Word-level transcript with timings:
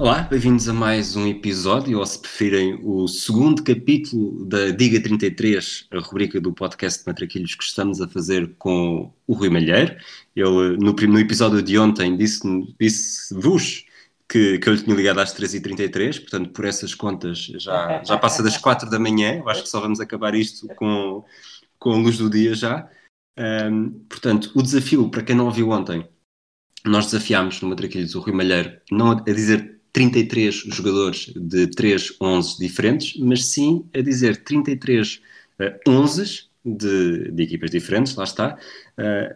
Olá, 0.00 0.22
bem-vindos 0.22 0.66
a 0.66 0.72
mais 0.72 1.14
um 1.14 1.26
episódio, 1.26 1.98
ou 1.98 2.06
se 2.06 2.18
preferirem, 2.18 2.80
o 2.82 3.06
segundo 3.06 3.62
capítulo 3.62 4.46
da 4.46 4.70
Diga 4.70 4.98
33, 4.98 5.88
a 5.90 5.98
rubrica 5.98 6.40
do 6.40 6.54
podcast 6.54 7.06
Matraquilhos 7.06 7.54
que 7.54 7.62
estamos 7.62 8.00
a 8.00 8.08
fazer 8.08 8.54
com 8.56 9.12
o 9.26 9.34
Rui 9.34 9.50
Malheiro. 9.50 9.94
Ele, 10.34 10.78
no, 10.78 10.94
no 10.94 11.18
episódio 11.18 11.60
de 11.60 11.78
ontem, 11.78 12.16
disse-vos 12.16 12.74
disse 12.80 13.84
que, 14.26 14.58
que 14.58 14.68
eu 14.70 14.72
lhe 14.72 14.82
tinha 14.82 14.96
ligado 14.96 15.18
às 15.18 15.36
3h33, 15.36 16.20
portanto, 16.20 16.48
por 16.48 16.64
essas 16.64 16.94
contas, 16.94 17.38
já, 17.58 18.02
já 18.02 18.16
passa 18.16 18.42
das 18.42 18.56
4 18.56 18.88
da 18.88 18.98
manhã. 18.98 19.34
Eu 19.34 19.50
acho 19.50 19.64
que 19.64 19.68
só 19.68 19.80
vamos 19.80 20.00
acabar 20.00 20.34
isto 20.34 20.66
com, 20.76 21.22
com 21.78 21.92
a 21.92 21.96
luz 21.96 22.16
do 22.16 22.30
dia 22.30 22.54
já. 22.54 22.88
Um, 23.38 23.90
portanto, 24.08 24.50
o 24.54 24.62
desafio, 24.62 25.10
para 25.10 25.22
quem 25.22 25.36
não 25.36 25.44
ouviu 25.44 25.68
ontem, 25.68 26.08
nós 26.86 27.04
desafiámos 27.04 27.60
no 27.60 27.68
Matraquilhos 27.68 28.14
o 28.14 28.20
Rui 28.20 28.32
Malheiro 28.32 28.80
não 28.90 29.10
a 29.10 29.20
dizer 29.20 29.79
33 29.92 30.54
jogadores 30.54 31.32
de 31.34 31.66
3 31.68 32.16
11 32.20 32.58
diferentes, 32.58 33.18
mas 33.18 33.46
sim 33.46 33.84
a 33.94 34.00
dizer 34.00 34.42
33 34.44 35.20
uh, 35.60 35.90
11 35.90 36.50
de, 36.64 37.30
de, 37.32 37.42
equipas 37.42 37.70
diferentes, 37.70 38.14
lá 38.14 38.24
está. 38.24 38.58
Uh, 38.98 39.34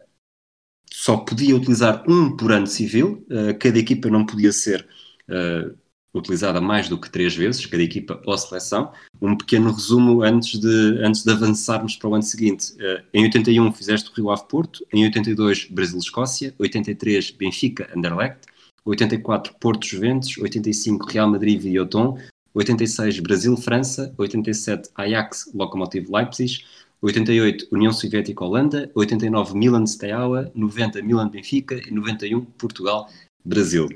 só 0.92 1.16
podia 1.16 1.56
utilizar 1.56 2.04
um 2.08 2.36
por 2.36 2.52
ano 2.52 2.66
civil, 2.66 3.26
uh, 3.30 3.58
cada 3.58 3.78
equipa 3.78 4.08
não 4.08 4.24
podia 4.24 4.52
ser 4.52 4.86
uh, 5.28 5.76
utilizada 6.14 6.60
mais 6.60 6.88
do 6.88 7.00
que 7.00 7.10
três 7.10 7.34
vezes, 7.34 7.66
cada 7.66 7.82
equipa 7.82 8.22
ou 8.24 8.38
seleção. 8.38 8.92
Um 9.20 9.36
pequeno 9.36 9.72
resumo 9.72 10.22
antes 10.22 10.60
de, 10.60 10.98
antes 11.02 11.24
de 11.24 11.32
avançarmos 11.32 11.96
para 11.96 12.08
o 12.08 12.14
ano 12.14 12.22
seguinte. 12.22 12.72
Em 13.12 13.24
81 13.24 13.72
fizeste 13.72 14.10
o 14.10 14.14
Rio 14.14 14.30
Ave 14.30 14.46
Porto, 14.46 14.86
em 14.92 15.04
82 15.04 15.64
Brasil-Escócia, 15.64 16.54
83 16.56 17.32
Benfica 17.32 17.90
Anderlecht, 17.96 18.46
84 18.84 19.54
Porto 19.58 19.86
Juventus, 19.86 20.36
85 20.38 21.06
Real 21.06 21.30
Madrid 21.30 21.60
Vioton, 21.60 22.18
86 22.54 23.20
Brasil-França, 23.20 24.14
87 24.16 24.90
Ajax 24.94 25.50
Lokomotiv 25.54 26.08
Leipzig, 26.10 26.64
88 27.02 27.68
União 27.72 27.92
Soviética 27.92 28.44
Holanda, 28.44 28.90
89 28.94 29.56
Milan 29.56 29.86
Steaua, 29.86 30.50
90 30.54 31.02
Milan 31.02 31.28
Benfica 31.28 31.74
e 31.86 31.90
91 31.90 32.44
Portugal 32.44 33.08
Brasil. 33.44 33.88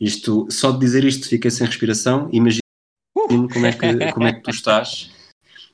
Isto, 0.00 0.46
só 0.50 0.70
de 0.70 0.78
dizer 0.78 1.04
isto 1.04 1.28
fiquei 1.28 1.50
sem 1.50 1.66
respiração, 1.66 2.28
imagino 2.32 2.62
como 3.52 3.66
é 3.66 3.72
que, 3.72 4.12
como 4.12 4.26
é 4.26 4.32
que 4.32 4.42
tu 4.42 4.50
estás 4.50 5.10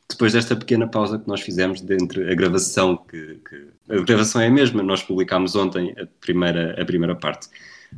depois 0.09 0.33
desta 0.33 0.55
pequena 0.57 0.87
pausa 0.87 1.19
que 1.19 1.29
nós 1.29 1.41
fizemos 1.41 1.83
entre 1.89 2.31
a 2.31 2.35
gravação, 2.35 2.97
que, 2.97 3.41
que 3.49 3.69
a 3.89 4.03
gravação 4.03 4.41
é 4.41 4.47
a 4.47 4.51
mesma, 4.51 4.83
nós 4.83 5.03
publicámos 5.03 5.57
ontem 5.57 5.95
a 5.99 6.07
primeira, 6.21 6.81
a 6.81 6.85
primeira 6.85 7.17
parte. 7.17 7.49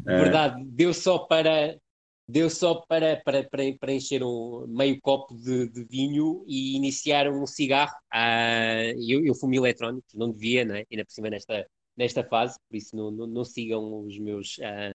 Verdade, 0.05 0.63
uh, 0.63 0.67
deu 0.67 0.93
só 0.95 1.19
para 1.19 1.77
deu 2.29 2.51
só 2.51 2.75
para, 2.75 3.21
para, 3.25 3.45
para, 3.45 3.63
para 3.79 3.93
encher 3.93 4.23
um 4.23 4.67
meio 4.67 5.01
copo 5.01 5.35
de, 5.35 5.69
de 5.69 5.85
vinho 5.85 6.45
e 6.49 6.77
iniciar 6.77 7.29
um 7.29 7.47
cigarro. 7.47 7.95
Uh, 8.13 8.99
eu, 9.09 9.25
eu 9.25 9.35
fumo 9.35 9.55
eletrónicos, 9.55 10.13
não 10.15 10.33
devia, 10.33 10.65
né? 10.65 10.85
ainda 10.91 11.05
por 11.05 11.13
cima 11.13 11.31
nesta, 11.31 11.67
nesta 11.97 12.25
fase, 12.25 12.59
por 12.69 12.77
isso 12.77 12.97
não, 12.97 13.11
não, 13.11 13.27
não 13.27 13.45
sigam 13.45 14.05
os 14.05 14.19
meus, 14.19 14.59
uh, 14.59 14.93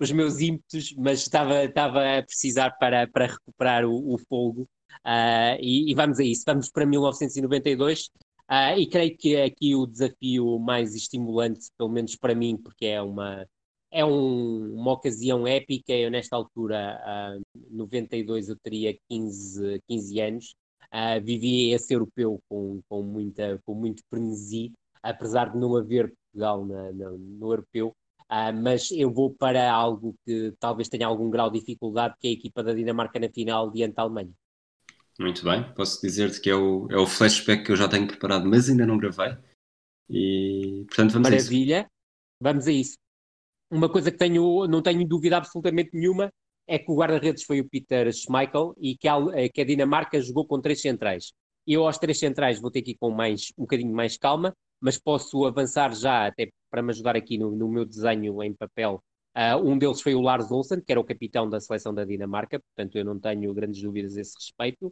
os 0.00 0.10
meus 0.10 0.40
ímpetos, 0.40 0.94
mas 0.96 1.20
estava, 1.20 1.64
estava 1.64 2.18
a 2.18 2.22
precisar 2.22 2.70
para, 2.72 3.06
para 3.06 3.26
recuperar 3.26 3.84
o, 3.84 4.14
o 4.14 4.18
fogo. 4.18 4.62
Uh, 5.06 5.56
e, 5.60 5.90
e, 5.90 5.94
vamos 5.94 6.18
a 6.18 6.24
isso, 6.24 6.42
vamos 6.46 6.70
para 6.70 6.86
1992. 6.86 8.10
Uh, 8.50 8.78
e 8.78 8.88
creio 8.88 9.16
que 9.16 9.36
é 9.36 9.44
aqui 9.44 9.74
o 9.76 9.86
desafio 9.86 10.58
mais 10.58 10.94
estimulante, 10.94 11.70
pelo 11.78 11.90
menos 11.90 12.16
para 12.16 12.34
mim, 12.34 12.56
porque 12.56 12.86
é 12.86 13.00
uma, 13.00 13.46
é 13.90 14.04
um, 14.04 14.74
uma 14.74 14.92
ocasião 14.92 15.46
épica. 15.46 15.92
Eu, 15.92 16.10
nesta 16.10 16.36
altura, 16.36 17.00
uh, 17.36 17.42
92, 17.70 18.48
eu 18.48 18.56
teria 18.62 18.96
15, 19.08 19.80
15 19.88 20.20
anos. 20.20 20.54
Uh, 20.92 21.22
vivi 21.22 21.72
esse 21.72 21.94
europeu 21.94 22.40
com, 22.48 22.80
com, 22.88 23.02
muita, 23.02 23.60
com 23.64 23.74
muito 23.74 24.02
frenesi, 24.08 24.72
apesar 25.02 25.52
de 25.52 25.58
não 25.58 25.76
haver 25.76 26.12
Portugal 26.32 26.64
na, 26.64 26.92
na, 26.92 27.10
no 27.10 27.52
europeu. 27.52 27.94
Uh, 28.30 28.54
mas 28.62 28.90
eu 28.92 29.12
vou 29.12 29.34
para 29.34 29.72
algo 29.72 30.14
que 30.24 30.52
talvez 30.60 30.88
tenha 30.88 31.06
algum 31.06 31.30
grau 31.30 31.50
de 31.50 31.58
dificuldade, 31.58 32.14
que 32.20 32.28
é 32.28 32.30
a 32.30 32.34
equipa 32.34 32.62
da 32.62 32.72
Dinamarca 32.72 33.18
na 33.18 33.28
final 33.28 33.70
diante 33.70 33.94
da 33.94 34.02
Alemanha. 34.02 34.32
Muito 35.18 35.44
bem, 35.44 35.62
posso 35.74 36.00
dizer-te 36.00 36.40
que 36.40 36.48
é 36.48 36.54
o, 36.54 36.86
é 36.90 36.96
o 36.96 37.06
flashback 37.06 37.64
que 37.64 37.72
eu 37.72 37.76
já 37.76 37.88
tenho 37.88 38.06
preparado, 38.06 38.48
mas 38.48 38.70
ainda 38.70 38.86
não 38.86 38.96
gravei. 38.96 39.36
E 40.08 40.84
portanto 40.86 41.12
vamos 41.12 41.28
Maravilha. 41.28 41.78
a 41.78 41.80
isso. 41.80 41.90
Vamos 42.40 42.66
a 42.66 42.72
isso. 42.72 42.96
Uma 43.70 43.88
coisa 43.88 44.10
que 44.10 44.18
tenho, 44.18 44.66
não 44.66 44.82
tenho 44.82 45.06
dúvida 45.06 45.36
absolutamente 45.36 45.90
nenhuma 45.92 46.32
é 46.66 46.78
que 46.78 46.90
o 46.90 46.96
guarda-redes 46.96 47.44
foi 47.44 47.60
o 47.60 47.68
Peter 47.68 48.12
Schmeichel 48.12 48.74
e 48.78 48.96
que 48.96 49.08
a, 49.08 49.16
que 49.52 49.60
a 49.60 49.64
Dinamarca 49.64 50.20
jogou 50.20 50.46
com 50.46 50.60
três 50.60 50.80
centrais. 50.80 51.32
Eu 51.66 51.86
aos 51.86 51.98
três 51.98 52.18
centrais 52.18 52.60
vou 52.60 52.70
ter 52.70 52.82
que 52.82 52.92
ir 52.92 52.96
com 52.96 53.10
mais, 53.10 53.52
um 53.56 53.62
bocadinho 53.62 53.94
mais 53.94 54.16
calma, 54.16 54.54
mas 54.80 54.98
posso 54.98 55.44
avançar 55.46 55.94
já, 55.94 56.26
até 56.26 56.50
para 56.70 56.82
me 56.82 56.90
ajudar 56.90 57.16
aqui 57.16 57.38
no, 57.38 57.50
no 57.50 57.68
meu 57.68 57.84
desenho 57.84 58.42
em 58.42 58.54
papel. 58.54 59.02
Uh, 59.36 59.56
um 59.64 59.78
deles 59.78 60.00
foi 60.00 60.14
o 60.14 60.20
Lars 60.20 60.50
Olsen, 60.50 60.80
que 60.80 60.90
era 60.90 61.00
o 61.00 61.04
capitão 61.04 61.48
da 61.48 61.60
seleção 61.60 61.94
da 61.94 62.04
Dinamarca, 62.04 62.58
portanto 62.60 62.96
eu 62.96 63.04
não 63.04 63.18
tenho 63.18 63.54
grandes 63.54 63.80
dúvidas 63.80 64.16
a 64.16 64.20
esse 64.20 64.34
respeito. 64.36 64.86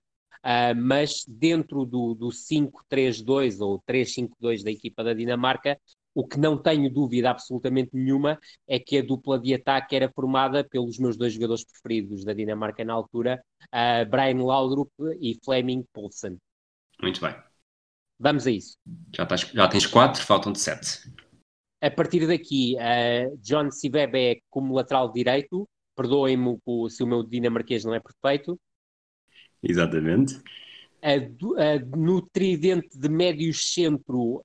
Uh, 0.45 0.75
mas 0.77 1.25
dentro 1.27 1.85
do, 1.85 2.15
do 2.15 2.29
5-3-2 2.29 3.61
ou 3.61 3.83
3-5-2 3.83 4.63
da 4.63 4.71
equipa 4.71 5.03
da 5.03 5.13
Dinamarca, 5.13 5.77
o 6.15 6.27
que 6.27 6.39
não 6.39 6.57
tenho 6.57 6.93
dúvida 6.93 7.31
absolutamente 7.31 7.91
nenhuma 7.93 8.39
é 8.67 8.79
que 8.79 8.99
a 8.99 9.03
dupla 9.03 9.39
de 9.39 9.55
ataque 9.55 9.95
era 9.95 10.11
formada 10.11 10.65
pelos 10.65 10.99
meus 10.99 11.17
dois 11.17 11.33
jogadores 11.33 11.65
preferidos 11.65 12.25
da 12.25 12.33
Dinamarca 12.33 12.85
na 12.85 12.93
altura, 12.93 13.43
uh, 13.67 14.09
Brian 14.11 14.43
Laudrup 14.43 14.91
e 15.21 15.39
Fleming 15.45 15.85
Poulsen. 15.93 16.37
Muito 17.01 17.21
bem. 17.21 17.35
Vamos 18.19 18.47
a 18.47 18.51
isso. 18.51 18.77
Já, 19.15 19.23
estás, 19.23 19.43
já 19.43 19.69
tens 19.69 19.87
quatro, 19.87 20.25
faltam-te 20.25 20.59
sete. 20.59 21.13
A 21.81 21.91
partir 21.91 22.27
daqui, 22.27 22.75
uh, 22.75 23.37
John 23.41 23.71
Sivebe 23.71 24.43
como 24.51 24.75
lateral 24.75 25.13
direito. 25.13 25.69
Perdoem-me 25.95 26.59
se 26.91 27.03
o 27.03 27.07
meu 27.07 27.25
dinamarquês 27.25 27.85
não 27.85 27.95
é 27.95 28.01
perfeito. 28.01 28.59
Exatamente 29.63 30.41
no 31.97 32.23
tridente 32.23 32.99
de 32.99 33.09
médio 33.09 33.53
centro, 33.55 34.45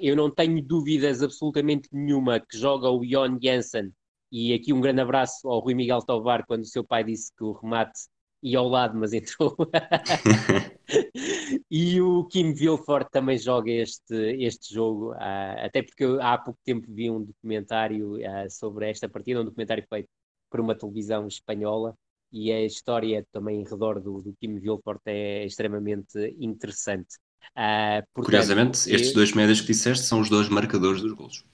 eu 0.00 0.16
não 0.16 0.30
tenho 0.30 0.62
dúvidas 0.62 1.22
absolutamente 1.22 1.88
nenhuma 1.92 2.40
que 2.40 2.56
joga 2.56 2.90
o 2.90 3.04
Jon 3.04 3.38
Jensen. 3.40 3.92
E 4.30 4.54
aqui 4.54 4.72
um 4.72 4.80
grande 4.80 5.02
abraço 5.02 5.48
ao 5.48 5.60
Rui 5.60 5.74
Miguel 5.74 6.00
Tovar, 6.00 6.44
quando 6.46 6.62
o 6.62 6.66
seu 6.66 6.82
pai 6.82 7.04
disse 7.04 7.30
que 7.36 7.44
o 7.44 7.52
remate 7.52 8.00
ia 8.42 8.58
ao 8.58 8.68
lado, 8.68 8.98
mas 8.98 9.12
entrou. 9.12 9.56
e 11.70 12.00
o 12.00 12.24
Kim 12.24 12.52
Vilfort 12.52 13.08
também 13.10 13.38
joga 13.38 13.70
este, 13.70 14.14
este 14.42 14.74
jogo, 14.74 15.12
até 15.12 15.82
porque 15.82 16.04
eu, 16.04 16.20
há 16.20 16.36
pouco 16.38 16.58
tempo 16.64 16.86
vi 16.88 17.10
um 17.10 17.22
documentário 17.22 18.16
sobre 18.50 18.90
esta 18.90 19.08
partida, 19.08 19.40
um 19.40 19.44
documentário 19.44 19.84
feito 19.88 20.08
por 20.50 20.60
uma 20.60 20.74
televisão 20.74 21.26
espanhola, 21.26 21.94
e 22.32 22.50
a 22.50 22.64
história 22.64 23.26
também 23.30 23.60
em 23.60 23.64
redor 23.64 24.00
do, 24.00 24.22
do 24.22 24.34
Kim 24.40 24.58
Vilfort 24.58 25.00
é 25.06 25.44
extremamente 25.44 26.18
interessante. 26.38 27.16
Uh, 27.50 28.00
portanto, 28.14 28.24
Curiosamente, 28.24 28.90
estes 28.90 29.12
dois 29.12 29.32
médios 29.32 29.60
que 29.60 29.68
disseste 29.68 30.06
são 30.06 30.20
os 30.20 30.30
dois 30.30 30.48
marcadores 30.48 31.02
dos 31.02 31.12
gols. 31.12 31.44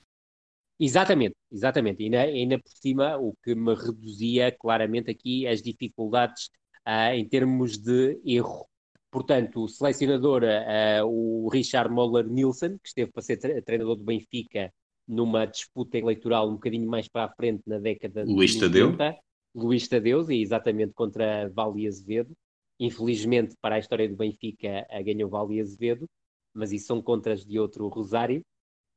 Exatamente, 0.79 1.35
exatamente. 1.51 2.03
E 2.03 2.05
ainda, 2.05 2.21
ainda 2.21 2.59
por 2.59 2.71
cima, 2.71 3.17
o 3.19 3.35
que 3.43 3.55
me 3.55 3.75
reduzia 3.75 4.53
claramente 4.53 5.11
aqui 5.11 5.47
as 5.47 5.61
dificuldades 5.61 6.51
uh, 6.87 7.13
em 7.15 7.29
termos 7.29 7.77
de 7.77 8.21
erro. 8.25 8.67
Portanto, 9.11 9.65
o 9.65 9.69
selecionador, 9.69 10.45
uh, 10.45 11.05
o 11.05 11.49
Richard 11.49 11.93
Moller 11.93 12.29
Nielsen, 12.29 12.79
que 12.79 12.89
esteve 12.89 13.11
para 13.11 13.23
ser 13.23 13.39
treinador 13.63 13.97
do 13.97 14.05
Benfica 14.05 14.73
numa 15.09 15.47
disputa 15.47 15.97
eleitoral 15.97 16.49
um 16.49 16.55
bocadinho 16.55 16.89
mais 16.89 17.09
para 17.09 17.25
a 17.25 17.35
frente 17.35 17.63
na 17.67 17.79
década 17.79 18.25
Luís 18.25 18.53
de 18.53 18.61
90, 18.61 18.97
Tadeu. 18.97 19.19
Luís 19.55 19.89
Tadeus, 19.89 20.29
e 20.29 20.41
exatamente 20.41 20.93
contra 20.95 21.49
Vale 21.51 21.87
Azevedo. 21.87 22.35
Infelizmente, 22.81 23.57
para 23.61 23.75
a 23.75 23.79
história 23.79 24.09
do 24.09 24.17
Benfica, 24.17 24.87
ganhou 25.05 25.29
Vale 25.29 25.61
Azevedo, 25.61 26.09
mas 26.55 26.73
isso 26.73 26.87
são 26.87 27.03
contras 27.03 27.45
de 27.45 27.59
outro 27.59 27.89
Rosário. 27.89 28.43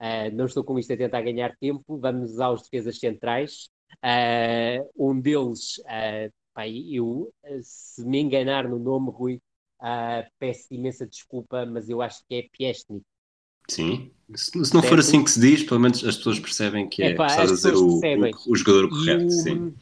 Uh, 0.02 0.34
não 0.34 0.46
estou 0.46 0.64
com 0.64 0.80
isto 0.80 0.92
a 0.94 0.98
tentar 0.98 1.22
ganhar 1.22 1.56
tempo, 1.58 1.98
vamos 1.98 2.40
aos 2.40 2.64
defesas 2.64 2.98
centrais. 2.98 3.70
Uh, 4.04 4.90
um 4.98 5.20
deles, 5.20 5.78
uh, 5.80 6.34
pá, 6.54 6.68
eu, 6.68 7.32
se 7.62 8.04
me 8.04 8.20
enganar 8.20 8.68
no 8.68 8.80
nome, 8.80 9.12
Rui, 9.12 9.40
peço 10.40 10.74
imensa 10.74 11.06
desculpa, 11.06 11.66
mas 11.68 11.88
eu 11.88 12.02
acho 12.02 12.24
que 12.28 12.36
é 12.36 12.48
Piestnik. 12.52 13.04
Sim, 13.70 14.12
se, 14.36 14.74
não 14.74 14.82
for 14.82 15.00
assim 15.00 15.24
que 15.24 15.30
se 15.30 15.40
diz, 15.40 15.64
pelo 15.64 15.80
menos 15.80 16.04
as 16.04 16.18
pessoas 16.18 16.40
percebem 16.40 16.90
que 16.90 17.04
é, 17.04 17.12
Epá, 17.12 17.28
dizer 17.46 17.76
o, 17.76 18.00
o, 18.00 18.52
o, 18.52 18.56
jogador 18.56 18.90
correto. 18.90 19.28
O, 19.28 19.30
sim. 19.30 19.74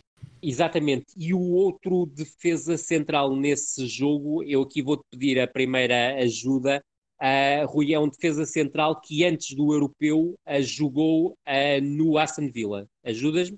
Exatamente. 0.42 1.06
E 1.18 1.34
o 1.34 1.42
outro 1.42 2.06
defesa 2.06 2.78
central 2.78 3.36
nesse 3.36 3.86
jogo, 3.88 4.44
eu 4.44 4.62
aqui 4.62 4.82
vou-te 4.82 5.04
pedir 5.12 5.40
a 5.40 5.48
primeira 5.48 6.16
ajuda. 6.16 6.84
Uh, 7.22 7.68
Rui 7.68 7.94
é 7.94 8.00
um 8.00 8.08
defesa 8.08 8.46
central 8.46 9.02
que 9.02 9.26
antes 9.26 9.54
do 9.54 9.74
europeu 9.74 10.36
uh, 10.48 10.62
jogou 10.62 11.32
uh, 11.32 11.82
no 11.82 12.18
Aston 12.18 12.50
Villa. 12.50 12.88
Ajudas-me? 13.04 13.58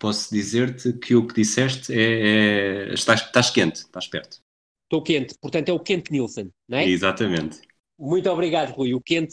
posso 0.00 0.34
dizer-te 0.34 0.94
que 0.94 1.14
o 1.14 1.26
que 1.26 1.34
disseste 1.34 1.92
é, 1.92 2.88
é 2.88 2.94
estás, 2.94 3.20
estás 3.20 3.50
quente, 3.50 3.76
estás 3.76 4.08
perto. 4.08 4.38
Estou 4.84 5.02
quente, 5.02 5.36
portanto 5.40 5.68
é 5.68 5.72
o 5.72 5.78
Kent 5.78 6.10
Nielsen, 6.10 6.50
não 6.66 6.78
é? 6.78 6.88
Exatamente. 6.88 7.60
Muito 7.96 8.28
obrigado, 8.28 8.72
Rui. 8.72 8.94
O 8.94 9.00
Kent 9.00 9.30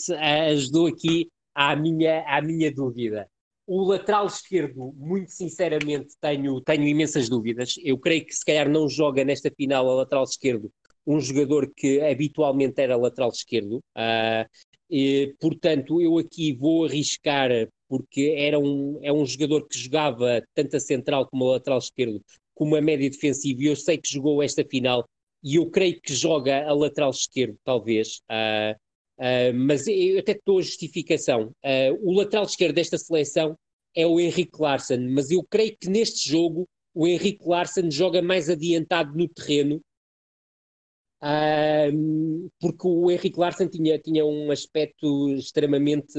ajudou 0.52 0.88
aqui 0.88 1.31
à 1.56 1.75
minha, 1.75 2.24
à 2.28 2.42
minha 2.42 2.72
dúvida. 2.72 3.28
O 3.68 3.84
lateral 3.84 4.25
esquerdo, 4.25 4.94
muito 4.98 5.31
sinceramente, 5.31 6.16
tenho, 6.19 6.62
tenho 6.62 6.88
imensas 6.88 7.30
dúvidas. 7.30 7.75
Eu 7.84 8.00
creio 8.00 8.25
que 8.25 8.34
se 8.34 8.44
calhar 8.44 8.68
não 8.69 8.88
joga 8.90 9.24
nesta 9.24 9.52
final 9.52 9.90
a 9.90 9.96
lateral 9.96 10.24
esquerdo 10.24 10.72
um 11.08 11.22
jogador 11.22 11.72
que 11.74 12.02
habitualmente 12.02 12.81
era 12.81 12.98
lateral 12.98 13.30
esquerdo. 13.30 13.78
Uh, 13.96 14.46
e, 14.90 15.34
portanto, 15.40 16.02
eu 16.02 16.18
aqui 16.18 16.54
vou 16.54 16.86
arriscar, 16.86 17.50
porque 17.88 18.36
era 18.38 18.60
um, 18.60 19.00
é 19.02 19.12
um 19.12 19.25
jogador 19.25 19.66
que 19.68 19.80
jogava 19.80 20.44
tanto 20.54 20.75
a 20.75 20.80
central 20.80 21.25
como 21.28 21.46
a 21.46 21.54
lateral 21.54 21.80
esquerdo, 21.80 22.22
como 22.54 22.75
a 22.75 22.81
média 22.81 23.10
defensiva, 23.10 23.62
e 23.64 23.68
eu 23.68 23.75
sei 23.75 23.98
que 23.98 24.10
jogou 24.10 24.44
esta 24.44 24.66
final, 24.66 25.08
e 25.42 25.56
eu 25.56 25.69
creio 25.69 26.00
que 26.02 26.14
joga 26.14 26.68
a 26.68 26.74
lateral 26.74 27.12
esquerdo, 27.12 27.58
talvez. 27.64 28.19
Uh, 28.30 28.75
Uh, 29.18 29.52
mas 29.54 29.88
eu 29.88 30.19
até 30.19 30.40
dou 30.46 30.60
a 30.60 30.62
justificação. 30.62 31.52
Uh, 31.64 31.98
o 32.02 32.14
lateral 32.14 32.46
esquerdo 32.46 32.75
desta 32.75 32.98
seleção 32.98 33.58
é 33.96 34.06
o 34.06 34.19
Henrique 34.19 34.60
Larsson, 34.60 35.00
mas 35.10 35.31
eu 35.31 35.44
creio 35.44 35.75
que 35.80 35.90
neste 35.90 36.30
jogo 36.30 36.68
o 36.94 37.08
Henrique 37.08 37.48
Larsson 37.48 37.90
joga 37.90 38.22
mais 38.22 38.50
adiantado 38.50 39.18
no 39.18 39.28
terreno, 39.28 39.81
uh, 41.24 42.50
porque 42.60 42.88
o 42.88 43.10
Henrique 43.10 43.40
Larsson 43.40 43.68
tinha, 43.68 43.98
tinha 43.98 44.24
um 44.24 44.52
aspecto 44.52 45.30
extremamente 45.31 46.14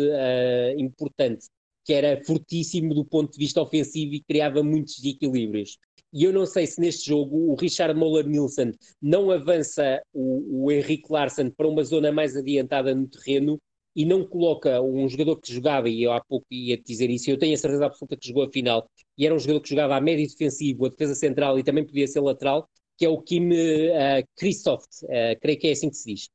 importante, 0.77 1.47
que 1.85 1.93
era 1.93 2.23
fortíssimo 2.25 2.95
do 2.95 3.05
ponto 3.05 3.33
de 3.33 3.39
vista 3.39 3.62
ofensivo 3.62 4.15
e 4.15 4.23
criava 4.23 4.62
muitos 4.62 4.97
desequilíbrios. 4.97 5.79
E 6.12 6.25
eu 6.25 6.32
não 6.32 6.46
sei 6.46 6.66
se 6.66 6.81
neste 6.81 7.08
jogo 7.08 7.52
o 7.52 7.55
Richard 7.55 7.99
Moller 7.99 8.26
Nielsen 8.26 8.72
não 9.00 9.31
avança 9.31 10.00
o, 10.12 10.64
o 10.64 10.72
Henrique 10.72 11.10
Larsson 11.10 11.50
para 11.50 11.69
uma 11.69 11.84
zona 11.84 12.10
mais 12.10 12.37
adiantada 12.37 12.94
no 12.94 13.06
terreno 13.06 13.60
e 13.94 14.05
não 14.05 14.25
coloca 14.25 14.81
um 14.81 15.08
jogador 15.08 15.40
que 15.40 15.52
jogava, 15.52 15.88
e 15.88 16.05
eu 16.05 16.12
há 16.12 16.20
pouco 16.20 16.46
ia 16.52 16.81
dizer 16.81 17.10
isso, 17.10 17.28
eu 17.28 17.37
tenho 17.37 17.55
a 17.55 17.56
certeza 17.56 17.87
absoluta 17.87 18.16
que 18.16 18.28
jogou 18.28 18.44
a 18.44 18.50
final, 18.50 18.88
e 19.16 19.26
era 19.26 19.34
um 19.34 19.38
jogador 19.40 19.60
que 19.60 19.70
jogava 19.70 19.96
a 19.96 20.00
médio 20.00 20.28
defensivo, 20.28 20.87
a 20.87 20.88
defesa 20.88 21.16
central 21.16 21.58
e 21.58 21.64
também 21.64 21.84
podia 21.84 22.06
ser 22.06 22.20
lateral, 22.20 22.69
que 22.96 23.04
é 23.04 23.08
o 23.08 23.20
Kim 23.20 23.49
uh, 23.49 24.25
Christoph, 24.37 24.84
uh, 25.02 25.40
creio 25.40 25.58
que 25.58 25.66
é 25.66 25.72
assim 25.72 25.90
que 25.90 25.96
se 25.96 26.14
diz. 26.14 26.28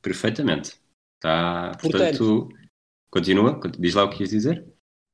Perfeitamente. 0.00 0.80
Tá, 1.18 1.72
portanto, 1.80 2.18
portanto 2.18 2.48
continua, 3.10 3.60
diz 3.78 3.94
lá 3.94 4.04
o 4.04 4.10
que 4.10 4.22
ias 4.22 4.30
dizer 4.30 4.64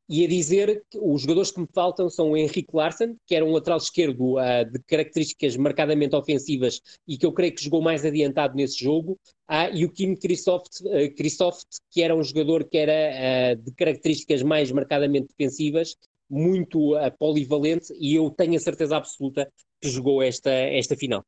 e 0.08 0.24
a 0.24 0.28
dizer 0.28 0.82
que 0.90 0.98
os 1.00 1.22
jogadores 1.22 1.50
que 1.50 1.60
me 1.60 1.68
faltam 1.72 2.08
são 2.10 2.32
o 2.32 2.36
Henrique 2.36 2.74
Larsen, 2.74 3.16
que 3.26 3.34
era 3.34 3.44
um 3.44 3.52
lateral 3.52 3.78
esquerdo 3.78 4.36
uh, 4.36 4.70
de 4.70 4.78
características 4.80 5.56
marcadamente 5.56 6.14
ofensivas 6.14 6.80
e 7.06 7.16
que 7.16 7.24
eu 7.24 7.32
creio 7.32 7.54
que 7.54 7.64
jogou 7.64 7.80
mais 7.80 8.04
adiantado 8.04 8.54
nesse 8.54 8.82
jogo, 8.82 9.18
uh, 9.50 9.74
e 9.74 9.84
o 9.84 9.90
Kim 9.90 10.14
Christoph, 10.16 10.66
uh, 10.82 11.74
que 11.90 12.02
era 12.02 12.14
um 12.14 12.22
jogador 12.22 12.64
que 12.64 12.78
era 12.78 13.54
de 13.54 13.72
características 13.72 14.42
mais 14.42 14.70
marcadamente 14.70 15.28
defensivas, 15.28 15.96
muito 16.28 16.94
polivalente, 17.18 17.92
e 17.98 18.14
eu 18.14 18.30
tenho 18.30 18.56
a 18.56 18.60
certeza 18.60 18.96
absoluta 18.96 19.50
que 19.80 19.88
jogou 19.90 20.22
esta, 20.22 20.50
esta 20.50 20.96
final. 20.96 21.22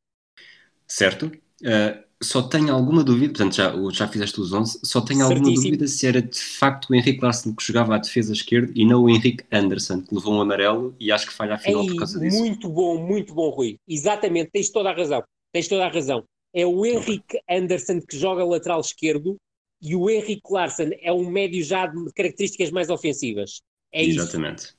Certo. 0.87 1.27
Uh, 1.63 2.03
só 2.25 2.43
tenho 2.43 2.73
alguma 2.73 3.05
dúvida, 3.05 3.33
portanto 3.33 3.57
já, 3.57 3.73
já 3.93 4.09
fizeste 4.09 4.41
os 4.41 4.53
11, 4.53 4.81
só 4.83 5.01
tenho 5.01 5.21
Certíssimo. 5.21 5.47
alguma 5.47 5.63
dúvida 5.63 5.87
se 5.87 6.07
era 6.07 6.23
de 6.23 6.41
facto 6.41 6.91
o 6.91 6.95
Henrique 6.95 7.23
Larsen 7.23 7.55
que 7.55 7.65
jogava 7.65 7.95
à 7.95 7.99
defesa 7.99 8.33
esquerda 8.33 8.73
e 8.75 8.85
não 8.85 9.05
o 9.05 9.11
Henrique 9.11 9.45
Anderson, 9.53 10.01
que 10.01 10.15
levou 10.15 10.35
um 10.35 10.41
amarelo 10.41 10.95
e 10.99 11.13
acho 11.13 11.27
que 11.27 11.33
falha 11.33 11.55
a 11.55 11.59
final 11.59 11.83
Ei, 11.83 11.91
por 11.91 11.97
causa 11.97 12.19
disso. 12.19 12.39
Muito 12.39 12.69
bom, 12.69 12.99
muito 12.99 13.35
bom, 13.35 13.51
Rui. 13.51 13.77
Exatamente, 13.89 14.51
tens 14.51 14.71
toda 14.71 14.91
a 14.91 14.95
razão. 14.95 15.23
Tens 15.53 15.69
toda 15.69 15.85
a 15.85 15.89
razão. 15.89 16.25
É 16.53 16.67
o 16.67 16.85
Henrique 16.87 17.39
Anderson 17.49 18.01
que 18.01 18.17
joga 18.17 18.45
lateral 18.45 18.81
esquerdo 18.81 19.37
e 19.81 19.95
o 19.95 20.09
Henrique 20.09 20.51
Larsen 20.51 20.99
é 21.03 21.13
um 21.13 21.29
médio 21.29 21.63
já 21.63 21.87
de 21.87 22.13
características 22.15 22.71
mais 22.71 22.89
ofensivas. 22.89 23.61
É 23.93 24.03
Exatamente. 24.05 24.63
Isso. 24.65 24.75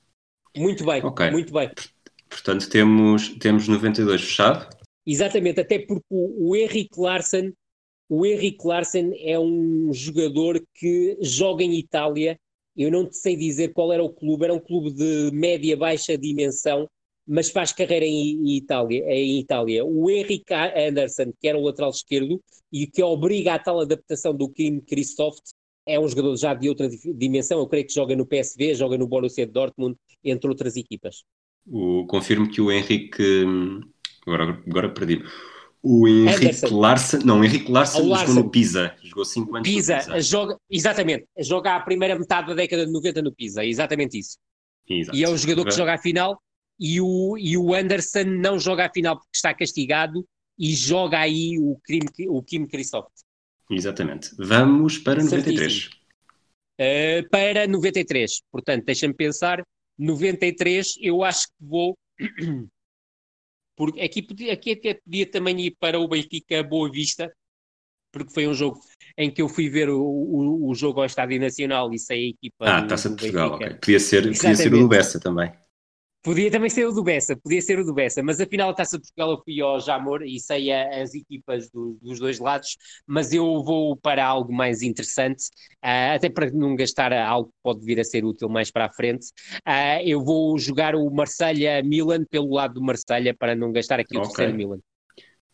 Muito 0.58 0.86
bem, 0.86 1.04
okay. 1.04 1.32
muito 1.32 1.54
bem. 1.54 1.70
Portanto, 2.30 2.70
temos, 2.70 3.30
temos 3.40 3.68
92 3.68 4.22
fechado. 4.22 4.75
Exatamente, 5.06 5.60
até 5.60 5.80
porque 5.80 6.06
o, 6.10 6.56
Henrique 6.56 7.00
Larsen, 7.00 7.54
o 8.10 8.26
Henrique 8.26 8.66
Larsen 8.66 9.14
é 9.20 9.40
um 9.40 9.94
jogador 9.94 10.62
que 10.74 11.18
joga 11.22 11.64
em 11.64 11.76
Itália. 11.76 12.40
Eu 12.76 12.92
não 12.92 13.10
sei 13.12 13.36
dizer 13.36 13.72
qual 13.72 13.94
era 13.94 14.04
o 14.04 14.10
clube, 14.10 14.46
era 14.46 14.54
um 14.54 14.60
clube 14.60 14.92
de 14.92 15.30
média 15.32 15.78
baixa 15.78 16.18
dimensão, 16.18 16.90
mas 17.28 17.50
faz 17.50 17.72
carreira 17.72 18.06
em, 18.06 18.36
em 18.42 18.58
Itália, 18.58 19.06
em 19.08 19.40
Itália. 19.40 19.86
O 19.86 20.10
Henrique 20.10 20.54
Anderson, 20.54 21.32
que 21.40 21.48
era 21.48 21.58
o 21.58 21.64
lateral 21.64 21.92
esquerdo 21.92 22.42
e 22.72 22.88
que 22.88 23.04
obriga 23.04 23.54
a 23.54 23.60
tal 23.60 23.80
adaptação 23.80 24.36
do 24.36 24.50
Kim 24.50 24.80
Christoph, 24.80 25.38
é 25.88 26.00
um 26.00 26.08
jogador 26.08 26.36
já 26.36 26.54
de 26.54 26.68
outra 26.68 26.90
dimensão. 27.16 27.60
Eu 27.60 27.68
creio 27.68 27.86
que 27.86 27.94
joga 27.94 28.16
no 28.16 28.26
PSV, 28.26 28.74
joga 28.74 28.98
no 28.98 29.08
Borussia 29.08 29.46
Dortmund, 29.46 29.96
entre 30.24 30.50
outras 30.50 30.76
equipas. 30.76 31.24
O, 31.68 32.06
confirmo 32.08 32.50
que 32.50 32.60
o 32.60 32.72
Henrique 32.72 33.24
hum, 33.46 33.82
Agora, 34.26 34.62
agora 34.68 34.90
perdi. 34.90 35.24
O 35.82 36.08
Henrique 36.08 36.48
Anderson. 36.48 36.80
Larsen, 36.80 37.20
não, 37.24 37.40
o 37.42 37.44
Henrique 37.44 37.72
Larsen, 37.72 38.08
Larsen, 38.08 38.28
jogou 38.28 38.44
no 38.44 38.50
Pisa, 38.50 38.96
jogou 39.04 39.24
5 39.24 39.56
anos 39.56 39.70
Pisa, 39.70 39.98
Pisa. 39.98 40.22
Joga, 40.22 40.58
exatamente, 40.68 41.28
joga 41.40 41.76
a 41.76 41.80
primeira 41.80 42.18
metade 42.18 42.48
da 42.48 42.56
década 42.56 42.88
de 42.88 42.92
90 42.92 43.22
no 43.22 43.32
Pisa, 43.32 43.64
exatamente 43.64 44.18
isso. 44.18 44.38
Exato. 44.90 45.16
E 45.16 45.24
é 45.24 45.30
o 45.30 45.38
jogador 45.38 45.66
que 45.66 45.72
joga 45.72 45.94
a 45.94 45.98
final 46.00 46.42
e 46.80 47.00
o, 47.00 47.38
e 47.38 47.56
o 47.56 47.74
Anderson 47.74 48.24
não 48.24 48.60
joga 48.60 48.86
a 48.86 48.90
final 48.92 49.16
porque 49.16 49.36
está 49.36 49.54
castigado 49.54 50.26
e 50.58 50.74
joga 50.74 51.20
aí 51.20 51.60
o, 51.60 51.80
Kim, 51.86 52.00
o 52.30 52.42
Kim 52.42 52.66
Christoph. 52.66 53.08
Exatamente. 53.70 54.32
Vamos 54.38 54.98
para 54.98 55.24
93. 55.24 55.86
Uh, 55.86 55.90
eh, 56.78 57.22
para 57.30 57.68
93, 57.68 58.42
portanto, 58.52 58.86
deixa-me 58.86 59.14
pensar. 59.14 59.64
93, 59.98 60.96
eu 61.00 61.24
acho 61.24 61.48
que 61.48 61.54
vou 61.62 61.96
Porque 63.76 64.02
aqui, 64.02 64.26
aqui 64.50 64.72
até 64.72 64.94
podia 64.94 65.30
também 65.30 65.60
ir 65.60 65.76
para 65.80 66.00
o 66.00 66.08
Benfica 66.08 66.64
Boa 66.64 66.90
Vista, 66.90 67.32
porque 68.12 68.34
foi 68.34 68.48
um 68.48 68.54
jogo 68.54 68.80
em 69.18 69.30
que 69.30 69.42
eu 69.42 69.50
fui 69.50 69.70
ver 69.70 69.90
o, 69.90 70.02
o, 70.02 70.70
o 70.70 70.76
jogo 70.76 71.02
ao 71.02 71.06
Estádio 71.06 71.40
Nacional 71.40 71.94
e 71.94 72.00
sei 72.00 72.26
a 72.26 72.30
equipa. 72.30 72.66
Ah, 72.66 72.88
Taça 72.88 73.10
de 73.10 73.16
Portugal, 73.16 73.52
ok. 73.54 73.76
Podia 73.76 74.00
ser, 74.00 74.24
podia 74.24 74.56
ser 74.56 74.74
o 74.74 74.80
do 74.80 74.88
Bessa 74.88 75.20
também. 75.20 75.52
Podia 76.26 76.50
também 76.50 76.72
ser 76.72 76.88
o 76.88 76.92
do 76.92 77.04
Bessa, 77.04 77.38
podia 77.38 77.62
ser 77.62 77.78
o 77.78 77.86
do 77.86 77.94
Bessa, 77.94 78.24
mas 78.24 78.42
afinal 78.42 78.72
a 78.72 78.74
Taça 78.74 78.98
de 78.98 79.04
Portugal 79.04 79.30
eu 79.30 79.44
fui 79.44 79.62
ao 79.62 79.80
Jamor 79.80 80.24
e 80.24 80.40
sei 80.40 80.72
as 80.72 81.14
equipas 81.14 81.70
do, 81.70 82.00
dos 82.02 82.20
dois 82.20 82.40
lados, 82.40 82.78
mas 83.06 83.32
eu 83.32 83.64
vou 83.64 83.96
para 83.96 84.26
algo 84.26 84.52
mais 84.52 84.82
interessante, 84.82 85.44
uh, 85.86 86.16
até 86.16 86.28
para 86.28 86.50
não 86.50 86.76
gastar 86.76 87.14
algo 87.14 87.50
que 87.50 87.56
pode 87.62 87.86
vir 87.86 88.00
a 88.00 88.04
ser 88.04 88.26
útil 88.26 88.50
mais 88.50 88.72
para 88.72 88.86
a 88.86 88.92
frente. 88.92 89.28
Uh, 89.68 90.02
eu 90.04 90.20
vou 90.20 90.58
jogar 90.58 90.96
o 90.96 91.08
Marselha-Milan 91.12 92.26
pelo 92.28 92.56
lado 92.56 92.74
do 92.74 92.82
Marselha 92.82 93.32
para 93.38 93.56
não 93.56 93.72
gastar 93.72 94.00
aqui 94.00 94.18
o 94.18 94.22
okay. 94.22 94.30
terceiro 94.30 94.58
Milan. 94.58 94.80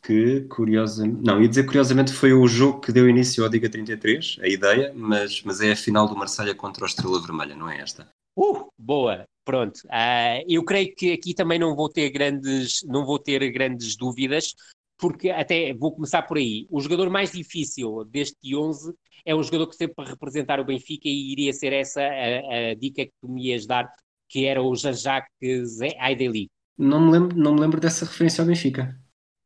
Que 0.02 0.48
curiosamente, 0.48 1.22
não, 1.22 1.42
ia 1.42 1.50
dizer 1.50 1.66
curiosamente 1.66 2.14
foi 2.14 2.32
o 2.32 2.48
jogo 2.48 2.80
que 2.80 2.94
deu 2.94 3.10
início 3.10 3.44
ao 3.44 3.50
Diga 3.50 3.70
33, 3.70 4.38
a 4.42 4.48
ideia, 4.48 4.94
mas, 4.96 5.44
mas 5.44 5.60
é 5.60 5.74
a 5.74 5.76
final 5.76 6.08
do 6.08 6.16
Marselha 6.16 6.56
contra 6.56 6.86
o 6.86 6.88
Estrela 6.88 7.22
Vermelha, 7.22 7.58
não 7.58 7.70
é 7.70 7.82
esta? 7.82 8.08
Uh, 8.38 8.70
boa, 8.80 9.26
pronto. 9.52 9.80
Uh, 9.88 10.46
eu 10.48 10.64
creio 10.64 10.96
que 10.96 11.12
aqui 11.12 11.34
também 11.34 11.60
não 11.60 11.76
vou 11.76 11.90
ter 11.90 12.10
grandes, 12.10 12.82
não 12.86 13.06
vou 13.06 13.20
ter 13.20 13.52
grandes 13.52 13.98
dúvidas, 13.98 14.56
porque 14.98 15.30
até 15.30 15.74
vou 15.74 15.94
começar 15.94 16.22
por 16.22 16.38
aí. 16.38 16.66
O 16.70 16.80
jogador 16.80 17.10
mais 17.10 17.34
difícil 17.34 18.06
deste 18.06 18.56
11 18.56 18.94
é 19.26 19.36
um 19.36 19.44
jogador 19.44 19.68
que 19.68 19.76
sempre 19.76 19.96
para 19.96 20.10
representar 20.10 20.62
o 20.62 20.64
Benfica 20.64 21.10
e 21.10 21.34
iria 21.34 21.52
ser 21.52 21.74
essa 21.74 22.02
a, 22.02 22.70
a 22.72 22.76
dica 22.76 23.06
que 23.06 23.12
tu 23.20 23.28
me 23.28 23.48
ias 23.48 23.66
dar, 23.66 23.92
que 24.30 24.46
era 24.46 24.64
o 24.64 24.74
Jean-Jacques 24.74 25.82
Aideli. 26.00 26.50
Não 26.78 27.02
me 27.02 27.12
lembro, 27.12 27.38
não 27.38 27.54
me 27.54 27.60
lembro 27.60 27.82
dessa 27.82 28.06
referência 28.06 28.42
ao 28.42 28.48
Benfica. 28.48 28.98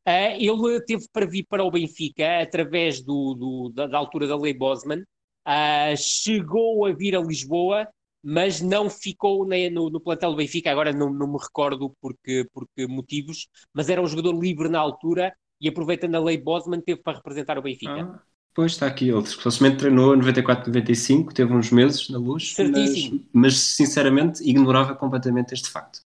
Uh, 0.07 0.37
ele 0.37 0.81
teve 0.81 1.07
para 1.11 1.25
vir 1.25 1.47
para 1.49 1.63
o 1.63 1.71
Benfica 1.71 2.43
através 2.43 3.01
do, 3.01 3.33
do 3.33 3.71
da, 3.73 3.87
da, 3.87 3.97
altura 3.97 4.27
da 4.27 4.37
Lei 4.37 4.53
Bosman, 4.53 5.01
uh, 5.01 5.97
chegou 5.97 6.85
a 6.85 6.93
vir 6.93 7.15
a 7.15 7.21
Lisboa 7.21 7.87
mas 8.27 8.59
não 8.59 8.89
ficou 8.89 9.45
no, 9.45 9.89
no 9.91 10.01
plantel 10.01 10.31
do 10.31 10.37
Benfica, 10.37 10.71
agora 10.71 10.91
não, 10.91 11.13
não 11.13 11.27
me 11.27 11.37
recordo 11.37 11.95
porque, 12.01 12.47
porque 12.51 12.87
motivos, 12.87 13.47
mas 13.71 13.87
era 13.87 14.01
um 14.01 14.07
jogador 14.07 14.33
livre 14.33 14.67
na 14.67 14.79
altura 14.79 15.31
e 15.61 15.69
aproveitando 15.69 16.15
a 16.15 16.19
lei 16.19 16.35
Bosman 16.35 16.81
teve 16.81 17.03
para 17.03 17.17
representar 17.17 17.59
o 17.59 17.61
Benfica. 17.61 18.01
Ah, 18.01 18.19
pois 18.55 18.71
está 18.71 18.87
aqui, 18.87 19.09
ele 19.09 19.25
supostamente 19.27 19.77
treinou 19.77 20.15
em 20.15 20.17
94, 20.17 20.67
95, 20.67 21.35
teve 21.35 21.53
uns 21.53 21.69
meses 21.69 22.09
na 22.09 22.17
luz, 22.17 22.55
mas, 22.57 23.11
mas 23.31 23.59
sinceramente 23.59 24.43
ignorava 24.43 24.95
completamente 24.95 25.53
este 25.53 25.69
facto. 25.69 26.04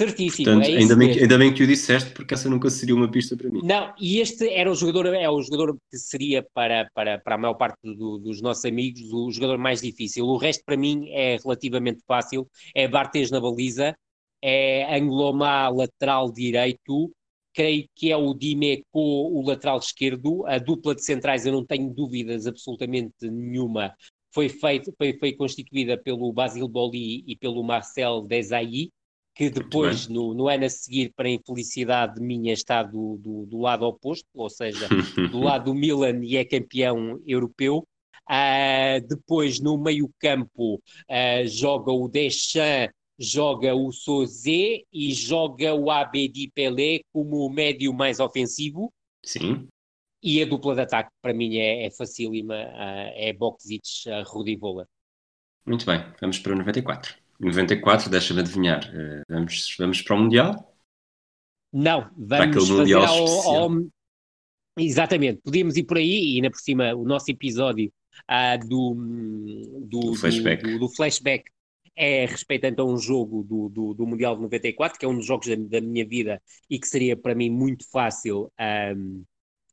Certíssimo. 0.00 0.46
Portanto, 0.46 0.70
é 0.70 0.78
ainda, 0.78 0.96
bem 0.96 1.12
que, 1.12 1.20
ainda 1.20 1.38
bem 1.38 1.52
que 1.52 1.62
o 1.62 1.66
disseste, 1.66 2.10
porque 2.12 2.32
essa 2.32 2.48
nunca 2.48 2.70
seria 2.70 2.94
uma 2.94 3.10
pista 3.10 3.36
para 3.36 3.50
mim. 3.50 3.60
Não, 3.62 3.92
e 4.00 4.18
este 4.18 4.48
era 4.48 4.72
o 4.72 4.74
jogador, 4.74 5.12
é 5.14 5.28
o 5.28 5.42
jogador 5.42 5.76
que 5.90 5.98
seria 5.98 6.42
para, 6.54 6.88
para, 6.94 7.18
para 7.18 7.34
a 7.34 7.38
maior 7.38 7.52
parte 7.52 7.76
do, 7.82 8.16
dos 8.16 8.40
nossos 8.40 8.64
amigos 8.64 9.12
o 9.12 9.30
jogador 9.30 9.58
mais 9.58 9.82
difícil. 9.82 10.24
O 10.24 10.38
resto 10.38 10.64
para 10.64 10.74
mim 10.74 11.10
é 11.10 11.36
relativamente 11.36 12.00
fácil. 12.06 12.48
É 12.74 12.88
Bartes 12.88 13.30
na 13.30 13.38
baliza, 13.42 13.94
é 14.42 14.96
Anglomá, 14.96 15.68
lateral 15.68 16.32
direito, 16.32 17.12
creio 17.52 17.84
que 17.94 18.10
é 18.10 18.16
o 18.16 18.32
Dimeco, 18.32 18.84
o 18.94 19.46
lateral 19.46 19.78
esquerdo, 19.80 20.46
a 20.46 20.56
dupla 20.56 20.94
de 20.94 21.04
centrais 21.04 21.44
eu 21.44 21.52
não 21.52 21.66
tenho 21.66 21.92
dúvidas 21.92 22.46
absolutamente 22.46 23.12
nenhuma, 23.22 23.94
foi, 24.32 24.48
feito, 24.48 24.94
foi, 24.96 25.18
foi 25.18 25.32
constituída 25.34 25.98
pelo 25.98 26.32
Basil 26.32 26.66
Boli 26.66 27.22
e 27.26 27.36
pelo 27.36 27.62
Marcel 27.62 28.22
Desailly, 28.22 28.90
que 29.34 29.48
depois, 29.48 30.08
no, 30.08 30.34
no, 30.34 30.48
ano 30.48 30.64
a 30.64 30.68
seguir, 30.68 31.12
para 31.14 31.28
a 31.28 31.30
infelicidade 31.30 32.20
minha, 32.20 32.52
está 32.52 32.82
do, 32.82 33.16
do, 33.18 33.46
do 33.46 33.58
lado 33.58 33.86
oposto, 33.86 34.26
ou 34.34 34.50
seja, 34.50 34.88
do 35.30 35.38
lado 35.40 35.66
do 35.66 35.74
Milan 35.74 36.24
e 36.24 36.36
é 36.36 36.44
campeão 36.44 37.20
europeu. 37.26 37.86
Uh, 38.28 39.04
depois, 39.08 39.60
no 39.60 39.76
meio-campo, 39.76 40.74
uh, 40.76 41.46
joga 41.46 41.90
o 41.90 42.08
Deschamps, 42.08 42.94
joga 43.18 43.74
o 43.74 43.92
Sozé 43.92 44.82
e 44.92 45.12
joga 45.12 45.74
o 45.74 45.90
Abedi 45.90 46.50
Pelé 46.54 47.00
como 47.12 47.44
o 47.44 47.50
médio 47.50 47.92
mais 47.92 48.20
ofensivo. 48.20 48.92
Sim. 49.24 49.68
E 50.22 50.42
a 50.42 50.46
dupla 50.46 50.74
de 50.74 50.82
ataque, 50.82 51.10
para 51.22 51.34
mim, 51.34 51.56
é, 51.56 51.86
é 51.86 51.90
facílima, 51.90 52.54
uh, 52.54 53.12
é 53.14 53.32
Boxic, 53.32 53.82
uh, 54.06 54.22
Rudivola. 54.26 54.86
Muito 55.66 55.84
bem, 55.86 56.04
vamos 56.20 56.38
para 56.38 56.52
o 56.52 56.56
94. 56.56 57.19
94, 57.40 58.10
deixa-me 58.10 58.40
adivinhar. 58.40 58.84
Uh, 58.88 59.22
vamos, 59.28 59.74
vamos 59.78 60.02
para 60.02 60.14
o 60.14 60.18
Mundial? 60.18 60.76
Não, 61.72 62.10
vamos 62.16 62.68
fazer 62.68 62.94
ao, 62.94 63.48
ao, 63.48 63.70
Exatamente, 64.78 65.40
podíamos 65.42 65.76
ir 65.76 65.84
por 65.84 65.96
aí 65.96 66.32
e 66.32 66.36
ainda 66.36 66.50
por 66.50 66.58
cima 66.58 66.94
o 66.94 67.04
nosso 67.04 67.30
episódio 67.30 67.92
uh, 68.30 68.68
do, 68.68 68.94
do, 69.80 70.00
do, 70.00 70.14
flashback. 70.14 70.62
Do, 70.62 70.78
do, 70.78 70.88
flashback 70.88 71.44
é 71.96 72.24
respeitando 72.24 72.82
a 72.82 72.84
um 72.84 72.96
jogo 72.96 73.42
do, 73.42 73.68
do, 73.68 73.94
do, 73.94 74.06
Mundial 74.06 74.36
de 74.36 74.42
94, 74.42 74.98
que 74.98 75.04
é 75.04 75.08
um 75.08 75.16
dos 75.16 75.26
jogos 75.26 75.48
da, 75.48 75.56
da, 75.56 75.80
minha 75.80 76.06
vida 76.06 76.40
e 76.68 76.78
que 76.78 76.86
seria 76.86 77.16
para 77.16 77.34
mim 77.34 77.50
muito 77.50 77.88
fácil 77.90 78.50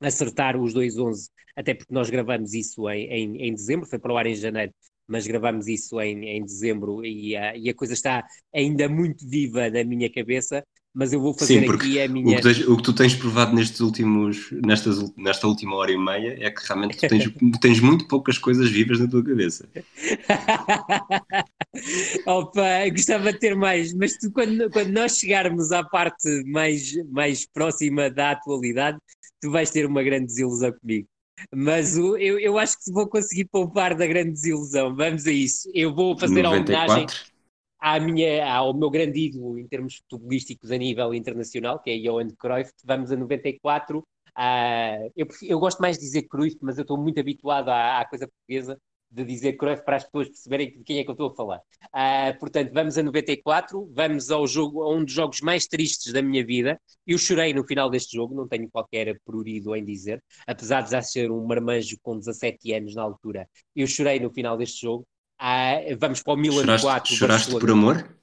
acertar 0.02 0.58
os 0.58 0.74
dois 0.74 0.98
11, 0.98 1.30
até 1.56 1.74
porque 1.74 1.94
nós 1.94 2.10
gravamos 2.10 2.54
isso 2.54 2.90
em, 2.90 3.08
em, 3.08 3.48
em 3.48 3.54
dezembro, 3.54 3.88
foi 3.88 4.00
para 4.00 4.14
o 4.14 4.18
ar 4.18 4.28
em 4.28 4.36
janeiro, 4.36 4.74
mas 5.08 5.26
gravamos 5.26 5.68
isso 5.68 6.00
em, 6.02 6.26
em 6.26 6.44
dezembro 6.44 7.06
e, 7.06 7.36
uh, 7.36 7.56
e, 7.56 7.70
a 7.70 7.74
coisa 7.74 7.94
está 7.94 8.26
ainda 8.54 8.90
muito 8.90 9.28
viva 9.28 9.70
na 9.70 9.84
minha 9.84 10.12
cabeça. 10.12 10.64
Mas 10.94 11.12
eu 11.14 11.22
vou 11.22 11.32
fazer 11.32 11.60
Sim, 11.60 11.70
aqui 11.70 12.02
a 12.02 12.08
minha. 12.08 12.34
O 12.34 12.36
que, 12.38 12.42
tens, 12.42 12.68
o 12.68 12.76
que, 12.76 12.82
tu 12.82 12.92
tens 12.92 13.14
provado 13.14 13.56
nestes 13.56 13.80
últimos, 13.82 14.50
nestas, 14.52 15.14
nesta 15.16 15.48
última 15.48 15.76
hora 15.76 15.92
e 15.92 15.98
meia 15.98 16.36
é 16.40 16.50
que 16.50 16.66
realmente 16.66 16.98
tu 16.98 17.08
tens, 17.08 17.24
tens 17.62 17.80
muito 17.80 18.08
poucas 18.08 18.40
coisas 18.40 18.72
vivas 18.72 19.00
na 19.00 19.08
tua 19.08 19.24
cabeça. 19.24 19.70
Opa, 22.26 22.90
gostava 22.90 23.32
de 23.32 23.38
ter 23.38 23.56
mais, 23.56 23.94
mas 23.94 24.18
tu, 24.18 24.32
quando, 24.32 24.72
quando 24.72 24.90
nós 24.90 25.20
chegarmos 25.20 25.72
à 25.72 25.84
parte 25.84 26.28
mais, 26.48 26.94
mais 27.12 27.46
próxima 27.46 28.10
da 28.10 28.32
atualidade, 28.32 28.98
tu 29.40 29.52
vais 29.52 29.70
ter 29.70 29.86
uma 29.86 30.02
grande 30.02 30.26
desilusão 30.26 30.74
comigo. 30.82 31.08
Mas 31.54 31.98
o, 31.98 32.18
eu, 32.18 32.40
eu 32.40 32.58
acho 32.58 32.78
que 32.78 32.92
vou 32.92 33.08
conseguir 33.08 33.46
poupar 33.46 33.96
da 33.96 34.08
grande 34.08 34.32
desilusão. 34.32 34.96
Vamos 34.96 35.26
a 35.28 35.32
isso. 35.32 35.70
Eu 35.74 35.94
vou 35.94 36.18
fazer 36.18 36.42
94. 36.42 36.76
a 36.76 36.96
homenagem 36.96 37.08
à 37.80 38.00
minha, 38.00 38.52
ao 38.52 38.74
meu 38.74 38.90
grande 38.90 39.28
ídolo 39.28 39.58
em 39.58 39.68
termos 39.68 39.98
futebolísticos 39.98 40.72
a 40.72 40.78
nível 40.78 41.14
internacional, 41.14 41.80
que 41.80 41.92
é 41.92 41.98
Johan 42.00 42.30
Cruyff. 42.38 42.72
Vamos 42.84 43.12
a 43.12 43.16
94. 43.16 44.00
Uh, 44.00 45.12
eu, 45.16 45.28
eu 45.44 45.60
gosto 45.60 45.80
mais 45.80 45.98
de 45.98 46.04
dizer 46.04 46.24
Cruyff, 46.24 46.58
mas 46.62 46.78
eu 46.78 46.84
estou 46.84 46.98
muito 46.98 47.20
habituado 47.20 47.70
à, 47.70 48.00
à 48.00 48.06
coisa 48.06 48.28
portuguesa 48.28 48.80
de 49.10 49.24
dizer 49.24 49.54
Cruyff 49.54 49.84
para 49.84 49.98
as 49.98 50.04
pessoas 50.04 50.28
perceberem 50.28 50.72
de 50.72 50.84
quem 50.84 51.00
é 51.00 51.04
que 51.04 51.10
eu 51.10 51.14
estou 51.14 51.30
a 51.30 51.36
falar. 51.36 51.62
Uh, 51.86 52.38
portanto, 52.40 52.72
vamos 52.74 52.98
a 52.98 53.04
94, 53.04 53.90
vamos 53.94 54.30
ao 54.30 54.46
jogo, 54.46 54.84
a 54.84 54.94
um 54.94 55.04
dos 55.04 55.14
jogos 55.14 55.42
mais 55.42 55.66
tristes 55.66 56.12
da 56.12 56.22
minha 56.22 56.46
vida. 56.46 56.80
Eu 57.06 57.18
chorei 57.18 57.54
no 57.54 57.64
final 57.66 57.90
deste 57.90 58.16
jogo, 58.16 58.36
não 58.36 58.48
tenho 58.48 58.70
qualquer 58.70 59.20
prurido 59.26 59.76
em 59.76 59.84
dizer, 59.84 60.24
apesar 60.46 60.82
de 60.82 60.92
já 60.92 61.02
ser 61.02 61.32
um 61.32 61.46
marmanjo 61.46 61.98
com 62.02 62.18
17 62.18 62.74
anos 62.74 62.96
na 62.96 63.04
altura. 63.04 63.48
Eu 63.76 63.88
chorei 63.88 64.20
no 64.20 64.32
final 64.32 64.58
deste 64.58 64.82
jogo. 64.82 65.08
Uh, 65.40 65.96
vamos 66.00 66.22
para 66.22 66.34
o 66.34 66.38
Milan 66.38 66.64
choraste, 66.64 66.86
4. 66.86 67.16
Choraste 67.16 67.52
por 67.52 67.72
amor? 67.72 68.18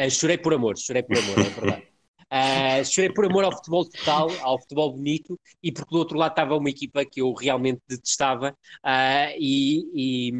Uh, 0.00 0.10
chorei 0.10 0.38
por 0.38 0.54
amor, 0.54 0.76
chorei 0.78 1.02
por 1.02 1.18
amor, 1.18 1.38
é 1.38 1.50
verdade. 1.50 1.86
Uh, 2.32 2.84
chorei 2.84 3.12
por 3.12 3.24
amor 3.24 3.44
ao 3.44 3.52
futebol 3.52 3.88
total, 3.88 4.28
ao 4.42 4.60
futebol 4.60 4.92
bonito, 4.92 5.38
e 5.62 5.70
porque 5.70 5.90
do 5.90 5.98
outro 5.98 6.18
lado 6.18 6.32
estava 6.32 6.56
uma 6.56 6.68
equipa 6.68 7.04
que 7.04 7.20
eu 7.20 7.32
realmente 7.32 7.80
detestava, 7.88 8.50
uh, 8.84 9.36
e, 9.38 10.30
e, 10.30 10.32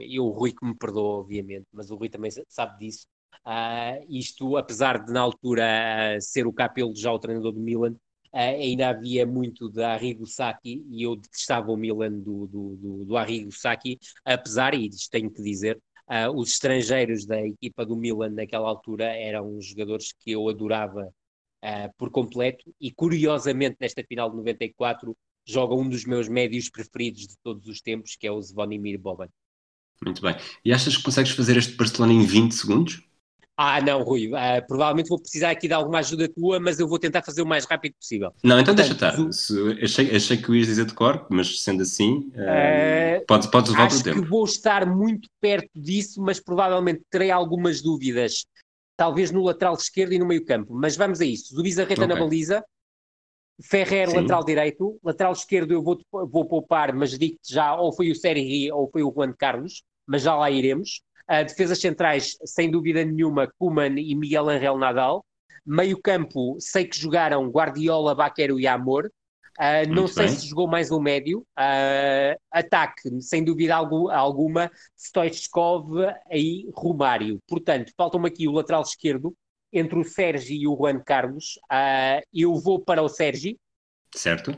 e, 0.00 0.20
o 0.20 0.28
Rui 0.30 0.52
que 0.52 0.64
me 0.64 0.76
perdoa, 0.76 1.18
obviamente, 1.20 1.66
mas 1.72 1.90
o 1.90 1.96
Rui 1.96 2.08
também 2.08 2.30
sabe 2.48 2.78
disso. 2.78 3.06
Uh, 3.44 4.04
isto, 4.08 4.56
apesar 4.56 5.04
de 5.04 5.12
na 5.12 5.20
altura 5.20 6.18
ser 6.20 6.46
o 6.46 6.52
Capelo 6.52 6.94
já 6.94 7.12
o 7.12 7.18
treinador 7.18 7.52
do 7.52 7.60
Milan, 7.60 7.96
ainda 8.32 8.90
havia 8.90 9.26
muito 9.26 9.68
de 9.70 9.82
Arrigo 9.82 10.26
Sacchi, 10.26 10.84
e 10.90 11.02
eu 11.02 11.16
detestava 11.16 11.72
o 11.72 11.76
Milan 11.76 12.12
do, 12.12 12.46
do, 12.46 12.76
do, 12.76 13.04
do 13.06 13.16
Arrigo 13.16 13.50
Sacchi, 13.50 13.98
apesar, 14.24 14.74
e 14.74 14.88
tenho 15.10 15.30
que 15.30 15.42
dizer, 15.42 15.80
Uh, 16.08 16.34
os 16.34 16.52
estrangeiros 16.52 17.26
da 17.26 17.40
equipa 17.46 17.84
do 17.84 17.94
Milan 17.94 18.30
naquela 18.30 18.66
altura 18.66 19.04
eram 19.04 19.60
jogadores 19.60 20.12
que 20.12 20.30
eu 20.30 20.48
adorava 20.48 21.12
uh, 21.62 21.92
por 21.98 22.10
completo 22.10 22.74
e 22.80 22.90
curiosamente 22.90 23.76
nesta 23.78 24.02
final 24.02 24.30
de 24.30 24.36
94 24.36 25.14
joga 25.46 25.74
um 25.74 25.88
dos 25.88 26.04
meus 26.04 26.28
médios 26.28 26.70
preferidos 26.70 27.26
de 27.26 27.36
todos 27.42 27.66
os 27.66 27.80
tempos, 27.80 28.16
que 28.16 28.26
é 28.26 28.32
o 28.32 28.40
Zvonimir 28.40 28.98
Boban. 28.98 29.28
Muito 30.02 30.22
bem. 30.22 30.36
E 30.64 30.72
achas 30.72 30.96
que 30.96 31.02
consegues 31.02 31.32
fazer 31.32 31.56
este 31.56 31.74
Barcelona 31.74 32.12
em 32.12 32.24
20 32.24 32.52
segundos? 32.52 33.07
Ah, 33.60 33.80
não, 33.80 34.04
Rui, 34.04 34.28
uh, 34.28 34.64
provavelmente 34.68 35.08
vou 35.08 35.18
precisar 35.18 35.50
aqui 35.50 35.66
de 35.66 35.74
alguma 35.74 35.98
ajuda 35.98 36.28
tua, 36.28 36.60
mas 36.60 36.78
eu 36.78 36.86
vou 36.86 36.96
tentar 36.96 37.22
fazer 37.22 37.42
o 37.42 37.46
mais 37.46 37.64
rápido 37.64 37.94
possível. 37.94 38.32
Não, 38.40 38.60
então 38.60 38.72
Portanto, 38.72 38.96
deixa 39.10 39.34
estar. 39.34 39.84
Achei, 39.84 40.14
achei 40.14 40.36
que 40.36 40.48
o 40.48 40.54
ias 40.54 40.68
dizer 40.68 40.84
de 40.84 40.94
cor, 40.94 41.26
mas 41.28 41.60
sendo 41.60 41.82
assim, 41.82 42.30
uh, 42.36 43.26
podes, 43.26 43.48
podes 43.48 43.72
levar 43.72 43.86
o 43.86 43.88
tempo. 43.88 44.10
Acho 44.10 44.22
que 44.22 44.28
vou 44.28 44.44
estar 44.44 44.86
muito 44.86 45.28
perto 45.40 45.68
disso, 45.74 46.22
mas 46.22 46.38
provavelmente 46.38 47.02
terei 47.10 47.32
algumas 47.32 47.82
dúvidas, 47.82 48.46
talvez 48.96 49.32
no 49.32 49.42
lateral 49.42 49.74
esquerdo 49.74 50.12
e 50.12 50.20
no 50.20 50.26
meio 50.26 50.44
campo. 50.44 50.72
Mas 50.72 50.96
vamos 50.96 51.20
a 51.20 51.24
isso. 51.24 51.52
Zubizarreta 51.52 52.04
okay. 52.04 52.14
na 52.14 52.20
baliza, 52.20 52.64
Ferrer, 53.60 54.08
Sim. 54.08 54.18
lateral 54.18 54.44
direito, 54.44 55.00
lateral 55.02 55.32
esquerdo 55.32 55.72
eu 55.72 55.82
vou, 55.82 55.98
vou 56.12 56.44
poupar, 56.46 56.94
mas 56.94 57.18
digo-te 57.18 57.52
já, 57.52 57.74
ou 57.74 57.92
foi 57.92 58.12
o 58.12 58.14
Serri 58.14 58.70
ou 58.70 58.88
foi 58.88 59.02
o 59.02 59.12
Juan 59.12 59.34
Carlos, 59.36 59.82
mas 60.06 60.22
já 60.22 60.36
lá 60.36 60.48
iremos. 60.48 61.02
Uh, 61.30 61.44
defesas 61.44 61.80
centrais, 61.80 62.36
sem 62.44 62.70
dúvida 62.70 63.04
nenhuma, 63.04 63.52
Kuman 63.58 63.98
e 63.98 64.14
Miguel 64.14 64.48
Angel 64.48 64.78
Nadal. 64.78 65.24
Meio 65.64 66.00
campo, 66.00 66.56
sei 66.58 66.86
que 66.86 66.98
jogaram 66.98 67.50
Guardiola, 67.50 68.14
Baquero 68.14 68.58
e 68.58 68.66
Amor. 68.66 69.10
Uh, 69.58 69.92
não 69.92 70.06
sei 70.06 70.26
bem. 70.26 70.36
se 70.36 70.46
jogou 70.46 70.68
mais 70.68 70.90
um 70.90 71.00
médio. 71.00 71.40
Uh, 71.58 72.38
ataque, 72.50 73.20
sem 73.20 73.44
dúvida 73.44 73.74
alguma, 73.74 74.70
Stoichkov 74.96 75.90
e 76.30 76.70
Romário. 76.72 77.40
Portanto, 77.46 77.92
falta-me 77.96 78.28
aqui 78.28 78.46
o 78.46 78.52
lateral 78.52 78.82
esquerdo, 78.82 79.34
entre 79.72 79.98
o 79.98 80.04
Sérgio 80.04 80.56
e 80.56 80.66
o 80.66 80.76
Juan 80.76 81.00
Carlos. 81.00 81.58
Uh, 81.70 82.22
eu 82.32 82.54
vou 82.54 82.80
para 82.80 83.02
o 83.02 83.08
Sérgio. 83.08 83.58
Certo. 84.14 84.56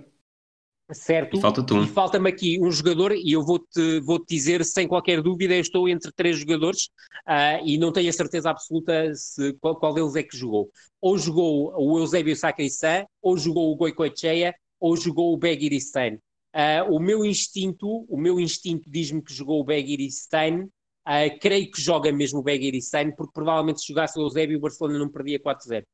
Certo. 0.92 1.36
E 1.36 1.40
falta-te 1.40 1.72
um. 1.72 1.84
E 1.84 1.86
falta-me 1.86 2.28
aqui 2.28 2.58
um 2.60 2.70
jogador, 2.70 3.12
e 3.12 3.32
eu 3.32 3.44
vou-te 3.44 4.00
vou 4.00 4.18
-te 4.18 4.34
dizer, 4.34 4.64
sem 4.64 4.88
qualquer 4.88 5.22
dúvida, 5.22 5.54
eu 5.54 5.60
estou 5.60 5.88
entre 5.88 6.10
três 6.12 6.38
jogadores 6.38 6.86
uh, 7.28 7.64
e 7.64 7.78
não 7.78 7.92
tenho 7.92 8.08
a 8.08 8.12
certeza 8.12 8.50
absoluta 8.50 9.14
se, 9.14 9.52
qual, 9.54 9.76
qual, 9.76 9.94
deles 9.94 10.16
é 10.16 10.22
que 10.22 10.36
jogou. 10.36 10.70
Ou 11.00 11.16
jogou 11.16 11.72
o 11.76 11.98
Eusébio 11.98 12.34
Sacristã, 12.34 13.04
ou 13.22 13.36
jogou 13.36 13.72
o 13.72 13.76
Goicoechea, 13.76 14.54
ou 14.78 14.96
jogou 14.96 15.32
o 15.32 15.36
Begiristain. 15.36 16.18
Uh, 16.54 16.92
o 16.92 16.98
meu 16.98 17.24
instinto, 17.24 18.04
o 18.08 18.16
meu 18.16 18.40
instinto 18.40 18.90
diz-me 18.90 19.22
que 19.22 19.32
jogou 19.32 19.60
o 19.60 19.64
Begiristain. 19.64 20.68
Uh, 21.06 21.38
creio 21.40 21.70
que 21.70 21.80
joga 21.80 22.10
mesmo 22.12 22.40
o 22.40 22.42
Begiristain, 22.42 23.12
porque 23.12 23.32
provavelmente 23.32 23.80
se 23.80 23.88
jogasse 23.88 24.18
o 24.18 24.22
Eusébio, 24.22 24.58
o 24.58 24.60
Barcelona 24.60 24.98
não 24.98 25.08
perdia 25.08 25.38
4-0. 25.38 25.84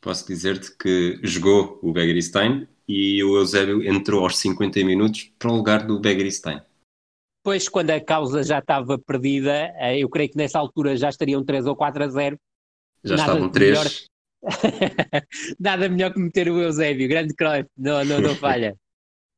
Posso 0.00 0.26
dizer-te 0.26 0.76
que 0.76 1.20
jogou 1.22 1.78
o 1.82 1.92
Begiristain 1.92 2.66
e 2.88 3.22
o 3.24 3.36
Eusébio 3.36 3.82
entrou 3.82 4.22
aos 4.22 4.38
50 4.38 4.84
minutos 4.84 5.32
para 5.38 5.50
o 5.50 5.56
lugar 5.56 5.86
do 5.86 5.98
Begiristain. 5.98 6.60
Pois, 7.42 7.68
quando 7.68 7.90
a 7.90 8.00
causa 8.00 8.42
já 8.42 8.58
estava 8.58 8.98
perdida, 8.98 9.72
eh, 9.76 9.98
eu 9.98 10.08
creio 10.08 10.30
que 10.30 10.36
nessa 10.36 10.58
altura 10.58 10.96
já 10.96 11.08
estariam 11.08 11.44
3 11.44 11.66
ou 11.66 11.76
4 11.76 12.04
a 12.04 12.08
0. 12.08 12.38
Já 13.04 13.16
Nada 13.16 13.32
estavam 13.32 13.48
3. 13.48 14.06
Nada 15.58 15.88
melhor 15.88 16.12
que 16.12 16.18
meter 16.18 16.48
o 16.48 16.60
Eusébio, 16.60 17.08
grande 17.08 17.34
Cruyff, 17.34 17.68
não, 17.76 18.04
não, 18.04 18.20
não 18.20 18.34
falha. 18.34 18.76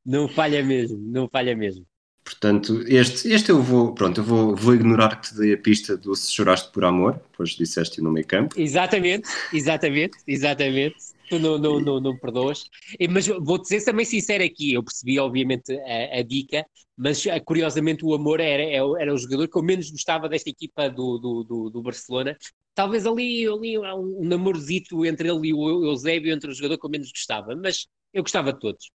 não 0.05 0.27
falha 0.27 0.63
mesmo, 0.63 0.97
não 0.97 1.29
falha 1.29 1.55
mesmo. 1.55 1.85
Portanto, 2.23 2.83
este, 2.87 3.31
este 3.31 3.49
eu 3.49 3.61
vou, 3.61 3.93
pronto, 3.93 4.21
eu 4.21 4.23
vou, 4.23 4.55
vou 4.55 4.75
ignorar 4.75 5.19
que 5.19 5.29
te 5.29 5.37
dei 5.37 5.53
a 5.53 5.57
pista 5.57 5.97
do 5.97 6.15
Se 6.15 6.31
Choraste 6.31 6.71
por 6.71 6.85
Amor, 6.85 7.19
pois 7.35 7.51
disseste 7.51 8.01
no 8.01 8.11
meio 8.11 8.25
campo. 8.25 8.59
Exatamente, 8.59 9.27
exatamente, 9.51 10.17
exatamente. 10.27 10.95
Tu 11.29 11.39
não, 11.39 11.57
não, 11.57 11.79
não, 11.79 11.99
não 11.99 12.17
perdoas. 12.17 12.63
Mas 13.09 13.27
vou-te 13.27 13.67
ser 13.67 13.83
também 13.83 14.05
sincero 14.05 14.43
aqui, 14.43 14.73
eu 14.73 14.83
percebi 14.83 15.19
obviamente 15.19 15.71
a, 15.71 16.19
a, 16.19 16.23
dica, 16.23 16.65
mas 16.97 17.25
eh, 17.25 17.39
curiosamente 17.39 18.03
o 18.03 18.13
Amor 18.13 18.39
era, 18.39 18.63
era 18.63 19.13
o 19.13 19.17
jogador 19.17 19.47
que 19.47 19.57
eu 19.57 19.63
menos 19.63 19.89
gostava 19.91 20.27
desta 20.27 20.49
equipa 20.49 20.89
do, 20.89 21.17
do, 21.17 21.43
do, 21.43 21.69
do 21.69 21.81
Barcelona, 21.81 22.35
talvez 22.73 23.05
ali, 23.05 23.47
ali 23.47 23.77
um, 23.77 24.23
namorozito 24.23 25.05
entre 25.05 25.29
ele 25.29 25.49
e 25.49 25.53
o 25.53 25.85
Eusébio, 25.85 26.33
entre 26.33 26.49
o 26.49 26.53
jogador 26.53 26.77
que 26.77 26.85
eu 26.85 26.89
menos 26.89 27.11
gostava, 27.11 27.55
mas 27.55 27.87
eu 28.13 28.23
gostava 28.23 28.53
de 28.53 28.59
todos. 28.59 28.89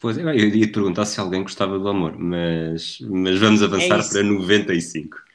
Pois, 0.00 0.16
eu 0.16 0.32
ia 0.32 0.66
te 0.66 0.72
perguntar 0.72 1.06
se 1.06 1.18
alguém 1.18 1.42
gostava 1.42 1.78
do 1.78 1.88
amor, 1.88 2.16
mas, 2.16 2.98
mas 3.00 3.38
vamos 3.38 3.62
avançar 3.62 3.98
é 3.98 4.08
para 4.08 4.22
95. 4.22 5.27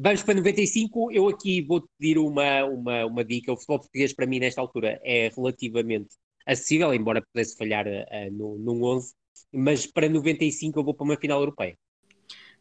Vamos 0.00 0.22
para 0.22 0.34
95. 0.34 1.10
Eu 1.10 1.26
aqui 1.26 1.60
vou 1.60 1.84
pedir 1.98 2.18
uma, 2.18 2.64
uma, 2.66 3.04
uma 3.04 3.24
dica. 3.24 3.52
O 3.52 3.56
futebol 3.56 3.80
português, 3.80 4.12
para 4.12 4.26
mim, 4.26 4.38
nesta 4.38 4.60
altura, 4.60 5.00
é 5.02 5.28
relativamente 5.36 6.10
acessível, 6.46 6.94
embora 6.94 7.20
pudesse 7.20 7.56
falhar 7.56 7.84
uh, 7.84 8.30
no, 8.30 8.56
num 8.58 8.84
11. 8.84 9.12
Mas 9.52 9.88
para 9.88 10.08
95 10.08 10.78
eu 10.78 10.84
vou 10.84 10.94
para 10.94 11.04
uma 11.04 11.16
final 11.16 11.40
europeia. 11.40 11.76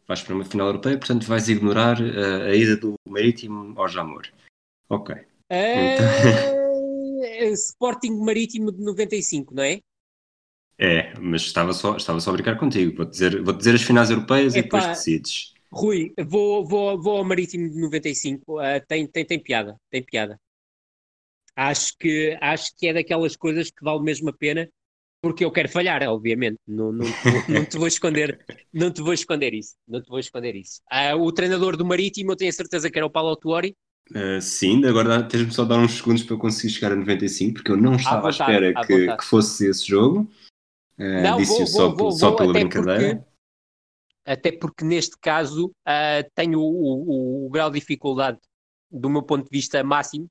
Vais 0.08 0.24
para 0.24 0.34
uma 0.34 0.46
final 0.46 0.68
europeia, 0.68 0.98
portanto 0.98 1.28
vais 1.28 1.48
ignorar 1.48 2.02
uh, 2.02 2.50
a 2.50 2.56
ida 2.56 2.76
do 2.76 2.96
Marítimo 3.08 3.80
ao 3.80 3.88
Jamor. 3.88 4.24
Ok. 4.90 5.14
Uh, 5.14 5.26
então... 5.52 7.54
Sporting 7.54 8.18
Marítimo 8.18 8.72
de 8.72 8.84
95, 8.84 9.54
não 9.54 9.62
é? 9.62 9.80
É, 10.80 11.14
mas 11.20 11.44
estava 11.44 11.72
só, 11.74 11.98
estava 11.98 12.20
só 12.20 12.32
a 12.32 12.34
brincar 12.34 12.58
contigo. 12.58 12.96
Vou 12.96 13.06
dizer, 13.06 13.44
vou 13.44 13.54
dizer 13.54 13.76
as 13.76 13.84
finais 13.84 14.10
europeias 14.10 14.56
Epá, 14.56 14.60
e 14.60 14.64
depois 14.64 14.88
decides. 14.88 15.57
Rui, 15.72 16.14
vou, 16.28 16.66
vou, 16.66 17.02
vou 17.02 17.18
ao 17.18 17.24
Marítimo 17.24 17.70
de 17.70 17.80
95. 17.80 18.60
Uh, 18.60 18.64
tem, 18.88 19.08
tem, 19.08 19.26
tem 19.26 19.40
piada, 19.40 19.76
tem 19.90 20.04
piada. 20.04 20.40
Acho 21.56 21.98
que, 21.98 22.38
acho 22.40 22.72
que 22.78 22.88
é 22.88 22.94
daquelas 22.94 23.36
coisas 23.36 23.72
que 23.72 23.84
vale 23.84 24.04
mesmo 24.04 24.30
a 24.30 24.34
pena, 24.34 24.70
porque 25.22 25.44
eu 25.44 25.52
quero 25.52 25.68
falhar, 25.68 26.04
obviamente. 26.04 26.60
Não, 26.68 26.92
não, 26.92 27.06
te, 27.06 27.52
não 27.52 27.66
te 27.66 27.78
vou 27.78 27.88
esconder, 27.88 28.40
não 28.72 28.92
te 28.92 29.02
vou 29.02 29.14
esconder 29.14 29.54
isso. 29.54 29.76
Não 29.88 30.02
te 30.02 30.08
vou 30.08 30.20
esconder 30.20 30.56
isso. 30.56 30.82
Uh, 30.92 31.20
o 31.20 31.32
treinador 31.32 31.76
do 31.76 31.86
Marítimo, 31.86 32.32
eu 32.32 32.36
tenho 32.36 32.50
a 32.50 32.54
certeza 32.54 32.90
que 32.90 32.98
era 32.98 33.06
o 33.06 33.10
Paulo 33.10 33.36
Tuori. 33.36 33.76
Uh, 34.12 34.40
sim, 34.40 34.86
agora 34.86 35.24
tens-me 35.24 35.52
só 35.52 35.66
dar 35.66 35.80
uns 35.80 35.98
segundos 35.98 36.24
para 36.24 36.36
eu 36.36 36.40
conseguir 36.40 36.74
chegar 36.74 36.94
a 36.94 36.96
95, 36.96 37.56
porque 37.56 37.72
eu 37.72 37.78
não 37.78 37.96
estava 37.96 38.30
à, 38.30 38.32
vontade, 38.32 38.52
à 38.52 38.56
espera 38.56 38.80
à 38.80 38.86
que, 38.86 39.18
que, 39.18 39.26
fosse 39.26 39.68
esse 39.68 39.86
jogo. 39.86 40.30
Uh, 40.98 41.24
não, 41.24 41.38
disse 41.38 41.58
vou, 41.58 41.68
só, 41.68 41.90
vou, 41.90 42.12
só 42.12 42.30
vou, 42.30 42.38
pela 42.38 42.54
brincadeira. 42.54 43.26
Até 44.28 44.52
porque 44.52 44.84
neste 44.84 45.18
caso 45.22 45.68
uh, 45.68 46.30
tenho 46.36 46.60
o, 46.60 46.66
o, 46.66 47.46
o, 47.46 47.50
grau 47.50 47.72
de 47.72 47.80
dificuldade 47.80 48.38
do 48.92 49.10
meu 49.10 49.24
ponto 49.24 49.46
de 49.46 49.50
vista 49.50 49.82
máximo 49.86 50.28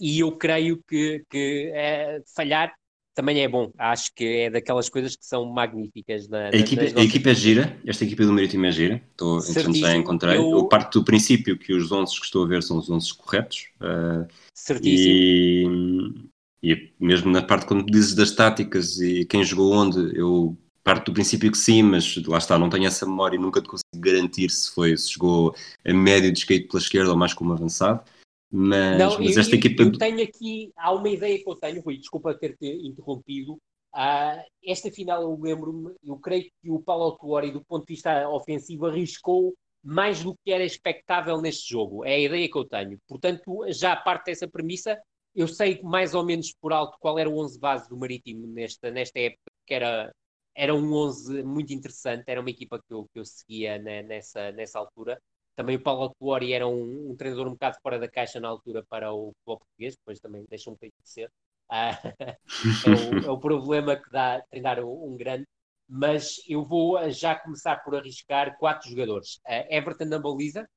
e 0.00 0.18
eu 0.18 0.32
creio 0.32 0.82
que, 0.88 1.24
que 1.30 1.70
uh, 1.70 2.22
falhar 2.34 2.74
também 3.14 3.42
é 3.42 3.48
bom. 3.48 3.72
Acho 3.78 4.12
que 4.12 4.24
é 4.24 4.50
daquelas 4.50 4.90
coisas 4.90 5.16
que 5.16 5.24
são 5.24 5.46
magníficas. 5.46 6.28
Na, 6.28 6.48
a, 6.48 6.56
equipa, 6.56 6.82
nossas... 6.82 6.98
a 6.98 7.02
equipa 7.04 7.30
é 7.30 7.34
gira, 7.34 7.80
esta 7.86 8.04
equipa 8.04 8.26
do 8.26 8.32
Marítimo 8.32 8.66
é 8.66 8.72
gira, 8.72 9.02
estou, 9.10 9.38
entretanto 9.38 9.78
já 9.78 9.96
encontrei. 9.96 10.36
Eu... 10.36 10.50
eu 10.50 10.68
parto 10.68 10.98
do 10.98 11.04
princípio 11.04 11.56
que 11.56 11.72
os 11.72 11.90
11 11.90 12.12
que 12.18 12.26
estou 12.26 12.44
a 12.44 12.48
ver 12.48 12.62
são 12.62 12.76
os 12.76 12.90
11 12.90 13.14
corretos. 13.14 13.68
Uh, 13.80 14.26
Certíssimo. 14.52 16.28
E, 16.60 16.72
e 16.72 16.92
mesmo 16.98 17.30
na 17.30 17.40
parte 17.40 17.66
quando 17.66 17.86
dizes 17.86 18.14
das 18.14 18.32
táticas 18.32 19.00
e 19.00 19.24
quem 19.24 19.44
jogou 19.44 19.72
onde, 19.72 20.18
eu 20.18 20.58
parto 20.86 21.10
do 21.10 21.14
princípio 21.14 21.50
que 21.50 21.58
sim, 21.58 21.82
mas 21.82 22.14
lá 22.28 22.38
está, 22.38 22.56
não 22.56 22.70
tenho 22.70 22.86
essa 22.86 23.04
memória 23.04 23.34
e 23.34 23.40
nunca 23.40 23.60
te 23.60 23.66
consigo 23.66 23.90
garantir 23.96 24.48
se 24.52 24.72
foi, 24.72 24.96
se 24.96 25.14
jogou 25.14 25.52
a 25.84 25.92
médio 25.92 26.30
de 26.30 26.38
skate 26.38 26.68
pela 26.68 26.80
esquerda 26.80 27.10
ou 27.10 27.16
mais 27.16 27.34
como 27.34 27.52
avançado. 27.52 28.04
Mas, 28.48 28.96
não, 28.96 29.18
mas 29.18 29.34
eu, 29.34 29.40
esta 29.40 29.56
equipa. 29.56 29.82
Eu 29.82 29.98
tenho 29.98 30.22
aqui, 30.22 30.70
há 30.76 30.92
uma 30.92 31.08
ideia 31.08 31.42
que 31.42 31.50
eu 31.50 31.56
tenho, 31.56 31.82
Rui, 31.82 31.98
desculpa 31.98 32.32
ter-te 32.34 32.68
interrompido. 32.86 33.54
Uh, 33.92 34.40
esta 34.64 34.88
final 34.92 35.22
eu 35.22 35.36
lembro-me, 35.40 35.92
eu 36.04 36.16
creio 36.18 36.44
que 36.44 36.70
o 36.70 36.78
Paulo 36.78 37.02
Autuori, 37.02 37.50
do 37.50 37.64
ponto 37.64 37.84
de 37.84 37.94
vista 37.94 38.28
ofensivo, 38.28 38.86
arriscou 38.86 39.54
mais 39.82 40.22
do 40.22 40.36
que 40.44 40.52
era 40.52 40.64
expectável 40.64 41.40
neste 41.40 41.68
jogo. 41.68 42.04
É 42.04 42.14
a 42.14 42.20
ideia 42.20 42.48
que 42.48 42.56
eu 42.56 42.64
tenho. 42.64 42.96
Portanto, 43.08 43.66
já 43.70 43.96
parte 43.96 44.26
dessa 44.26 44.46
premissa, 44.46 44.96
eu 45.34 45.48
sei 45.48 45.80
mais 45.82 46.14
ou 46.14 46.24
menos 46.24 46.54
por 46.60 46.72
alto 46.72 46.96
qual 47.00 47.18
era 47.18 47.28
o 47.28 47.42
11 47.42 47.58
base 47.58 47.88
do 47.88 47.96
Marítimo 47.96 48.46
nesta, 48.46 48.88
nesta 48.92 49.18
época, 49.18 49.50
que 49.66 49.74
era, 49.74 50.12
era 50.56 50.74
um 50.74 50.92
11 50.92 51.42
muito 51.42 51.72
interessante, 51.72 52.24
era 52.26 52.40
uma 52.40 52.50
equipa 52.50 52.78
que 52.78 52.92
eu, 52.92 53.06
que 53.12 53.18
eu 53.18 53.24
seguia 53.24 53.78
né, 53.78 54.02
nessa, 54.02 54.50
nessa 54.52 54.78
altura. 54.78 55.20
Também 55.54 55.76
o 55.76 55.82
Paulo 55.82 56.02
Altuori 56.04 56.52
era 56.52 56.66
um, 56.66 57.10
um, 57.10 57.16
treinador 57.16 57.46
um 57.46 57.52
bocado 57.52 57.76
fora 57.82 57.98
da 57.98 58.08
caixa 58.08 58.40
na 58.40 58.48
altura 58.48 58.84
para 58.88 59.12
o 59.12 59.32
futebol 59.32 59.58
português, 59.58 59.96
depois 59.96 60.20
também 60.20 60.44
deixa 60.48 60.70
um 60.70 60.74
bocadinho 60.74 61.02
de 61.02 61.08
ser. 61.08 61.30
Ah, 61.68 61.90
é, 62.22 62.90
o, 62.90 63.26
é, 63.26 63.30
o, 63.30 63.38
problema 63.38 63.96
que 63.96 64.10
dá 64.10 64.42
treinar 64.50 64.80
um, 64.80 65.12
um 65.12 65.16
grande. 65.16 65.44
Mas 65.88 66.40
eu 66.48 66.64
vou 66.64 66.98
já 67.10 67.34
começar 67.36 67.76
por 67.84 67.94
arriscar 67.94 68.58
quatro 68.58 68.90
jogadores. 68.90 69.36
Uh, 69.46 69.66
Everton 69.70 70.06
na 70.06 70.18
baliza. 70.18 70.68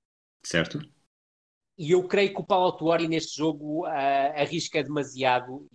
Certo 0.44 0.80
e 1.80 1.92
eu 1.92 2.06
creio 2.06 2.34
que 2.34 2.42
o 2.42 2.46
Paulo 2.46 2.66
Autuori 2.66 3.08
neste 3.08 3.38
jogo 3.38 3.88
uh, 3.88 4.36
arrisca 4.36 4.84
demasiado. 4.84 5.66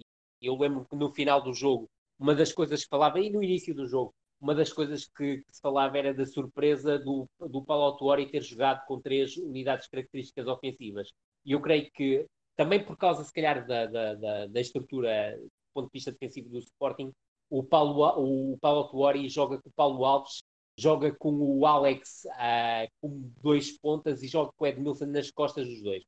Eu 0.40 0.54
lembro 0.54 0.84
que 0.84 0.94
no 0.94 1.10
final 1.10 1.42
do 1.42 1.54
jogo, 1.54 1.88
uma 2.24 2.34
das 2.34 2.52
coisas 2.52 2.82
que 2.82 2.88
falava, 2.88 3.20
e 3.20 3.28
no 3.28 3.42
início 3.42 3.74
do 3.74 3.86
jogo, 3.86 4.14
uma 4.40 4.54
das 4.54 4.72
coisas 4.72 5.06
que, 5.06 5.38
que 5.38 5.52
se 5.52 5.60
falava 5.60 5.98
era 5.98 6.14
da 6.14 6.24
surpresa 6.24 6.98
do, 6.98 7.28
do 7.38 7.62
Paulo 7.62 7.84
Autuori 7.84 8.30
ter 8.30 8.42
jogado 8.42 8.82
com 8.86 8.98
três 8.98 9.36
unidades 9.36 9.86
características 9.88 10.46
ofensivas. 10.46 11.12
E 11.44 11.52
eu 11.52 11.60
creio 11.60 11.90
que, 11.92 12.26
também 12.56 12.82
por 12.82 12.96
causa, 12.96 13.22
se 13.24 13.32
calhar, 13.32 13.66
da, 13.66 13.84
da, 13.84 14.14
da, 14.14 14.46
da 14.46 14.60
estrutura 14.60 15.36
do 15.38 15.50
ponto 15.74 15.86
de 15.86 15.92
vista 15.92 16.12
defensivo 16.12 16.48
do 16.48 16.58
Sporting, 16.60 17.12
o 17.50 17.62
Paulo, 17.62 18.52
o 18.52 18.58
Paulo 18.58 18.84
Autuori 18.84 19.28
joga 19.28 19.60
com 19.60 19.68
o 19.68 19.72
Paulo 19.76 20.04
Alves 20.04 20.42
joga 20.76 21.14
com 21.14 21.30
o 21.30 21.66
Alex 21.66 22.24
uh, 22.24 22.90
com 23.00 23.30
dois 23.40 23.78
pontas 23.78 24.22
e 24.22 24.28
joga 24.28 24.50
com 24.56 24.64
o 24.64 24.66
Edmilson 24.66 25.06
nas 25.06 25.30
costas 25.30 25.68
dos 25.68 25.82
dois. 25.82 26.02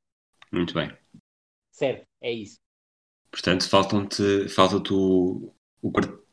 Muito 0.50 0.74
bem. 0.74 0.90
Certo, 1.70 2.04
é 2.20 2.32
isso. 2.32 2.58
Portanto, 3.30 3.68
faltam-te, 3.68 4.48
falta-te 4.48 4.92
o, 4.92 5.54
o 5.88 6.26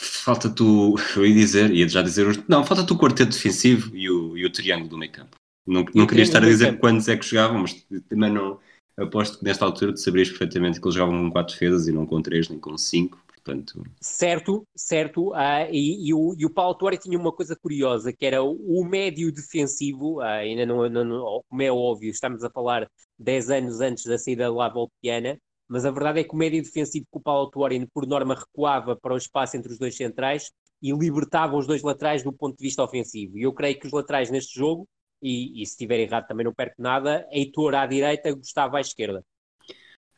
falta-te 0.00 0.62
o, 0.62 0.96
eu 1.16 1.26
ia 1.26 1.34
dizer, 1.34 1.70
ia 1.70 1.88
já 1.88 2.02
dizer, 2.02 2.44
não, 2.48 2.64
falta-te 2.64 2.92
o 2.92 2.98
quarteto 2.98 3.32
defensivo 3.32 3.96
e 3.96 4.10
o, 4.10 4.36
e 4.36 4.44
o 4.44 4.50
triângulo 4.50 4.88
do 4.90 4.98
meio 4.98 5.12
campo. 5.12 5.36
Não, 5.66 5.84
não 5.94 6.06
queria 6.06 6.24
estar 6.24 6.42
a 6.42 6.46
dizer 6.46 6.78
quantos 6.78 7.08
é 7.08 7.16
que 7.16 7.26
jogavam, 7.26 7.60
mas 7.60 7.86
também 8.08 8.30
não, 8.30 8.58
aposto 8.98 9.38
que 9.38 9.44
nesta 9.44 9.64
altura 9.64 9.94
tu 9.94 10.00
saberias 10.00 10.28
perfeitamente 10.28 10.78
que 10.78 10.86
eles 10.86 10.94
jogavam 10.94 11.24
com 11.24 11.30
quatro 11.30 11.54
defesas 11.54 11.88
e 11.88 11.92
não 11.92 12.04
com 12.04 12.20
três 12.20 12.48
nem 12.48 12.58
com 12.58 12.76
cinco, 12.76 13.24
Portanto... 13.44 13.84
Certo, 14.00 14.66
certo. 14.74 15.32
Uh, 15.32 15.68
e, 15.70 16.08
e, 16.08 16.14
o, 16.14 16.34
e 16.38 16.46
o 16.46 16.50
Paulo 16.50 16.74
Tuori 16.74 16.96
tinha 16.96 17.18
uma 17.18 17.30
coisa 17.30 17.54
curiosa, 17.54 18.10
que 18.10 18.24
era 18.24 18.42
o, 18.42 18.80
o 18.80 18.84
médio 18.86 19.30
defensivo, 19.30 20.16
uh, 20.16 20.22
ainda 20.22 20.64
não, 20.64 20.88
não, 20.88 21.04
não, 21.04 21.44
como 21.46 21.62
é 21.62 21.70
óbvio, 21.70 22.10
estamos 22.10 22.42
a 22.42 22.48
falar 22.48 22.88
10 23.18 23.50
anos 23.50 23.80
antes 23.82 24.04
da 24.04 24.16
saída 24.16 24.50
da 24.50 24.68
Volpiana, 24.70 25.38
mas 25.68 25.84
a 25.84 25.90
verdade 25.90 26.20
é 26.20 26.24
que 26.24 26.34
o 26.34 26.36
médio 26.36 26.62
defensivo 26.62 27.06
que 27.10 27.18
o 27.18 27.20
Paulo 27.20 27.50
Tuori, 27.50 27.86
por 27.92 28.06
norma, 28.06 28.34
recuava 28.34 28.96
para 28.96 29.14
o 29.14 29.16
espaço 29.16 29.56
entre 29.56 29.72
os 29.72 29.78
dois 29.78 29.96
centrais 29.96 30.50
e 30.82 30.92
libertava 30.92 31.56
os 31.56 31.66
dois 31.66 31.82
laterais 31.82 32.22
do 32.22 32.32
ponto 32.32 32.56
de 32.56 32.64
vista 32.64 32.82
ofensivo. 32.82 33.38
E 33.38 33.42
eu 33.42 33.52
creio 33.52 33.78
que 33.78 33.86
os 33.86 33.92
laterais 33.92 34.30
neste 34.30 34.58
jogo, 34.58 34.86
e, 35.22 35.62
e 35.62 35.66
se 35.66 35.72
estiver 35.72 36.00
errado 36.00 36.26
também 36.26 36.44
não 36.44 36.52
perco 36.52 36.80
nada, 36.80 37.26
Heitor 37.32 37.74
à 37.74 37.86
direita, 37.86 38.34
Gustavo 38.34 38.76
à 38.76 38.80
esquerda. 38.80 39.24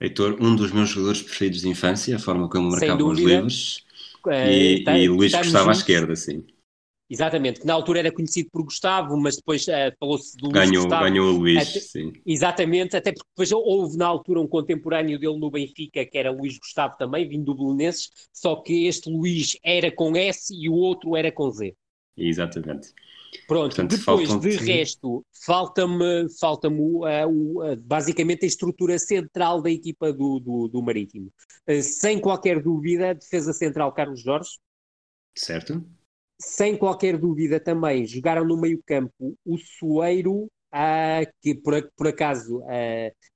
Heitor, 0.01 0.37
um 0.41 0.57
dos 0.57 0.73
meus 0.73 0.91
jogadores 0.91 1.23
preferidos 1.23 1.61
de 1.61 1.69
infância, 1.69 2.17
a 2.17 2.19
forma 2.19 2.49
como 2.49 2.71
marcava 2.71 3.05
os 3.05 3.19
livros, 3.19 3.87
uh, 4.27 4.31
e, 4.31 4.85
tá, 4.85 4.99
e 4.99 5.09
Luís 5.09 5.33
Gustavo 5.33 5.71
à 5.71 5.73
esquerda, 5.73 6.17
sim. 6.17 6.45
Exatamente, 7.09 7.61
que 7.61 7.67
na 7.67 7.73
altura 7.73 8.01
era 8.01 8.11
conhecido 8.11 8.49
por 8.51 8.65
Gustavo, 8.65 9.17
mas 9.17 9.37
depois 9.37 9.65
uh, 9.69 9.95
falou-se 9.99 10.37
do 10.37 10.49
ganhou, 10.49 10.67
Luís 10.67 10.83
Gustavo. 10.83 11.05
Ganhou 11.05 11.29
o 11.29 11.39
Luís, 11.39 11.69
até, 11.69 11.81
sim. 11.81 12.13
Exatamente, 12.27 12.97
até 12.97 13.13
porque 13.13 13.29
depois 13.31 13.53
houve 13.53 13.97
na 13.97 14.07
altura 14.07 14.41
um 14.41 14.49
contemporâneo 14.49 15.17
dele 15.17 15.39
no 15.39 15.49
Benfica, 15.49 16.05
que 16.05 16.19
era 16.19 16.33
Luís 16.33 16.59
Gustavo 16.59 16.97
também, 16.99 17.29
vindo 17.29 17.45
do 17.45 17.55
Belenenses, 17.55 18.11
só 18.33 18.57
que 18.57 18.87
este 18.87 19.09
Luís 19.09 19.57
era 19.63 19.91
com 19.93 20.17
S 20.17 20.53
e 20.53 20.69
o 20.69 20.75
outro 20.75 21.17
era 21.17 21.31
com 21.31 21.49
Z. 21.49 21.77
Exatamente. 22.17 22.93
Pronto, 23.47 23.77
Portanto, 23.77 23.97
depois 23.97 24.41
de 24.41 24.57
resto, 24.57 25.25
falta-me 25.45 26.27
falta 26.41 26.69
uh, 26.69 27.73
uh, 27.73 27.77
basicamente 27.77 28.45
a 28.45 28.49
estrutura 28.49 28.99
central 28.99 29.63
da 29.63 29.71
equipa 29.71 30.13
do, 30.13 30.41
do, 30.41 30.69
do 30.69 30.83
Marítimo. 30.83 31.31
Sem 31.83 32.19
qualquer 32.19 32.61
dúvida, 32.61 33.15
defesa 33.15 33.53
central 33.53 33.93
Carlos 33.93 34.23
Jorge. 34.23 34.51
Certo. 35.37 35.85
Sem 36.39 36.77
qualquer 36.77 37.19
dúvida 37.19 37.59
também 37.59 38.07
jogaram 38.07 38.45
no 38.45 38.57
meio 38.57 38.81
campo 38.85 39.37
o 39.45 39.57
Soeiro, 39.59 40.49
que 41.41 41.55
por, 41.55 41.91
por 41.97 42.09
acaso 42.09 42.63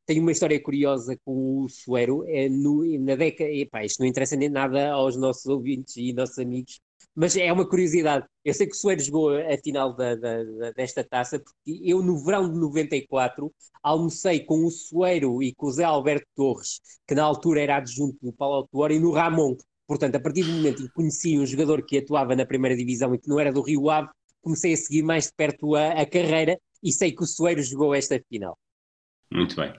tem 0.06 0.20
uma 0.20 0.32
história 0.32 0.60
curiosa 0.62 1.16
com 1.24 1.64
o 1.64 1.68
Soeiro. 1.68 2.24
No, 2.50 2.84
na 3.00 3.14
década, 3.16 3.50
epá, 3.50 3.84
isto 3.84 4.00
não 4.00 4.06
interessa 4.06 4.36
nem 4.36 4.48
nada 4.48 4.90
aos 4.92 5.16
nossos 5.16 5.46
ouvintes 5.46 5.96
e 5.96 6.12
nossos 6.12 6.38
amigos, 6.38 6.80
mas 7.14 7.36
é 7.36 7.52
uma 7.52 7.68
curiosidade. 7.68 8.26
Eu 8.44 8.54
sei 8.54 8.66
que 8.66 8.74
o 8.74 8.78
Soeiro 8.78 9.02
jogou 9.02 9.30
a 9.36 9.56
final 9.62 9.94
da, 9.94 10.14
da, 10.14 10.44
da, 10.44 10.70
desta 10.72 11.04
taça, 11.04 11.38
porque 11.38 11.80
eu, 11.84 12.02
no 12.02 12.18
verão 12.24 12.50
de 12.50 12.58
94, 12.58 13.52
almocei 13.82 14.40
com 14.40 14.64
o 14.64 14.70
Soeiro 14.70 15.42
e 15.42 15.54
com 15.54 15.66
o 15.66 15.72
Zé 15.72 15.84
Alberto 15.84 16.26
Torres, 16.34 16.80
que 17.06 17.14
na 17.14 17.24
altura 17.24 17.62
era 17.62 17.76
adjunto 17.76 18.18
do 18.22 18.32
Paulo 18.32 18.56
Autuori, 18.56 18.96
e 18.96 19.00
no 19.00 19.12
Ramon. 19.12 19.56
Portanto, 19.90 20.14
a 20.14 20.20
partir 20.20 20.44
do 20.44 20.52
momento 20.52 20.84
em 20.84 20.86
que 20.86 20.92
conheci 20.92 21.36
um 21.36 21.44
jogador 21.44 21.84
que 21.84 21.98
atuava 21.98 22.36
na 22.36 22.46
primeira 22.46 22.76
divisão 22.76 23.12
e 23.12 23.18
que 23.18 23.28
não 23.28 23.40
era 23.40 23.52
do 23.52 23.60
Rio 23.60 23.90
Ave, 23.90 24.08
comecei 24.40 24.72
a 24.72 24.76
seguir 24.76 25.02
mais 25.02 25.26
de 25.26 25.32
perto 25.32 25.74
a, 25.74 25.88
a 25.88 26.06
carreira 26.06 26.56
e 26.80 26.92
sei 26.92 27.10
que 27.10 27.24
o 27.24 27.26
Soeiro 27.26 27.60
jogou 27.60 27.92
esta 27.92 28.22
final. 28.28 28.56
Muito 29.32 29.56
bem. 29.56 29.74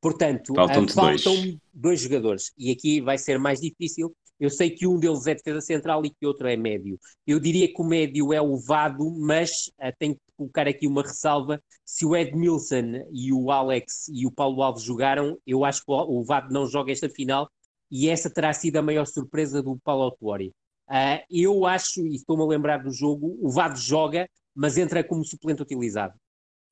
Portanto, 0.00 0.54
faltam, 0.54 0.88
faltam 0.88 1.34
dois. 1.34 1.58
dois 1.74 2.00
jogadores. 2.00 2.52
E 2.56 2.70
aqui 2.70 3.02
vai 3.02 3.18
ser 3.18 3.38
mais 3.38 3.60
difícil. 3.60 4.16
Eu 4.40 4.48
sei 4.48 4.70
que 4.70 4.86
um 4.86 4.98
deles 4.98 5.26
é 5.26 5.34
defesa 5.34 5.60
central 5.60 6.06
e 6.06 6.10
que 6.10 6.24
outro 6.24 6.48
é 6.48 6.56
médio. 6.56 6.98
Eu 7.26 7.38
diria 7.38 7.68
que 7.68 7.82
o 7.82 7.84
médio 7.84 8.32
é 8.32 8.40
o 8.40 8.56
Vado, 8.56 9.14
mas 9.18 9.70
uh, 9.78 9.92
tenho 9.98 10.14
que 10.14 10.20
colocar 10.38 10.66
aqui 10.66 10.86
uma 10.86 11.02
ressalva. 11.02 11.62
Se 11.84 12.06
o 12.06 12.16
Edmilson 12.16 13.04
e 13.12 13.30
o 13.30 13.50
Alex 13.50 14.08
e 14.08 14.24
o 14.24 14.32
Paulo 14.32 14.62
Alves 14.62 14.84
jogaram, 14.84 15.36
eu 15.46 15.66
acho 15.66 15.84
que 15.84 15.92
o 15.92 16.24
Vado 16.24 16.50
não 16.50 16.66
joga 16.66 16.90
esta 16.90 17.10
final 17.10 17.50
e 17.90 18.08
essa 18.08 18.30
terá 18.30 18.52
sido 18.52 18.76
a 18.76 18.82
maior 18.82 19.06
surpresa 19.06 19.62
do 19.62 19.78
Paulo 19.82 20.04
Autuori. 20.04 20.52
Uh, 20.88 21.20
eu 21.30 21.66
acho, 21.66 22.06
e 22.06 22.14
estou-me 22.14 22.42
a 22.42 22.46
lembrar 22.46 22.82
do 22.82 22.90
jogo, 22.90 23.38
o 23.40 23.50
Vado 23.50 23.78
joga, 23.78 24.28
mas 24.54 24.78
entra 24.78 25.04
como 25.04 25.24
suplente 25.24 25.62
utilizado. 25.62 26.14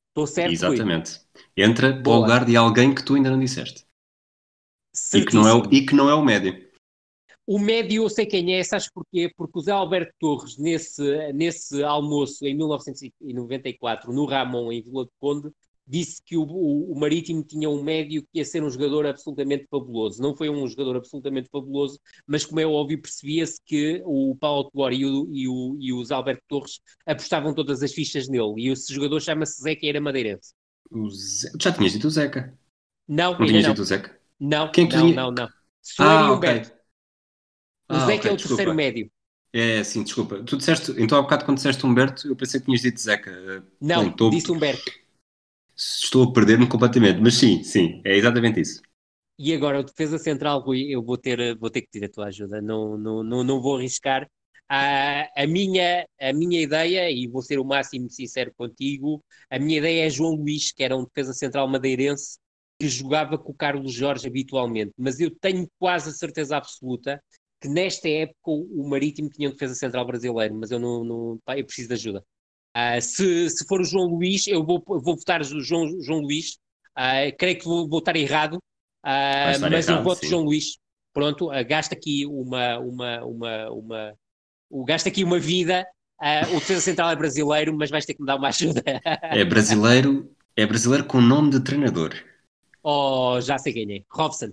Estou 0.09 0.26
certo? 0.26 0.52
Exatamente. 0.52 1.20
Entra 1.55 1.92
Boa. 1.92 2.02
para 2.02 2.12
o 2.12 2.20
lugar 2.20 2.44
de 2.46 2.57
alguém 2.57 2.94
que 2.94 3.05
tu 3.05 3.14
ainda 3.14 3.31
não 3.31 3.38
disseste. 3.38 3.85
E 5.12 5.24
que, 5.24 5.35
não 5.35 5.46
é 5.46 5.52
o, 5.52 5.62
e 5.70 5.85
que 5.85 5.94
não 5.94 6.09
é 6.09 6.14
o 6.14 6.24
médio. 6.24 6.66
O 7.46 7.59
médio 7.59 8.02
eu 8.02 8.09
sei 8.09 8.24
quem 8.24 8.55
é, 8.55 8.64
sabes 8.64 8.90
porquê? 8.90 9.31
Porque 9.37 9.59
o 9.59 9.62
Zé 9.62 9.70
Alberto 9.70 10.12
Torres, 10.18 10.57
nesse, 10.57 11.33
nesse 11.33 11.83
almoço 11.85 12.44
em 12.46 12.57
1994, 12.57 14.12
no 14.12 14.24
Ramon, 14.24 14.72
em 14.72 14.83
Vila 14.83 15.05
de 15.05 15.11
Conde, 15.20 15.52
disse 15.87 16.20
que 16.25 16.37
o, 16.37 16.42
o, 16.42 16.92
o, 16.92 16.99
Marítimo 16.99 17.44
tinha 17.44 17.70
um 17.70 17.83
médio 17.83 18.22
que 18.22 18.38
ia 18.38 18.44
ser 18.44 18.62
um 18.62 18.70
jogador 18.70 19.07
absolutamente 19.07 19.66
fabuloso. 19.70 20.20
Não 20.20 20.37
foi 20.37 20.51
um 20.51 20.66
jogador 20.66 20.96
absolutamente 20.96 21.49
fabuloso, 21.51 22.01
mas 22.27 22.44
como 22.44 22.61
é 22.61 22.66
óbvio, 22.66 23.01
percebia-se 23.01 23.61
que 23.64 24.03
o 24.05 24.37
Paulo 24.37 24.68
Tuori 24.70 24.96
e 24.96 25.07
o, 25.07 25.29
e, 25.33 25.49
o, 25.49 25.77
e 25.81 25.92
os 25.92 26.11
Alberto 26.11 26.42
Torres 26.49 26.81
apostavam 27.07 27.55
todas 27.55 27.83
as 27.83 27.92
fichas 27.92 28.29
nele. 28.29 28.55
E 28.59 28.68
esse 28.68 28.92
jogador 28.92 29.20
chama-se 29.20 29.62
Zeca 29.62 29.87
e 29.87 29.88
era 29.88 30.01
madeirense. 30.01 30.53
Ze... 31.11 31.51
Já 31.61 31.72
tinhas 31.72 31.92
dito 31.92 32.09
o 32.09 32.11
Zeca? 32.11 32.59
Não, 33.07 33.38
não 33.38 33.46
tinhas 33.46 33.62
não. 33.62 33.70
dito 33.70 33.83
o 33.83 33.85
Zeca? 33.85 34.18
Não, 34.40 34.72
Quem 34.72 34.88
não, 34.88 35.09
não, 35.12 35.31
não. 35.31 35.49
Sou 35.81 36.05
ah, 36.05 36.29
e 36.29 36.31
Humberto. 36.33 36.68
Okay. 36.68 36.79
O 37.88 37.94
ah, 37.94 38.07
Zeca 38.07 38.18
okay, 38.18 38.31
é 38.31 38.35
o 38.35 38.37
desculpa. 38.37 38.57
terceiro 38.57 38.75
médio. 38.75 39.11
É, 39.53 39.85
sim, 39.85 40.03
desculpa. 40.03 40.42
Tu 40.42 40.57
disseste, 40.57 40.92
então 40.99 41.16
há 41.16 41.22
bocado 41.22 41.44
quando 41.44 41.57
disseste 41.57 41.87
Humberto, 41.87 42.27
eu 42.27 42.37
pensei 42.37 42.59
que 42.59 42.66
tinhas 42.66 42.83
dito 42.83 43.01
Zeca. 43.01 43.64
Não, 43.81 44.03
Bem, 44.03 44.12
tô... 44.12 44.29
disse 44.29 44.51
Humberto 44.51 45.05
estou 45.76 46.24
a 46.24 46.32
perder-me 46.32 46.68
completamente, 46.68 47.20
mas 47.20 47.34
sim, 47.34 47.62
sim, 47.62 48.00
é 48.04 48.16
exatamente 48.16 48.60
isso. 48.60 48.82
E 49.38 49.52
agora, 49.54 49.80
o 49.80 49.84
defesa 49.84 50.18
central, 50.18 50.60
Rui, 50.60 50.86
eu 50.88 51.02
vou 51.02 51.18
ter, 51.18 51.56
vou 51.58 51.68
ter 51.70 51.82
que 51.82 51.88
pedir 51.90 52.06
a 52.06 52.08
tua 52.10 52.26
ajuda, 52.28 52.60
não, 52.62 52.96
não, 52.96 53.22
não, 53.22 53.44
não 53.44 53.60
vou 53.60 53.76
arriscar. 53.76 54.26
Ah, 54.68 55.28
a, 55.36 55.46
minha, 55.46 56.06
a 56.20 56.32
minha 56.32 56.60
ideia, 56.62 57.10
e 57.10 57.26
vou 57.28 57.42
ser 57.42 57.58
o 57.58 57.64
máximo 57.64 58.10
sincero 58.10 58.52
contigo, 58.56 59.22
a 59.50 59.58
minha 59.58 59.78
ideia 59.78 60.06
é 60.06 60.10
João 60.10 60.34
Luís, 60.34 60.72
que 60.72 60.82
era 60.82 60.96
um 60.96 61.04
defesa 61.04 61.34
central 61.34 61.68
madeirense, 61.68 62.38
que 62.80 62.88
jogava 62.88 63.38
com 63.38 63.52
o 63.52 63.54
Carlos 63.54 63.92
Jorge 63.92 64.26
habitualmente, 64.26 64.92
mas 64.98 65.20
eu 65.20 65.30
tenho 65.30 65.68
quase 65.78 66.10
a 66.10 66.12
certeza 66.12 66.56
absoluta 66.56 67.22
que 67.60 67.68
nesta 67.68 68.08
época 68.08 68.50
o 68.50 68.88
Marítimo 68.88 69.30
tinha 69.30 69.48
um 69.48 69.52
defesa 69.52 69.74
central 69.74 70.06
brasileiro, 70.06 70.54
mas 70.54 70.70
eu 70.70 70.78
não, 70.78 71.04
não 71.04 71.40
eu 71.56 71.64
preciso 71.64 71.88
de 71.88 71.94
ajuda. 71.94 72.24
Uh, 72.76 73.00
se, 73.00 73.48
se 73.48 73.66
for 73.66 73.80
o 73.80 73.84
João 73.84 74.04
Luís, 74.04 74.46
eu 74.46 74.62
vou, 74.62 74.82
vou 74.86 75.16
votar 75.16 75.40
o 75.40 75.60
João, 75.62 75.88
João 76.02 76.20
Luís. 76.20 76.58
Uh, 76.94 77.32
creio 77.38 77.58
que 77.58 77.64
vou 77.64 77.88
votar 77.88 78.14
errado, 78.16 78.56
uh, 78.56 78.60
mas 79.60 79.88
errado, 79.88 80.00
eu 80.00 80.04
voto 80.04 80.20
sim. 80.20 80.28
João 80.28 80.42
Luís. 80.42 80.76
Pronto, 81.14 81.48
gasta 81.66 81.94
aqui 81.94 82.26
uma, 82.26 82.78
uma, 82.78 83.24
uma, 83.24 83.70
uma, 83.70 84.14
o 84.68 84.84
gasta 84.84 85.08
aqui 85.08 85.24
uma 85.24 85.38
vida. 85.38 85.86
o 86.50 86.58
defesa 86.58 86.82
central 86.82 87.08
é 87.08 87.16
brasileiro, 87.16 87.74
mas 87.74 87.88
vais 87.88 88.04
ter 88.04 88.12
que 88.12 88.20
me 88.20 88.26
dar 88.26 88.36
uma 88.36 88.48
ajuda. 88.48 88.82
é 88.84 89.42
brasileiro, 89.42 90.30
é 90.54 90.66
brasileiro 90.66 91.06
com 91.06 91.18
nome 91.22 91.52
de 91.52 91.60
treinador. 91.60 92.14
Oh, 92.82 93.40
já 93.40 93.56
sei 93.56 93.72
quem 93.72 93.96
é. 93.96 94.02
Robson. 94.10 94.50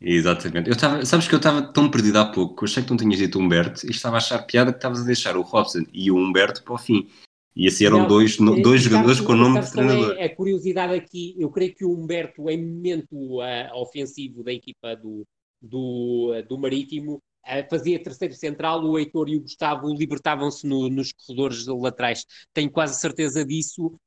Exatamente. 0.00 0.70
Eu 0.70 0.76
tava, 0.76 1.04
sabes 1.04 1.28
que 1.28 1.34
eu 1.34 1.38
estava 1.38 1.60
tão 1.60 1.90
perdido 1.90 2.18
há 2.18 2.24
pouco, 2.24 2.64
eu 2.64 2.66
achei 2.66 2.82
que 2.82 2.88
não 2.88 2.96
tinhas 2.96 3.18
dito 3.18 3.38
Humberto 3.38 3.86
e 3.86 3.90
estava 3.90 4.16
a 4.16 4.18
achar 4.18 4.38
piada 4.46 4.72
que 4.72 4.78
estavas 4.78 5.02
a 5.02 5.04
deixar 5.04 5.36
o 5.36 5.42
Robson 5.42 5.84
e 5.92 6.10
o 6.10 6.16
Humberto 6.16 6.62
para 6.62 6.74
o 6.74 6.78
fim. 6.78 7.06
E 7.56 7.68
assim 7.68 7.86
eram 7.86 8.00
não, 8.00 8.06
dois, 8.06 8.38
no, 8.38 8.60
dois 8.60 8.82
jogadores 8.82 9.18
com 9.18 9.32
o 9.32 9.36
nome 9.36 9.60
de 9.60 9.72
treinador. 9.72 10.14
É, 10.18 10.26
a 10.26 10.36
curiosidade 10.36 10.92
aqui, 10.92 11.34
eu 11.38 11.50
creio 11.50 11.74
que 11.74 11.86
o 11.86 11.90
Humberto, 11.90 12.50
em 12.50 12.62
momento 12.62 13.14
uh, 13.14 13.74
ofensivo 13.80 14.44
da 14.44 14.52
equipa 14.52 14.94
do, 14.94 15.26
do, 15.62 16.34
uh, 16.36 16.46
do 16.46 16.58
Marítimo, 16.58 17.14
uh, 17.14 17.70
fazia 17.70 18.02
terceiro 18.02 18.34
central, 18.34 18.84
o 18.84 18.98
Heitor 18.98 19.30
e 19.30 19.36
o 19.36 19.40
Gustavo 19.40 19.88
libertavam-se 19.88 20.66
no, 20.66 20.90
nos 20.90 21.14
corredores 21.14 21.66
laterais. 21.66 22.26
Tenho 22.52 22.70
quase 22.70 23.00
certeza 23.00 23.42
disso. 23.42 23.98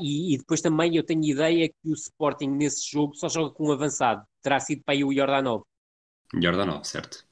E, 0.00 0.34
e, 0.34 0.38
depois 0.38 0.60
também 0.60 0.96
eu 0.96 1.04
tenho 1.04 1.22
ideia 1.24 1.68
que 1.68 1.88
o 1.88 1.94
Sporting 1.94 2.48
nesse 2.48 2.90
jogo 2.90 3.14
só 3.14 3.28
joga 3.28 3.54
com 3.54 3.68
um 3.68 3.72
avançado. 3.72 4.24
Terá 4.42 4.58
sido 4.58 4.82
para 4.84 4.94
aí 4.94 5.04
o 5.04 5.14
Jordanov. 5.14 5.62
Jordanov, 6.34 6.84
certo. 6.84 7.24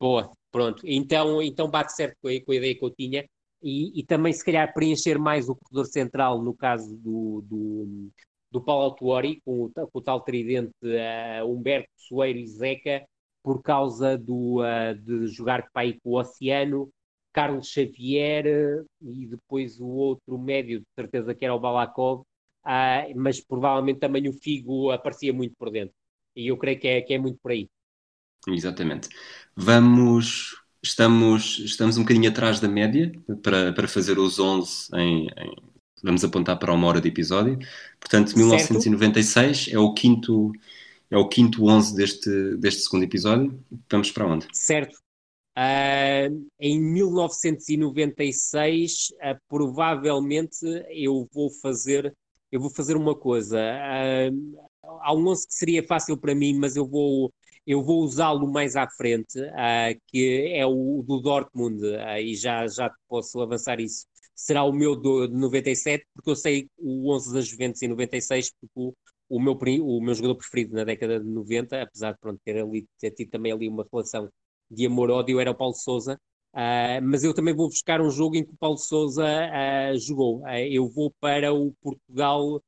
Boa, 0.00 0.32
pronto. 0.50 0.82
Então, 0.86 1.42
então 1.42 1.70
bate 1.70 1.92
certo 1.92 2.16
com 2.22 2.28
a, 2.28 2.40
com 2.42 2.52
a 2.52 2.54
ideia 2.54 2.74
que 2.74 2.82
eu 2.82 2.90
tinha 2.90 3.28
e, 3.62 4.00
e, 4.00 4.04
também 4.04 4.32
se 4.32 4.44
calhar 4.44 4.72
preencher 4.74 5.18
mais 5.18 5.48
o 5.48 5.56
corredor 5.56 5.86
central 5.86 6.42
no 6.42 6.54
caso 6.54 6.96
do, 6.96 7.44
do, 7.48 8.10
do 8.50 8.60
Paulo 8.60 8.84
Autuori, 8.84 9.40
com, 9.44 9.70
com 9.70 9.98
o, 9.98 10.02
tal 10.02 10.20
tridente 10.20 10.72
uh, 10.82 11.46
Humberto 11.46 11.88
Soeiro 11.96 12.38
e 12.38 12.46
Zeca, 12.46 13.04
por 13.42 13.62
causa 13.62 14.18
do, 14.18 14.60
uh, 14.60 14.94
de 14.94 15.26
jogar 15.28 15.68
para 15.72 15.82
aí 15.82 15.98
com 16.00 16.10
o 16.10 16.20
Oceano, 16.20 16.90
Carlos 17.32 17.68
Xavier 17.68 18.84
e 19.00 19.26
depois 19.26 19.80
o 19.80 19.86
outro 19.86 20.38
médio, 20.38 20.80
de 20.80 20.86
certeza 20.94 21.34
que 21.34 21.44
era 21.44 21.54
o 21.54 21.60
Balakov, 21.60 22.20
uh, 22.20 23.14
mas 23.16 23.40
provavelmente 23.40 24.00
também 24.00 24.28
o 24.28 24.32
Figo 24.32 24.90
aparecia 24.90 25.32
muito 25.32 25.54
por 25.58 25.70
dentro. 25.70 25.94
E 26.36 26.48
eu 26.48 26.56
creio 26.56 26.78
que 26.78 26.88
é, 26.88 27.00
que 27.00 27.14
é 27.14 27.18
muito 27.18 27.38
por 27.42 27.52
aí. 27.52 27.68
Exatamente. 28.48 29.08
Vamos 29.56 30.61
estamos, 30.82 31.58
estamos 31.60 31.96
um 31.96 32.02
bocadinho 32.02 32.30
atrás 32.30 32.60
da 32.60 32.68
média 32.68 33.12
para, 33.42 33.72
para 33.72 33.88
fazer 33.88 34.18
os 34.18 34.38
11 34.38 34.88
em, 34.94 35.28
em, 35.36 35.72
Vamos 36.02 36.24
apontar 36.24 36.58
para 36.58 36.74
uma 36.74 36.88
hora 36.88 37.00
de 37.00 37.06
episódio. 37.08 37.56
Portanto, 38.00 38.36
1996 38.36 39.68
é 39.70 39.78
o 39.78 39.94
quinto 39.94 40.50
é 41.08 41.16
o 41.16 41.28
quinto 41.28 41.68
11 41.68 41.94
deste, 41.94 42.56
deste 42.56 42.82
segundo 42.82 43.04
episódio. 43.04 43.56
Vamos 43.88 44.10
para 44.10 44.26
onde? 44.26 44.48
Certo. 44.52 45.00
Uh, 45.56 46.44
em 46.58 46.80
1996, 46.80 49.12
uh, 49.12 49.38
provavelmente 49.48 50.66
eu 50.88 51.28
vou 51.32 51.48
fazer 51.50 52.12
eu 52.50 52.60
vou 52.60 52.70
fazer 52.70 52.96
uma 52.96 53.14
coisa. 53.14 53.58
Uh, 53.58 54.58
há 54.82 55.14
um 55.14 55.28
11 55.28 55.46
que 55.46 55.54
seria 55.54 55.86
fácil 55.86 56.16
para 56.16 56.34
mim, 56.34 56.58
mas 56.58 56.74
eu 56.74 56.84
vou 56.86 57.32
eu 57.66 57.82
vou 57.82 58.02
usá-lo 58.02 58.50
mais 58.50 58.76
à 58.76 58.88
frente, 58.88 59.40
uh, 59.40 60.00
que 60.08 60.52
é 60.54 60.66
o 60.66 61.02
do 61.06 61.20
Dortmund, 61.20 61.84
uh, 61.84 62.18
e 62.18 62.34
já, 62.34 62.66
já 62.66 62.92
posso 63.08 63.40
avançar 63.40 63.80
isso. 63.80 64.06
Será 64.34 64.64
o 64.64 64.72
meu 64.72 64.96
do, 64.96 65.28
de 65.28 65.34
97, 65.34 66.06
porque 66.14 66.30
eu 66.30 66.36
sei 66.36 66.68
o 66.78 67.12
11 67.14 67.34
da 67.34 67.40
Juventus 67.40 67.82
em 67.82 67.88
96, 67.88 68.52
porque 68.60 68.72
o, 68.74 68.94
o, 69.28 69.40
meu, 69.40 69.54
o 69.84 70.00
meu 70.00 70.14
jogador 70.14 70.36
preferido 70.36 70.74
na 70.74 70.84
década 70.84 71.20
de 71.20 71.26
90, 71.26 71.82
apesar 71.82 72.12
de 72.12 72.18
pronto, 72.18 72.40
ter, 72.44 72.58
ali, 72.58 72.86
ter 72.98 73.12
tido 73.12 73.30
também 73.30 73.52
ali 73.52 73.68
uma 73.68 73.86
relação 73.90 74.28
de 74.70 74.86
amor-ódio, 74.86 75.38
era 75.40 75.50
o 75.50 75.54
Paulo 75.54 75.74
Souza. 75.74 76.18
Uh, 76.54 77.00
mas 77.02 77.24
eu 77.24 77.32
também 77.32 77.54
vou 77.54 77.68
buscar 77.68 78.00
um 78.00 78.10
jogo 78.10 78.36
em 78.36 78.44
que 78.44 78.52
o 78.52 78.56
Paulo 78.58 78.76
Souza 78.76 79.24
jogou. 79.96 80.42
eu 80.48 80.88
vou 80.88 81.12
para 81.20 81.52
o 81.52 81.72
Portugal 81.80 82.62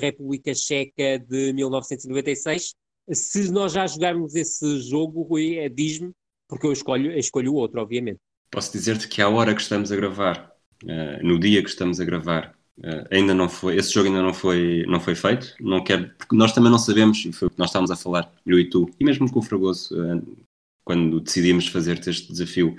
República 0.00 0.52
Checa 0.54 1.18
de 1.18 1.52
1996 1.52 2.74
se 3.12 3.50
nós 3.50 3.72
já 3.72 3.86
jogarmos 3.86 4.34
esse 4.34 4.80
jogo, 4.80 5.22
Rui, 5.22 5.56
é, 5.56 5.68
diz-me, 5.68 6.12
porque 6.48 6.66
eu 6.66 6.72
escolho, 6.72 7.12
eu 7.12 7.18
escolho 7.18 7.52
o 7.52 7.56
outro, 7.56 7.80
obviamente. 7.80 8.18
Posso 8.50 8.72
dizer-te 8.72 9.08
que 9.08 9.20
à 9.20 9.28
hora 9.28 9.54
que 9.54 9.60
estamos 9.60 9.92
a 9.92 9.96
gravar, 9.96 10.52
uh, 10.84 11.26
no 11.26 11.38
dia 11.38 11.62
que 11.62 11.68
estamos 11.68 12.00
a 12.00 12.04
gravar, 12.04 12.54
uh, 12.78 13.06
ainda 13.10 13.34
não 13.34 13.48
foi, 13.48 13.76
esse 13.76 13.92
jogo 13.92 14.08
ainda 14.08 14.22
não 14.22 14.32
foi, 14.32 14.84
não 14.86 15.00
foi 15.00 15.14
feito. 15.14 15.54
Não 15.60 15.84
quero, 15.84 16.10
porque 16.16 16.34
nós 16.34 16.52
também 16.52 16.70
não 16.70 16.78
sabemos, 16.78 17.24
e 17.24 17.32
foi 17.32 17.48
o 17.48 17.50
que 17.50 17.58
nós 17.58 17.68
estávamos 17.68 17.90
a 17.90 17.96
falar, 17.96 18.32
eu 18.46 18.58
e 18.58 18.68
tu, 18.68 18.88
e 18.98 19.04
mesmo 19.04 19.30
com 19.30 19.40
o 19.40 19.42
Fragoso, 19.42 19.94
uh, 19.94 20.36
quando 20.84 21.20
decidimos 21.20 21.66
fazer 21.68 21.98
este 22.08 22.32
desafio, 22.32 22.74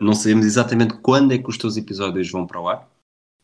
não 0.00 0.12
sabemos 0.12 0.44
exatamente 0.44 0.94
quando 0.94 1.30
é 1.30 1.38
que 1.38 1.48
os 1.48 1.56
teus 1.56 1.76
episódios 1.76 2.28
vão 2.28 2.44
para 2.44 2.60
o 2.60 2.68
ar. 2.68 2.90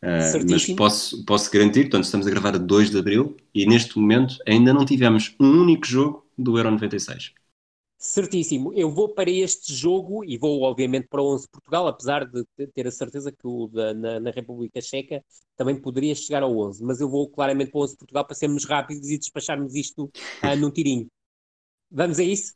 Uh, 0.05 0.51
mas 0.51 0.67
posso, 0.67 1.25
posso 1.25 1.51
garantir, 1.51 1.85
portanto, 1.85 2.05
estamos 2.05 2.27
a 2.27 2.31
gravar 2.31 2.55
a 2.55 2.59
2 2.59 2.91
de 2.91 2.99
Abril 2.99 3.39
e 3.55 3.65
neste 3.65 3.99
momento 3.99 4.37
ainda 4.47 4.71
não 4.71 4.85
tivemos 4.85 5.35
um 5.41 5.63
único 5.63 5.87
jogo 5.87 6.27
do 6.37 6.59
Euro 6.59 6.73
96. 6.73 7.33
Certíssimo. 7.97 8.71
Eu 8.75 8.91
vou 8.91 9.09
para 9.09 9.31
este 9.31 9.73
jogo 9.73 10.23
e 10.23 10.37
vou, 10.37 10.61
obviamente, 10.61 11.09
para 11.09 11.23
o 11.23 11.35
11 11.35 11.49
Portugal, 11.49 11.89
apesar 11.89 12.27
de 12.27 12.45
ter 12.75 12.87
a 12.87 12.91
certeza 12.91 13.33
que 13.33 13.47
o 13.47 13.67
da, 13.69 13.95
na, 13.95 14.21
na, 14.21 14.31
República 14.31 14.79
Checa 14.79 15.25
também 15.57 15.81
poderia 15.81 16.15
chegar 16.15 16.43
ao 16.43 16.55
11, 16.55 16.85
mas 16.85 17.01
eu 17.01 17.09
vou 17.09 17.27
claramente 17.31 17.71
para 17.71 17.79
o 17.79 17.85
11 17.85 17.97
Portugal 17.97 18.27
para 18.27 18.35
sermos 18.35 18.67
rápidos 18.67 19.09
e 19.09 19.17
despacharmos 19.17 19.75
isto 19.75 20.05
uh, 20.05 20.11
num 20.61 20.71
tirinho. 20.71 21.07
Vamos 21.91 22.19
a 22.19 22.23
isso? 22.23 22.53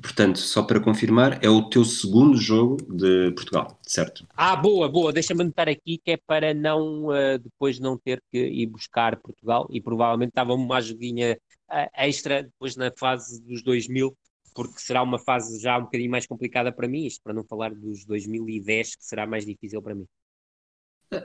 Portanto, 0.00 0.38
só 0.38 0.62
para 0.62 0.80
confirmar, 0.80 1.42
é 1.44 1.48
o 1.48 1.68
teu 1.68 1.84
segundo 1.84 2.36
jogo 2.36 2.76
de 2.92 3.32
Portugal, 3.32 3.78
certo? 3.82 4.26
Ah, 4.36 4.56
boa, 4.56 4.88
boa. 4.88 5.12
Deixa-me 5.12 5.42
anotar 5.42 5.68
aqui 5.68 5.98
que 6.04 6.12
é 6.12 6.16
para 6.16 6.52
não 6.52 7.06
uh, 7.06 7.38
depois 7.38 7.78
não 7.78 7.96
ter 7.96 8.22
que 8.30 8.38
ir 8.38 8.66
buscar 8.66 9.16
Portugal 9.16 9.66
e 9.70 9.80
provavelmente 9.80 10.30
estava 10.30 10.54
uma 10.54 10.76
ajudinha 10.78 11.38
uh, 11.70 11.88
extra 11.96 12.42
depois 12.42 12.76
na 12.76 12.90
fase 12.98 13.40
dos 13.42 13.62
2000, 13.62 14.16
porque 14.54 14.78
será 14.78 15.02
uma 15.02 15.18
fase 15.18 15.60
já 15.60 15.78
um 15.78 15.82
bocadinho 15.82 16.10
mais 16.10 16.26
complicada 16.26 16.72
para 16.72 16.88
mim, 16.88 17.06
isto 17.06 17.22
para 17.22 17.34
não 17.34 17.44
falar 17.44 17.74
dos 17.74 18.04
2010, 18.04 18.96
que 18.96 19.04
será 19.04 19.26
mais 19.26 19.46
difícil 19.46 19.80
para 19.80 19.94
mim. 19.94 20.06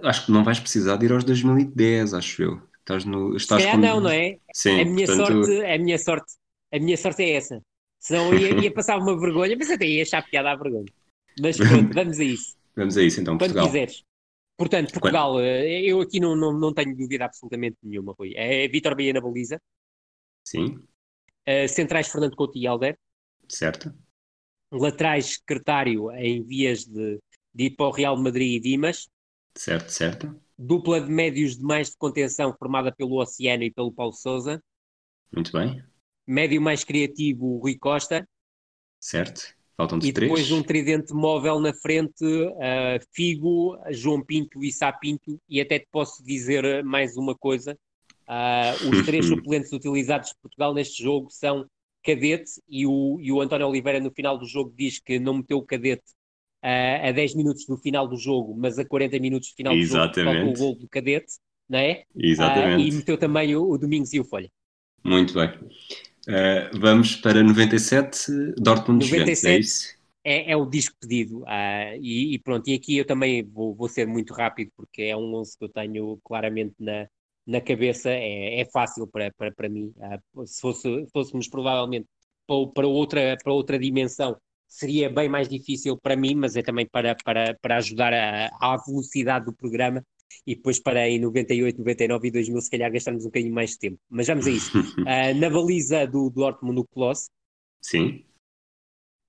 Acho 0.03 0.25
que 0.25 0.31
não 0.31 0.43
vais 0.43 0.59
precisar 0.59 0.97
de 0.97 1.05
ir 1.05 1.11
aos 1.11 1.23
2010, 1.23 2.13
acho 2.13 2.43
eu. 2.43 2.69
Estás 2.79 3.05
no. 3.05 3.35
Estás 3.35 3.63
Se 3.63 3.71
com... 3.71 3.77
não, 3.77 3.99
não 3.99 4.09
é? 4.09 4.37
Sim, 4.53 4.81
a 4.81 4.85
minha 4.85 5.05
portanto... 5.05 5.45
sorte, 5.45 5.65
a 5.65 5.77
minha 5.77 5.99
sorte, 5.99 6.33
a 6.73 6.79
minha 6.79 6.97
sorte 6.97 7.23
é 7.23 7.31
essa. 7.33 7.61
Senão 7.99 8.33
ia, 8.33 8.63
ia 8.63 8.73
passar 8.73 8.97
uma 8.97 9.19
vergonha, 9.19 9.55
mas 9.57 9.69
até 9.69 9.85
ia 9.85 10.03
achar 10.03 10.25
piada 10.25 10.51
à 10.51 10.55
vergonha. 10.55 10.85
Mas 11.39 11.57
pronto, 11.57 11.93
vamos 11.93 12.19
a 12.19 12.23
isso. 12.23 12.57
Vamos 12.75 12.95
a 12.95 13.03
isso 13.03 13.19
então, 13.19 13.33
Quando 13.33 13.39
Portugal. 13.39 13.65
quiseres. 13.65 14.03
Portanto, 14.55 14.93
Portugal, 14.93 15.33
Quando? 15.33 15.43
Eh, 15.43 15.81
eu 15.81 15.99
aqui 15.99 16.17
não, 16.17 16.33
não, 16.33 16.53
não 16.53 16.73
tenho 16.73 16.95
dúvida 16.95 17.25
absolutamente 17.25 17.77
nenhuma, 17.83 18.15
Rui. 18.17 18.33
É 18.37 18.69
Vitor 18.69 18.95
Bahia 18.95 19.11
na 19.11 19.19
baliza. 19.19 19.61
Sim. 20.45 20.81
Uh, 21.45 21.67
centrais 21.67 22.07
Fernando 22.07 22.37
Couto 22.37 22.57
e 22.57 22.65
Alder. 22.65 22.97
Certo. 23.49 23.93
Laterais 24.71 25.33
secretário 25.33 26.09
em 26.11 26.41
vias 26.41 26.85
de, 26.85 27.19
de 27.53 27.65
ir 27.65 27.71
para 27.71 27.87
o 27.87 27.91
Real 27.91 28.15
Madrid 28.15 28.53
e 28.53 28.59
Dimas. 28.61 29.09
Certo, 29.55 29.89
certo. 29.89 30.41
Dupla 30.57 31.01
de 31.01 31.11
médios 31.11 31.57
de 31.57 31.63
mais 31.63 31.89
de 31.89 31.97
contenção 31.97 32.55
formada 32.57 32.93
pelo 32.95 33.19
Oceano 33.19 33.63
e 33.63 33.71
pelo 33.71 33.91
Paulo 33.91 34.13
Souza. 34.13 34.63
Muito 35.33 35.51
bem 35.51 35.83
médio 36.29 36.61
mais 36.61 36.83
criativo, 36.83 37.45
o 37.45 37.57
Rui 37.57 37.77
Costa. 37.77 38.27
Certo, 38.99 39.41
faltam-te 39.75 40.13
três. 40.13 40.29
E 40.29 40.33
depois 40.35 40.51
um 40.51 40.61
tridente 40.61 41.13
móvel 41.13 41.59
na 41.59 41.73
frente, 41.73 42.23
uh, 42.23 42.99
Figo, 43.11 43.77
João 43.89 44.23
Pinto 44.23 44.63
e 44.63 44.71
Sá 44.71 44.91
Pinto. 44.91 45.39
E 45.49 45.59
até 45.59 45.79
te 45.79 45.87
posso 45.91 46.23
dizer 46.23 46.83
mais 46.83 47.17
uma 47.17 47.35
coisa: 47.35 47.77
uh, 48.27 48.89
os 48.89 49.05
três 49.05 49.25
suplentes 49.25 49.71
utilizados 49.71 50.33
por 50.33 50.41
Portugal 50.43 50.73
neste 50.73 51.01
jogo 51.01 51.29
são 51.31 51.65
Cadete 52.03 52.51
e 52.69 52.85
o, 52.85 53.17
e 53.19 53.31
o 53.31 53.41
António 53.41 53.67
Oliveira 53.67 53.99
no 53.99 54.11
final 54.11 54.37
do 54.37 54.45
jogo 54.45 54.73
diz 54.77 54.99
que 54.99 55.19
não 55.19 55.37
meteu 55.37 55.57
o 55.57 55.65
Cadete 55.65 56.03
uh, 56.63 57.07
a 57.07 57.11
10 57.11 57.35
minutos 57.35 57.65
do 57.65 57.77
final 57.77 58.07
do 58.07 58.17
jogo, 58.17 58.55
mas 58.57 58.77
a 58.77 58.85
40 58.85 59.19
minutos 59.19 59.49
do 59.49 59.55
final 59.55 59.73
Exatamente. 59.73 60.39
do 60.39 60.45
jogo, 60.45 60.51
o 60.51 60.57
gol 60.57 60.75
do 60.75 60.87
Cadete, 60.87 61.33
não 61.67 61.79
é? 61.79 62.03
Exatamente. 62.15 62.87
e 62.87 62.91
meteu 62.91 63.17
também 63.17 63.55
o, 63.55 63.69
o 63.69 63.77
Domingos 63.77 64.13
e 64.13 64.19
o 64.19 64.23
Folha. 64.23 64.49
Muito 65.03 65.33
bem. 65.33 65.51
Uh, 66.27 66.77
vamos 66.79 67.15
para 67.15 67.41
97, 67.41 68.53
Dortmund 68.57 69.05
97 69.05 69.47
é 69.47 69.59
isso? 69.59 69.99
É, 70.23 70.51
é, 70.51 70.57
o 70.57 70.65
disco 70.65 70.95
pedido. 70.99 71.41
Uh, 71.41 71.95
e, 72.01 72.35
e, 72.35 72.39
pronto, 72.39 72.67
e 72.67 72.73
aqui 72.73 72.97
eu 72.97 73.05
também 73.05 73.43
vou, 73.43 73.73
vou, 73.73 73.87
ser 73.87 74.05
muito 74.05 74.33
rápido, 74.33 74.71
porque 74.75 75.03
é 75.03 75.15
um 75.15 75.35
11 75.35 75.57
que 75.57 75.65
eu 75.65 75.69
tenho 75.69 76.19
claramente 76.23 76.75
na, 76.79 77.07
na 77.47 77.61
cabeça, 77.61 78.09
é, 78.09 78.59
é 78.59 78.65
fácil 78.65 79.07
para, 79.07 79.31
para, 79.31 79.51
para 79.51 79.69
mim. 79.69 79.93
Uh, 80.35 80.45
se 80.45 80.59
fosse, 80.59 81.07
fôssemos 81.11 81.47
provavelmente 81.47 82.07
para, 82.45 82.67
para, 82.67 82.87
outra, 82.87 83.37
para 83.41 83.53
outra 83.53 83.79
dimensão, 83.79 84.37
seria 84.67 85.09
bem 85.09 85.29
mais 85.29 85.47
difícil 85.47 85.97
para 85.97 86.15
mim, 86.15 86.35
mas 86.35 86.55
é 86.55 86.61
também 86.61 86.85
para, 86.85 87.15
para, 87.15 87.57
para 87.61 87.77
ajudar 87.77 88.13
a, 88.13 88.49
à 88.61 88.77
velocidade 88.77 89.45
do 89.45 89.53
programa 89.53 90.03
e 90.45 90.55
depois 90.55 90.79
para 90.79 91.09
em 91.09 91.19
98, 91.19 91.77
99 91.77 92.27
e 92.27 92.31
2000 92.31 92.61
se 92.61 92.69
calhar 92.69 92.91
gastarmos 92.91 93.23
um 93.23 93.27
bocadinho 93.27 93.53
mais 93.53 93.71
de 93.71 93.79
tempo. 93.79 93.99
Mas 94.09 94.27
vamos 94.27 94.47
a 94.47 94.49
isso. 94.49 94.77
uh, 94.77 95.03
na 95.39 95.49
baliza 95.49 96.05
do 96.05 96.29
Dortmund 96.29 96.75
no 96.75 96.87
Colosse. 96.87 97.29
Sim. 97.81 98.23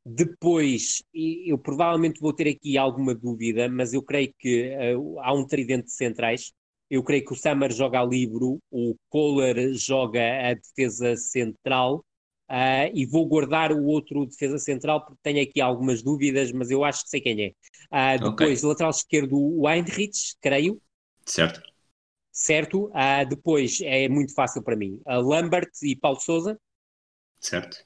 Depois, 0.05 1.03
eu 1.13 1.59
provavelmente 1.59 2.21
vou 2.21 2.33
ter 2.33 2.49
aqui 2.49 2.79
alguma 2.79 3.15
dúvida, 3.15 3.69
mas 3.69 3.93
eu 3.93 4.03
creio 4.03 4.33
que 4.39 4.75
uh, 4.97 5.21
há 5.21 5.33
um 5.33 5.47
tridente 5.47 5.87
de 5.87 5.93
centrais. 5.93 6.53
Eu 6.91 7.05
creio 7.05 7.25
que 7.25 7.33
o 7.33 7.37
Summer 7.37 7.71
joga 7.71 8.01
a 8.01 8.05
livro, 8.05 8.59
o 8.71 8.97
Kohler 9.09 9.73
joga 9.75 10.51
a 10.51 10.55
defesa 10.55 11.15
central 11.17 12.05
Uh, 12.51 12.91
e 12.93 13.07
vou 13.07 13.25
guardar 13.27 13.71
o 13.71 13.85
outro 13.85 14.27
defesa 14.27 14.59
central 14.59 15.05
porque 15.05 15.21
tenho 15.23 15.41
aqui 15.41 15.61
algumas 15.61 16.03
dúvidas, 16.03 16.51
mas 16.51 16.69
eu 16.69 16.83
acho 16.83 17.05
que 17.05 17.11
sei 17.11 17.21
quem 17.21 17.45
é. 17.45 17.49
Uh, 17.93 18.31
depois, 18.31 18.59
okay. 18.59 18.69
lateral 18.69 18.91
esquerdo, 18.91 19.39
o 19.39 19.71
Heinrich, 19.71 20.35
creio. 20.41 20.83
Certo. 21.31 21.63
Certo. 22.33 22.87
Uh, 22.87 23.29
depois 23.29 23.79
é 23.83 24.09
muito 24.09 24.35
fácil 24.35 24.63
para 24.63 24.77
mim. 24.77 25.01
Lambert 25.07 25.71
e 25.83 25.97
Paulo 25.97 26.21
Souza. 26.21 26.59
Certo. 27.41 27.79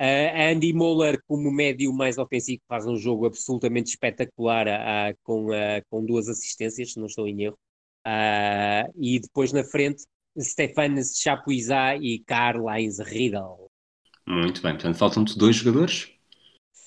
Andy 0.00 0.72
Moller 0.72 1.20
como 1.26 1.50
médio 1.50 1.92
mais 1.92 2.18
ofensivo 2.18 2.62
faz 2.68 2.86
um 2.86 2.96
jogo 2.96 3.26
absolutamente 3.26 3.90
espetacular 3.90 4.66
com, 5.24 5.48
com 5.90 6.04
duas 6.06 6.28
assistências, 6.28 6.92
se 6.92 7.00
não 7.00 7.06
estou 7.06 7.26
em 7.26 7.42
erro. 7.42 7.58
e 8.94 9.18
depois 9.18 9.52
na 9.52 9.64
frente, 9.64 10.04
Stefan 10.38 11.02
Chapuisat 11.02 12.00
e 12.00 12.22
Karl-Heinz 12.24 13.00
Riedel. 13.00 13.68
Muito 14.24 14.62
bem, 14.62 14.74
portanto 14.74 14.96
faltam-te 14.96 15.36
dois 15.36 15.56
jogadores? 15.56 16.17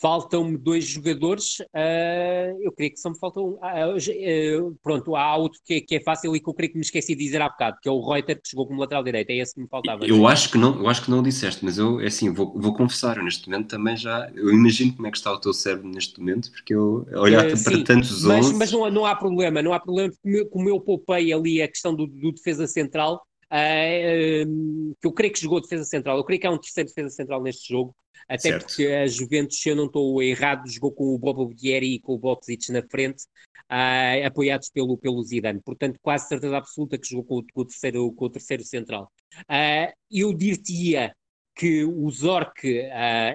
Faltam-me 0.02 0.58
dois 0.58 0.86
jogadores, 0.86 1.60
uh, 1.60 2.60
eu 2.60 2.72
creio 2.72 2.92
que 2.92 3.00
só 3.00 3.12
me 3.12 3.20
faltam. 3.20 3.60
Uh, 3.60 4.68
uh, 4.68 4.76
pronto, 4.82 5.16
há 5.16 5.38
outro 5.38 5.60
que 5.64 5.76
é, 5.76 5.82
que 5.82 5.96
é, 5.96 6.02
fácil 6.02 6.36
e 6.36 6.40
que 6.40 6.50
eu 6.50 6.54
creio 6.56 6.72
que 6.72 6.78
me 6.78 6.84
esqueci 6.84 7.14
de 7.14 7.24
dizer 7.24 7.40
há 7.40 7.48
bocado, 7.48 7.78
que 7.80 7.88
é 7.88 7.92
o 7.92 8.02
Reuter, 8.02 8.42
que 8.42 8.50
chegou 8.50 8.66
como 8.66 8.80
lateral 8.80 9.04
direito, 9.04 9.30
é 9.30 9.38
esse 9.38 9.54
que 9.54 9.62
me 9.62 9.68
faltava. 9.68 10.04
Eu 10.04 10.28
acho 10.28 10.50
que 10.52 10.58
não, 10.58 10.80
eu 10.80 10.90
acho 10.90 11.04
que 11.04 11.12
não 11.12 11.22
disseste, 11.22 11.64
mas 11.64 11.78
eu, 11.78 12.02
é 12.02 12.08
assim, 12.08 12.34
vou, 12.34 12.52
vou 12.60 12.74
confessar, 12.74 13.18
eu 13.18 13.24
neste 13.24 13.48
momento 13.48 13.68
também 13.68 13.96
já. 13.96 14.28
Eu 14.34 14.50
imagino 14.50 14.92
como 14.96 15.08
é 15.08 15.12
que 15.12 15.18
está 15.18 15.32
o 15.32 15.40
teu 15.40 15.54
cérebro 15.54 15.88
neste 15.88 16.20
momento, 16.20 16.50
porque 16.52 16.74
eu 16.74 17.06
olhar 17.14 17.46
para 17.46 17.56
sim, 17.56 17.84
tantos 17.84 18.24
mas, 18.24 18.52
mas 18.54 18.72
não, 18.72 18.90
não 18.90 19.06
há 19.06 19.16
problema, 19.16 19.62
não 19.62 19.72
há 19.72 19.80
problema, 19.80 20.12
porque 20.22 20.46
como 20.46 20.68
eu 20.68 20.80
poupei 20.82 21.32
ali 21.32 21.62
a 21.62 21.68
questão 21.68 21.94
do, 21.94 22.08
do 22.08 22.32
defesa 22.32 22.66
central 22.66 23.22
uh, 23.52 24.96
que 25.00 25.08
eu 25.08 25.12
creio 25.12 25.34
que 25.34 25.42
jogou 25.42 25.62
defesa 25.62 25.84
central. 25.84 26.18
Eu 26.18 26.24
creio 26.24 26.40
que 26.40 26.48
há 26.48 26.52
um 26.52 26.58
terceiro 26.58 26.88
defesa 26.90 27.10
central 27.10 27.42
neste 27.42 27.72
jogo, 27.72 27.96
até 28.28 28.50
certo. 28.50 28.66
porque 28.66 28.88
a 28.88 29.06
Juventus, 29.08 29.60
se 29.60 29.70
eu 29.70 29.76
não 29.76 29.86
estou 29.86 30.22
errado, 30.24 30.70
jogou 30.70 30.92
com 30.92 31.14
o 31.14 31.20
Bobo 31.20 31.50
Vieri 31.50 31.96
e 31.96 32.00
com 32.00 32.14
o 32.14 32.18
Botsic 32.18 32.72
na 32.72 32.82
frente, 32.82 33.24
uh, 33.72 34.26
apoiados 34.26 34.70
pelo, 34.70 34.98
pelo 34.98 35.22
Zidane. 35.24 35.62
Portanto, 35.62 36.00
quase 36.02 36.28
certeza 36.28 36.58
absoluta 36.58 36.98
que 36.98 37.08
jogou 37.08 37.26
com, 37.26 37.48
com 37.54 37.62
o, 37.62 37.66
terceiro, 37.66 38.12
com 38.14 38.26
o 38.26 38.30
terceiro 38.30 38.64
central. 38.64 39.12
Uh, 39.44 39.92
eu 40.10 40.34
diria 40.34 41.14
que 41.54 41.84
o 41.84 42.10
Zorc 42.10 42.64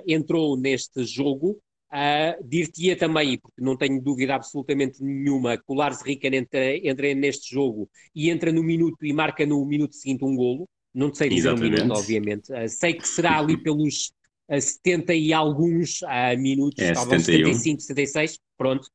entrou 0.07 0.57
neste 0.57 1.05
jogo 1.05 1.61
Uh, 1.93 2.43
Dir-te-ia 2.45 2.97
também, 2.97 3.39
porque 3.39 3.63
não 3.63 3.77
tenho 3.77 4.03
dúvida 4.03 4.35
absolutamente 4.35 5.03
nenhuma, 5.03 5.57
que 5.57 5.65
o 5.69 5.75
Lars 5.75 6.03
Ricken 6.03 6.35
entra, 6.35 6.77
entra 6.77 7.15
neste 7.15 7.55
jogo 7.55 7.89
e 8.15 8.29
entra 8.29 8.53
no 8.53 8.63
minuto 8.63 9.05
e 9.05 9.13
marca 9.13 9.47
no 9.47 9.65
minuto 9.65 9.95
seguinte 9.95 10.25
um 10.25 10.35
golo. 10.35 10.69
Não 10.93 11.13
sei 11.15 11.29
dizer 11.29 11.49
Exatamente. 11.49 11.75
um 11.75 11.85
minuto, 11.85 11.99
obviamente. 11.99 12.53
Uh, 12.53 12.69
sei 12.69 12.95
que 12.95 13.07
será 13.07 13.39
ali 13.39 13.57
pelos 13.63 14.13
uh, 14.51 14.61
70 14.61 15.15
e 15.15 15.33
alguns 15.33 16.01
uh, 16.03 16.39
minutos, 16.39 16.83
é, 16.83 16.93
talvez 16.93 17.25
75, 17.25 17.81
76. 17.83 18.39
Pronto. 18.57 18.89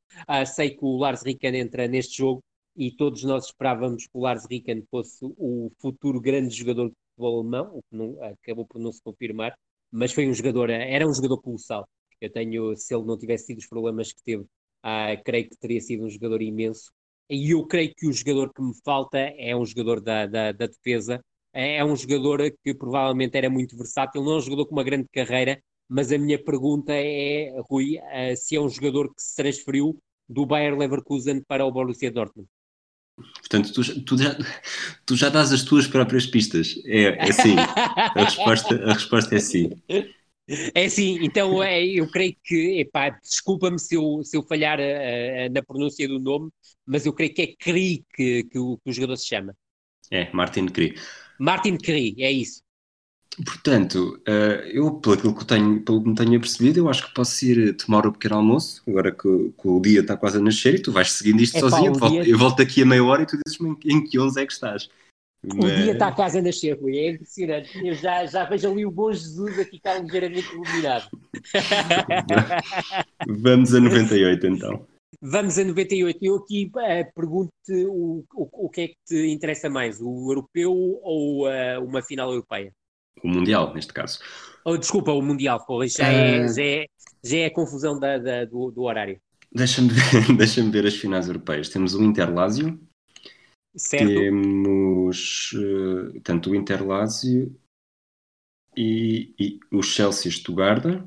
Sei 0.48 0.72
que 0.72 0.84
o 0.84 0.98
Lars 0.98 1.22
Ricken 1.22 1.56
entra 1.56 1.88
neste 1.88 2.18
jogo 2.18 2.44
e 2.76 2.92
todos 2.92 3.24
nós 3.24 3.46
esperávamos 3.46 4.06
que 4.06 4.12
o 4.14 4.22
Lars 4.22 4.48
Ricken 4.50 4.84
fosse 4.90 5.20
o 5.22 5.72
futuro 5.80 6.20
grande 6.20 6.56
jogador 6.56 6.90
de 6.90 6.96
futebol 7.12 7.42
alemão, 7.42 7.78
o 7.78 7.84
que 7.84 7.96
não, 7.96 8.18
acabou 8.24 8.66
por 8.66 8.82
não 8.82 8.92
se 8.92 9.00
confirmar, 9.04 9.56
mas 9.92 10.12
foi 10.12 10.28
um 10.28 10.34
jogador, 10.34 10.72
era 10.72 11.08
um 11.08 11.14
jogador 11.14 11.40
colossal. 11.40 11.88
Eu 12.22 12.32
tenho, 12.32 12.76
se 12.78 12.94
ele 12.94 13.04
não 13.04 13.18
tivesse 13.18 13.48
tido 13.48 13.58
os 13.58 13.68
problemas 13.68 14.14
que 14.14 14.24
teve, 14.24 14.46
ah, 14.84 15.16
creio 15.26 15.50
que 15.50 15.58
teria 15.58 15.82
sido 15.82 16.06
um 16.06 16.10
jogador 16.10 16.42
imenso. 16.42 16.92
E 17.30 17.52
eu 17.52 17.66
creio 17.66 17.94
que 17.96 18.08
o 18.08 18.14
jogador 18.14 18.54
que 18.54 18.62
me 18.62 18.74
falta 18.84 19.18
é 19.18 19.56
um 19.56 19.66
jogador 19.66 20.02
da, 20.02 20.28
da, 20.28 20.52
da 20.52 20.68
defesa. 20.68 21.24
É, 21.54 21.78
é 21.78 21.86
um 21.86 21.96
jogador 21.96 22.40
que 22.64 22.74
provavelmente 22.74 23.38
era 23.38 23.50
muito 23.50 23.76
versátil, 23.76 24.24
não 24.24 24.34
é 24.34 24.38
um 24.38 24.42
jogador 24.42 24.66
com 24.68 24.76
uma 24.76 24.84
grande 24.84 25.08
carreira, 25.12 25.62
mas 25.90 26.12
a 26.12 26.18
minha 26.18 26.42
pergunta 26.42 26.94
é, 26.94 27.54
Rui, 27.70 27.98
uh, 27.98 28.36
se 28.38 28.56
é 28.56 28.62
um 28.62 28.70
jogador 28.70 29.14
que 29.14 29.22
se 29.22 29.36
transferiu 29.36 29.98
do 30.30 30.46
Bayer 30.46 30.78
Leverkusen 30.78 31.42
para 31.44 31.66
o 31.66 31.72
Borussia 31.72 32.12
Dortmund. 32.12 32.48
Portanto, 33.40 33.74
tu, 33.74 34.06
tu, 34.06 34.18
já, 34.18 34.38
tu 35.06 35.16
já 35.16 35.30
dás 35.30 35.52
as 35.52 35.64
tuas 35.64 35.88
próprias 35.88 36.26
pistas. 36.26 36.82
É, 36.86 37.28
é 37.28 37.32
sim. 37.32 37.56
A 37.58 38.24
resposta, 38.24 38.76
a 38.76 38.94
resposta 38.94 39.36
é 39.36 39.40
sim. 39.40 39.70
É 40.74 40.86
assim, 40.86 41.20
então 41.24 41.64
é, 41.64 41.84
eu 41.84 42.10
creio 42.10 42.36
que, 42.44 42.80
epá, 42.80 43.10
desculpa-me 43.10 43.80
se 43.80 43.96
eu, 43.96 44.22
se 44.24 44.36
eu 44.36 44.44
falhar 44.44 44.80
uh, 44.80 45.54
na 45.54 45.64
pronúncia 45.64 46.08
do 46.08 46.20
nome, 46.20 46.50
mas 46.86 47.06
eu 47.06 47.14
creio 47.14 47.34
que 47.34 47.42
é 47.42 47.56
Cri 47.58 48.06
que, 48.14 48.44
que, 48.44 48.60
o, 48.60 48.78
que 48.78 48.90
o 48.90 48.94
jogador 48.94 49.16
se 49.18 49.28
chama. 49.28 49.56
É, 50.10 50.30
Martin 50.34 50.68
Cri. 50.68 50.96
Martin 51.40 51.78
Cri, 51.78 52.16
é 52.20 52.32
isso. 52.32 52.62
Portanto, 53.46 54.22
uh, 54.28 54.68
eu, 54.68 54.92
pelo 54.96 55.34
que, 55.34 55.46
tenho, 55.46 55.82
pelo 55.82 56.04
que 56.04 56.10
me 56.10 56.16
tenho 56.16 56.40
percebido, 56.40 56.80
eu 56.80 56.90
acho 56.90 57.08
que 57.08 57.14
posso 57.14 57.46
ir 57.46 57.78
tomar 57.78 58.06
o 58.06 58.12
pequeno 58.12 58.36
almoço, 58.36 58.84
agora 58.86 59.10
que, 59.10 59.54
que 59.58 59.68
o 59.68 59.80
dia 59.80 60.02
está 60.02 60.18
quase 60.18 60.38
a 60.38 60.42
nascer 60.42 60.76
e 60.76 60.82
tu 60.82 60.92
vais 60.92 61.12
seguindo 61.12 61.42
isto 61.42 61.58
é 61.58 61.62
sozinho. 61.62 61.98
Pá, 61.98 62.08
eu, 62.08 62.10
volto, 62.10 62.12
dia... 62.12 62.30
eu 62.30 62.38
volto 62.38 62.58
daqui 62.58 62.82
a 62.82 62.86
meia 62.86 63.04
hora 63.04 63.24
e 63.24 63.26
tu 63.26 63.38
dizes-me 63.46 63.70
em, 63.86 63.96
em 63.96 64.04
que 64.04 64.20
11 64.20 64.42
é 64.42 64.46
que 64.46 64.52
estás. 64.52 64.90
O 65.44 65.66
dia 65.66 65.94
está 65.94 66.12
quase 66.12 66.38
a 66.38 66.42
nascer, 66.42 66.80
Rui. 66.80 66.98
É 66.98 67.12
impressionante. 67.12 67.70
Eu 67.84 67.96
já, 67.96 68.26
já 68.28 68.46
vejo 68.46 68.72
ali 68.72 68.86
o 68.86 68.92
bom 68.92 69.12
Jesus 69.12 69.60
a 69.60 69.66
ficar 69.66 70.00
ligeiramente 70.00 70.48
iluminado. 70.54 71.10
Vamos 73.28 73.74
a 73.74 73.80
98 73.80 74.48
então. 74.48 74.86
Vamos 75.20 75.58
a 75.58 75.64
98. 75.64 76.24
Eu 76.24 76.36
aqui 76.36 76.72
uh, 76.76 77.14
pergunto-te 77.16 77.86
o, 77.86 78.24
o, 78.36 78.66
o, 78.66 78.70
que 78.70 78.82
é 78.82 78.88
que 78.90 78.96
te 79.08 79.28
interessa 79.32 79.70
mais, 79.70 80.00
o 80.00 80.32
europeu 80.32 80.72
ou 80.74 81.48
uh, 81.48 81.84
uma 81.84 82.04
final 82.04 82.32
europeia? 82.32 82.72
O 83.24 83.28
Mundial, 83.28 83.74
neste 83.74 83.94
caso. 83.94 84.20
Oh, 84.64 84.78
desculpa, 84.78 85.12
o 85.12 85.22
Mundial, 85.22 85.64
pois 85.66 85.94
já, 85.94 86.08
é, 86.08 86.48
já, 86.48 86.62
é, 86.62 86.86
já 87.24 87.38
é 87.38 87.46
a 87.46 87.54
confusão 87.54 88.00
da, 88.00 88.18
da 88.18 88.46
do, 88.46 88.72
do, 88.72 88.84
horário. 88.84 89.20
Deixa-me 89.52 89.90
ver, 89.90 90.34
deixa 90.38 90.64
ver 90.64 90.86
as 90.86 90.96
finais 90.96 91.28
europeias. 91.28 91.70
Temos 91.70 91.96
o 91.96 92.04
Interlásio, 92.04 92.80
Certo. 93.76 94.08
Temos 94.08 95.52
uh, 95.54 96.20
tanto 96.22 96.52
o 96.52 96.56
Interlásio 96.56 97.56
e, 98.76 99.34
e, 99.40 99.60
o 99.72 99.82
Chelsea 99.82 100.32
Stuttgart. 100.32 101.04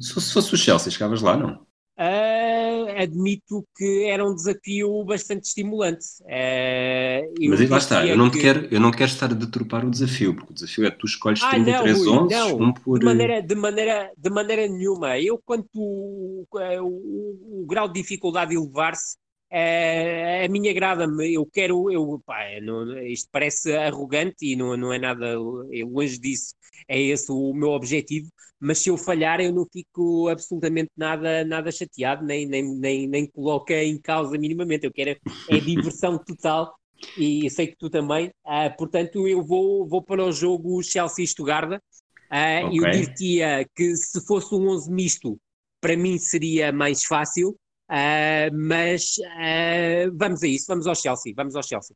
Se, 0.00 0.20
se 0.20 0.32
fosse 0.32 0.54
o 0.54 0.56
Chelsea, 0.56 0.90
chegavas 0.90 1.20
lá, 1.20 1.36
não? 1.36 1.66
Uh, 1.98 2.90
admito 2.98 3.66
que 3.74 4.04
era 4.04 4.26
um 4.26 4.34
desafio 4.34 5.02
bastante 5.04 5.44
estimulante. 5.44 6.06
Uh, 6.22 7.48
Mas 7.48 7.70
lá 7.70 7.78
está, 7.78 8.06
eu 8.06 8.16
não, 8.16 8.30
que... 8.30 8.38
quero, 8.38 8.68
eu 8.70 8.80
não 8.80 8.90
quero 8.90 9.10
estar 9.10 9.30
a 9.30 9.34
deturpar 9.34 9.84
o 9.84 9.90
desafio, 9.90 10.34
porque 10.34 10.52
o 10.52 10.54
desafio 10.54 10.86
é 10.86 10.90
que 10.90 10.98
tu 10.98 11.06
escolhes 11.06 11.42
ah, 11.42 11.50
33 11.50 12.04
não, 12.04 12.24
11, 12.24 12.34
não, 12.34 12.56
um 12.56 12.72
por... 12.72 12.98
De 12.98 13.04
maneira, 13.04 13.42
de, 13.42 13.54
maneira, 13.54 14.12
de 14.16 14.30
maneira 14.30 14.68
nenhuma. 14.68 15.18
Eu, 15.18 15.40
quanto 15.44 15.68
o, 15.74 16.46
o, 16.52 17.62
o 17.62 17.66
grau 17.66 17.88
de 17.88 18.00
dificuldade 18.00 18.54
elevar-se, 18.54 19.16
é, 19.50 20.44
a 20.44 20.48
minha 20.48 20.70
agrada-me, 20.70 21.34
eu 21.34 21.46
quero, 21.46 21.90
eu, 21.90 22.20
pá, 22.24 22.42
é, 22.42 22.60
não, 22.60 22.98
isto 23.00 23.28
parece 23.30 23.74
arrogante 23.76 24.44
e 24.44 24.56
não, 24.56 24.76
não 24.76 24.92
é 24.92 24.98
nada, 24.98 25.38
longe 25.38 26.18
disso, 26.18 26.54
é 26.88 27.00
esse 27.00 27.30
o 27.30 27.52
meu 27.54 27.70
objetivo, 27.70 28.28
mas 28.58 28.78
se 28.78 28.88
eu 28.88 28.96
falhar 28.96 29.40
eu 29.40 29.52
não 29.52 29.66
fico 29.70 30.28
absolutamente 30.28 30.90
nada, 30.96 31.44
nada 31.44 31.70
chateado, 31.70 32.24
nem, 32.24 32.46
nem, 32.46 32.64
nem, 32.76 33.06
nem 33.06 33.26
coloca 33.26 33.74
em 33.74 34.00
causa 34.00 34.36
minimamente, 34.38 34.86
eu 34.86 34.92
quero 34.92 35.10
é 35.48 35.60
diversão 35.60 36.18
total 36.18 36.74
e 37.16 37.48
sei 37.50 37.68
que 37.68 37.76
tu 37.76 37.90
também, 37.90 38.28
uh, 38.44 38.76
portanto 38.76 39.28
eu 39.28 39.44
vou, 39.44 39.86
vou 39.86 40.02
para 40.02 40.24
o 40.24 40.32
jogo 40.32 40.82
Chelsea-Stuttgart, 40.82 41.72
uh, 41.72 42.66
okay. 42.66 42.78
eu 42.78 42.90
diria 42.90 43.68
que 43.74 43.94
se 43.96 44.24
fosse 44.26 44.54
um 44.54 44.68
11 44.68 44.90
misto, 44.90 45.38
para 45.80 45.96
mim 45.96 46.18
seria 46.18 46.72
mais 46.72 47.04
fácil, 47.04 47.56
Uh, 47.90 48.50
mas 48.52 49.16
uh, 49.18 50.10
vamos 50.14 50.42
a 50.42 50.46
isso, 50.46 50.66
vamos 50.68 50.86
ao 50.86 50.94
Chelsea, 50.94 51.32
vamos 51.36 51.54
ao 51.54 51.62
Chelsea. 51.62 51.94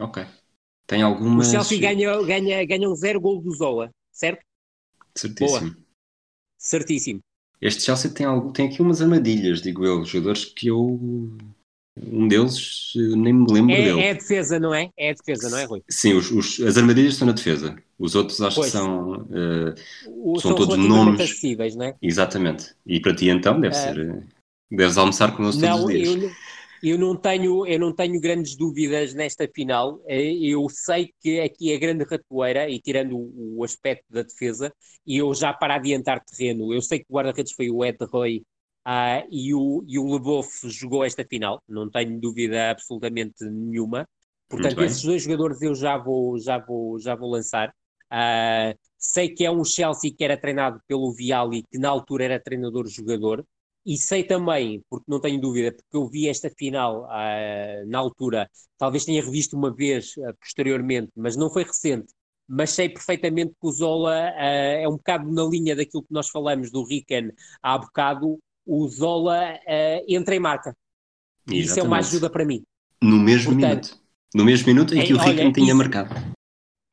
Ok. 0.00 0.24
Tem 0.86 1.02
algumas... 1.02 1.48
O 1.48 1.50
Chelsea 1.50 1.80
ganha, 1.80 2.22
ganha, 2.22 2.64
ganha 2.64 2.88
um 2.88 2.94
zero 2.94 3.20
gol 3.20 3.40
do 3.40 3.50
Zola, 3.52 3.90
certo? 4.12 4.44
Certíssimo. 5.16 5.70
Boa. 5.70 5.76
Certíssimo. 6.58 7.20
Este 7.60 7.82
Chelsea 7.82 8.10
tem, 8.10 8.26
algo, 8.26 8.52
tem 8.52 8.68
aqui 8.68 8.82
umas 8.82 9.00
armadilhas, 9.00 9.62
digo 9.62 9.84
eu, 9.84 10.04
jogadores 10.04 10.44
que 10.44 10.68
eu. 10.68 11.00
Um 11.96 12.26
deles 12.26 12.92
nem 12.94 13.32
me 13.32 13.50
lembro 13.50 13.72
é, 13.72 13.84
dele. 13.84 14.00
É 14.00 14.10
a 14.10 14.14
defesa, 14.14 14.58
não 14.58 14.74
é? 14.74 14.90
É 14.96 15.10
a 15.10 15.14
defesa, 15.14 15.48
não 15.48 15.58
é, 15.58 15.64
Rui? 15.64 15.82
Sim, 15.88 16.14
os, 16.14 16.30
os, 16.30 16.60
as 16.60 16.76
armadilhas 16.76 17.12
estão 17.12 17.26
na 17.26 17.32
defesa. 17.32 17.76
Os 17.98 18.14
outros 18.16 18.40
acho 18.42 18.56
pois. 18.56 18.66
que 18.66 18.76
são. 18.76 19.12
Uh, 19.12 19.74
são, 20.40 20.40
são 20.40 20.54
todos 20.56 20.76
nomes. 20.76 21.20
acessíveis, 21.20 21.76
não 21.76 21.86
é? 21.86 21.96
Exatamente. 22.02 22.74
E 22.84 23.00
para 23.00 23.14
ti 23.14 23.28
então 23.28 23.60
deve 23.60 23.76
uh, 23.76 23.78
ser. 23.78 24.26
Deves 24.76 24.98
almoçar 24.98 25.36
connosco 25.36 25.60
não, 25.60 25.78
todos 25.78 25.84
os 25.84 25.92
dias. 25.92 26.22
Eu, 26.22 26.30
eu 26.84 26.98
não 26.98 27.16
tenho, 27.16 27.66
eu 27.66 27.78
não 27.78 27.94
tenho 27.94 28.20
grandes 28.20 28.56
dúvidas 28.56 29.14
nesta 29.14 29.48
final. 29.48 30.02
Eh, 30.06 30.34
eu 30.42 30.68
sei 30.68 31.10
que 31.20 31.40
aqui 31.40 31.72
é 31.72 31.78
grande 31.78 32.04
ratoeira, 32.04 32.68
e 32.68 32.78
tirando 32.78 33.16
o, 33.16 33.58
o 33.58 33.64
aspecto 33.64 34.04
da 34.10 34.22
defesa, 34.22 34.72
e 35.06 35.16
eu 35.16 35.32
já 35.34 35.52
para 35.52 35.76
adiantar 35.76 36.22
terreno, 36.22 36.74
eu 36.74 36.82
sei 36.82 36.98
que 36.98 37.06
o 37.08 37.14
guarda-redes 37.14 37.52
foi 37.52 37.70
o 37.70 37.82
Ed 37.84 37.96
Roy 38.02 38.44
uh, 38.86 39.26
e 39.30 39.54
o, 39.54 39.82
e 39.86 39.98
o 39.98 40.12
Leboff 40.12 40.68
jogou 40.68 41.04
esta 41.04 41.24
final, 41.24 41.62
não 41.66 41.90
tenho 41.90 42.20
dúvida 42.20 42.70
absolutamente 42.70 43.44
nenhuma. 43.44 44.06
Portanto, 44.48 44.84
esses 44.84 45.02
dois 45.02 45.22
jogadores 45.22 45.62
eu 45.62 45.74
já 45.74 45.96
vou, 45.96 46.38
já 46.38 46.58
vou, 46.58 46.98
já 47.00 47.14
vou 47.14 47.30
lançar. 47.30 47.70
Uh, 48.12 48.78
sei 48.98 49.28
que 49.30 49.44
é 49.44 49.50
um 49.50 49.64
Chelsea 49.64 50.14
que 50.16 50.22
era 50.22 50.36
treinado 50.36 50.78
pelo 50.86 51.12
Viali, 51.12 51.64
que 51.70 51.78
na 51.78 51.88
altura 51.88 52.24
era 52.24 52.40
treinador-jogador, 52.40 53.44
e 53.84 53.98
sei 53.98 54.24
também, 54.24 54.82
porque 54.88 55.04
não 55.06 55.20
tenho 55.20 55.40
dúvida, 55.40 55.72
porque 55.72 55.96
eu 55.96 56.08
vi 56.08 56.28
esta 56.28 56.50
final 56.50 57.04
uh, 57.04 57.86
na 57.86 57.98
altura, 57.98 58.48
talvez 58.78 59.04
tenha 59.04 59.22
revisto 59.22 59.56
uma 59.56 59.74
vez 59.74 60.16
uh, 60.16 60.34
posteriormente, 60.40 61.12
mas 61.16 61.36
não 61.36 61.50
foi 61.50 61.64
recente. 61.64 62.12
Mas 62.48 62.70
sei 62.70 62.88
perfeitamente 62.88 63.52
que 63.52 63.66
o 63.66 63.72
Zola 63.72 64.30
uh, 64.32 64.82
é 64.82 64.88
um 64.88 64.96
bocado 64.96 65.30
na 65.30 65.44
linha 65.44 65.76
daquilo 65.76 66.02
que 66.02 66.12
nós 66.12 66.28
falamos 66.28 66.70
do 66.70 66.84
Rican 66.84 67.30
há 67.62 67.76
bocado. 67.78 68.38
O 68.66 68.88
Zola 68.88 69.58
entra 70.08 70.34
em 70.34 70.40
marca. 70.40 70.74
E 71.50 71.60
isso 71.60 71.78
é 71.78 71.82
uma 71.82 71.98
ajuda 71.98 72.30
para 72.30 72.46
mim. 72.46 72.62
No 73.02 73.18
mesmo 73.18 73.52
Portanto, 73.52 73.90
minuto. 73.90 74.04
No 74.34 74.44
mesmo 74.44 74.66
minuto 74.66 74.94
em 74.94 75.04
que 75.04 75.12
o 75.12 75.18
Rican 75.18 75.52
tinha 75.52 75.66
isso, 75.66 75.76
marcado. 75.76 76.14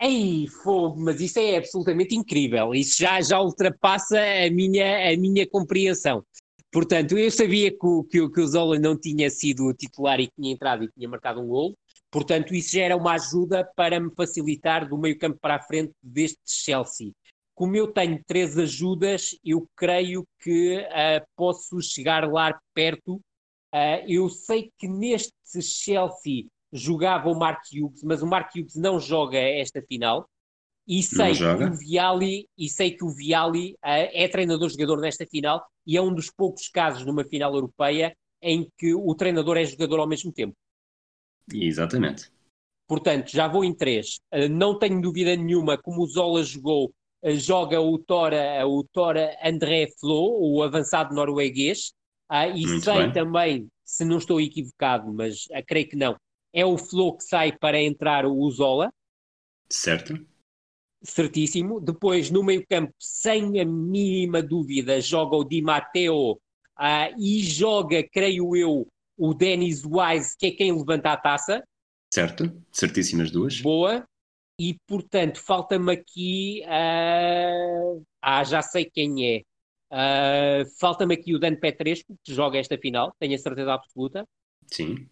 Ei, 0.01 0.47
fogo, 0.47 0.99
mas 0.99 1.21
isso 1.21 1.39
é 1.39 1.55
absolutamente 1.55 2.13
incrível. 2.13 2.75
Isso 2.75 3.01
já, 3.01 3.21
já 3.21 3.39
ultrapassa 3.39 4.19
a 4.19 4.51
minha, 4.51 5.13
a 5.13 5.15
minha 5.15 5.47
compreensão. 5.47 6.25
Portanto, 6.71 7.17
eu 7.17 7.29
sabia 7.29 7.69
que 7.69 7.85
o, 7.85 8.03
que, 8.03 8.29
que 8.29 8.41
o 8.41 8.47
Zola 8.47 8.79
não 8.79 8.97
tinha 8.97 9.29
sido 9.29 9.73
titular 9.73 10.19
e 10.21 10.29
tinha 10.29 10.53
entrado 10.53 10.83
e 10.85 10.91
tinha 10.91 11.09
marcado 11.09 11.41
um 11.41 11.47
gol. 11.47 11.75
Portanto, 12.09 12.53
isso 12.55 12.75
já 12.75 12.83
era 12.83 12.95
uma 12.95 13.13
ajuda 13.13 13.69
para 13.75 13.99
me 13.99 14.09
facilitar 14.15 14.87
do 14.87 14.97
meio 14.97 15.17
campo 15.17 15.37
para 15.41 15.55
a 15.55 15.61
frente 15.61 15.93
deste 16.01 16.39
Chelsea. 16.45 17.11
Como 17.53 17.75
eu 17.75 17.91
tenho 17.91 18.23
três 18.25 18.57
ajudas, 18.57 19.37
eu 19.43 19.67
creio 19.75 20.25
que 20.39 20.77
uh, 20.77 21.25
posso 21.35 21.81
chegar 21.81 22.29
lá 22.29 22.57
perto. 22.73 23.15
Uh, 23.73 24.03
eu 24.07 24.29
sei 24.29 24.71
que 24.77 24.87
neste 24.87 25.33
Chelsea 25.61 26.45
jogava 26.71 27.29
o 27.29 27.37
Mark 27.37 27.61
Hughes, 27.73 28.01
mas 28.03 28.21
o 28.21 28.27
Mark 28.27 28.49
Hughes 28.55 28.75
não 28.75 28.99
joga 28.99 29.37
esta 29.37 29.81
final. 29.81 30.27
E 30.91 31.01
sei, 31.01 31.33
que 31.33 31.63
o 31.63 31.73
Viali, 31.73 32.49
e 32.57 32.67
sei 32.67 32.91
que 32.91 33.05
o 33.05 33.09
Viali 33.09 33.75
uh, 33.75 34.11
é 34.11 34.27
treinador-jogador 34.27 34.99
nesta 34.99 35.25
final 35.25 35.65
e 35.87 35.95
é 35.95 36.01
um 36.01 36.13
dos 36.13 36.29
poucos 36.29 36.67
casos 36.67 37.05
numa 37.05 37.23
final 37.23 37.55
europeia 37.55 38.13
em 38.41 38.69
que 38.77 38.93
o 38.93 39.15
treinador 39.15 39.55
é 39.55 39.63
jogador 39.63 40.01
ao 40.01 40.07
mesmo 40.07 40.33
tempo. 40.33 40.53
Exatamente. 41.49 42.29
Portanto, 42.89 43.31
já 43.31 43.47
vou 43.47 43.63
em 43.63 43.73
três. 43.73 44.19
Uh, 44.33 44.49
não 44.49 44.77
tenho 44.77 44.99
dúvida 44.99 45.33
nenhuma, 45.33 45.77
como 45.77 46.01
o 46.01 46.07
Zola 46.07 46.43
jogou, 46.43 46.91
uh, 47.23 47.35
joga 47.37 47.79
o 47.79 47.97
Tora, 47.97 48.67
o 48.67 48.83
Tora 48.83 49.37
André 49.41 49.87
Flo, 49.97 50.39
o 50.41 50.61
avançado 50.61 51.15
norueguês, 51.15 51.93
e 52.53 52.67
Muito 52.67 52.83
sei 52.83 52.97
bem. 52.97 53.13
também, 53.13 53.67
se 53.85 54.03
não 54.03 54.17
estou 54.17 54.41
equivocado, 54.41 55.13
mas 55.13 55.45
creio 55.67 55.87
que 55.87 55.95
não, 55.95 56.17
é 56.53 56.65
o 56.65 56.77
Flo 56.77 57.15
que 57.15 57.23
sai 57.23 57.57
para 57.57 57.81
entrar 57.81 58.25
o 58.25 58.51
Zola. 58.51 58.91
Certo 59.69 60.30
certíssimo. 61.03 61.79
Depois, 61.79 62.29
no 62.29 62.43
meio-campo, 62.43 62.93
sem 62.99 63.59
a 63.59 63.65
mínima 63.65 64.41
dúvida, 64.41 65.01
joga 65.01 65.35
o 65.35 65.43
Di 65.43 65.61
Matteo 65.61 66.33
uh, 66.33 67.19
e 67.19 67.43
joga, 67.43 68.03
creio 68.03 68.55
eu, 68.55 68.87
o 69.17 69.33
Dennis 69.33 69.83
Wise, 69.85 70.35
que 70.37 70.47
é 70.47 70.51
quem 70.51 70.71
levanta 70.75 71.11
a 71.11 71.17
taça. 71.17 71.63
Certo, 72.13 72.51
certíssimas 72.71 73.31
duas. 73.31 73.61
Boa. 73.61 74.05
E, 74.59 74.75
portanto, 74.87 75.39
falta-me 75.39 75.91
aqui. 75.93 76.61
Uh... 76.65 78.03
Ah, 78.21 78.43
já 78.43 78.61
sei 78.61 78.85
quem 78.85 79.25
é. 79.27 79.41
Uh, 79.91 80.65
falta-me 80.79 81.15
aqui 81.15 81.35
o 81.35 81.39
Dan 81.39 81.55
Petrescu, 81.55 82.15
que 82.23 82.33
joga 82.33 82.57
esta 82.59 82.77
final, 82.77 83.13
tenho 83.19 83.35
a 83.35 83.37
certeza 83.37 83.73
absoluta. 83.73 84.25
Sim. 84.67 85.09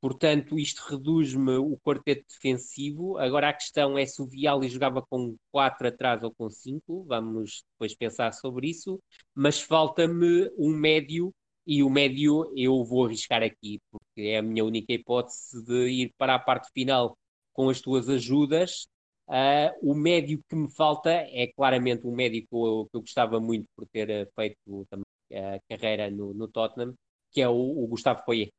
Portanto, 0.00 0.58
isto 0.58 0.80
reduz-me 0.88 1.56
o 1.58 1.76
quarteto 1.78 2.24
defensivo. 2.28 3.18
Agora 3.18 3.50
a 3.50 3.52
questão 3.52 3.98
é 3.98 4.06
se 4.06 4.22
o 4.22 4.26
Viali 4.26 4.68
jogava 4.68 5.02
com 5.02 5.36
4 5.52 5.88
atrás 5.88 6.22
ou 6.22 6.32
com 6.32 6.48
5. 6.48 7.04
Vamos 7.04 7.62
depois 7.72 7.94
pensar 7.94 8.32
sobre 8.32 8.68
isso. 8.70 8.98
Mas 9.34 9.60
falta-me 9.60 10.50
um 10.58 10.70
médio 10.70 11.32
e 11.66 11.82
o 11.82 11.90
médio 11.90 12.50
eu 12.56 12.82
vou 12.84 13.04
arriscar 13.06 13.42
aqui, 13.42 13.78
porque 13.90 14.22
é 14.22 14.38
a 14.38 14.42
minha 14.42 14.64
única 14.64 14.92
hipótese 14.92 15.62
de 15.64 15.88
ir 15.88 16.14
para 16.16 16.34
a 16.34 16.38
parte 16.38 16.70
final 16.72 17.16
com 17.52 17.68
as 17.68 17.80
tuas 17.80 18.08
ajudas. 18.08 18.86
Uh, 19.28 19.92
o 19.92 19.94
médio 19.94 20.42
que 20.48 20.56
me 20.56 20.68
falta 20.74 21.10
é 21.10 21.46
claramente 21.54 22.06
um 22.06 22.14
médio 22.14 22.40
que 22.42 22.48
eu, 22.54 22.88
que 22.90 22.96
eu 22.96 23.00
gostava 23.02 23.38
muito 23.38 23.66
por 23.76 23.86
ter 23.86 24.10
eh, 24.10 24.26
feito 24.34 24.56
também 24.90 25.04
a 25.32 25.60
carreira 25.68 26.10
no, 26.10 26.34
no 26.34 26.48
Tottenham, 26.48 26.94
que 27.30 27.40
é 27.40 27.48
o, 27.48 27.54
o 27.54 27.86
Gustavo 27.86 28.24
Poyet. 28.24 28.50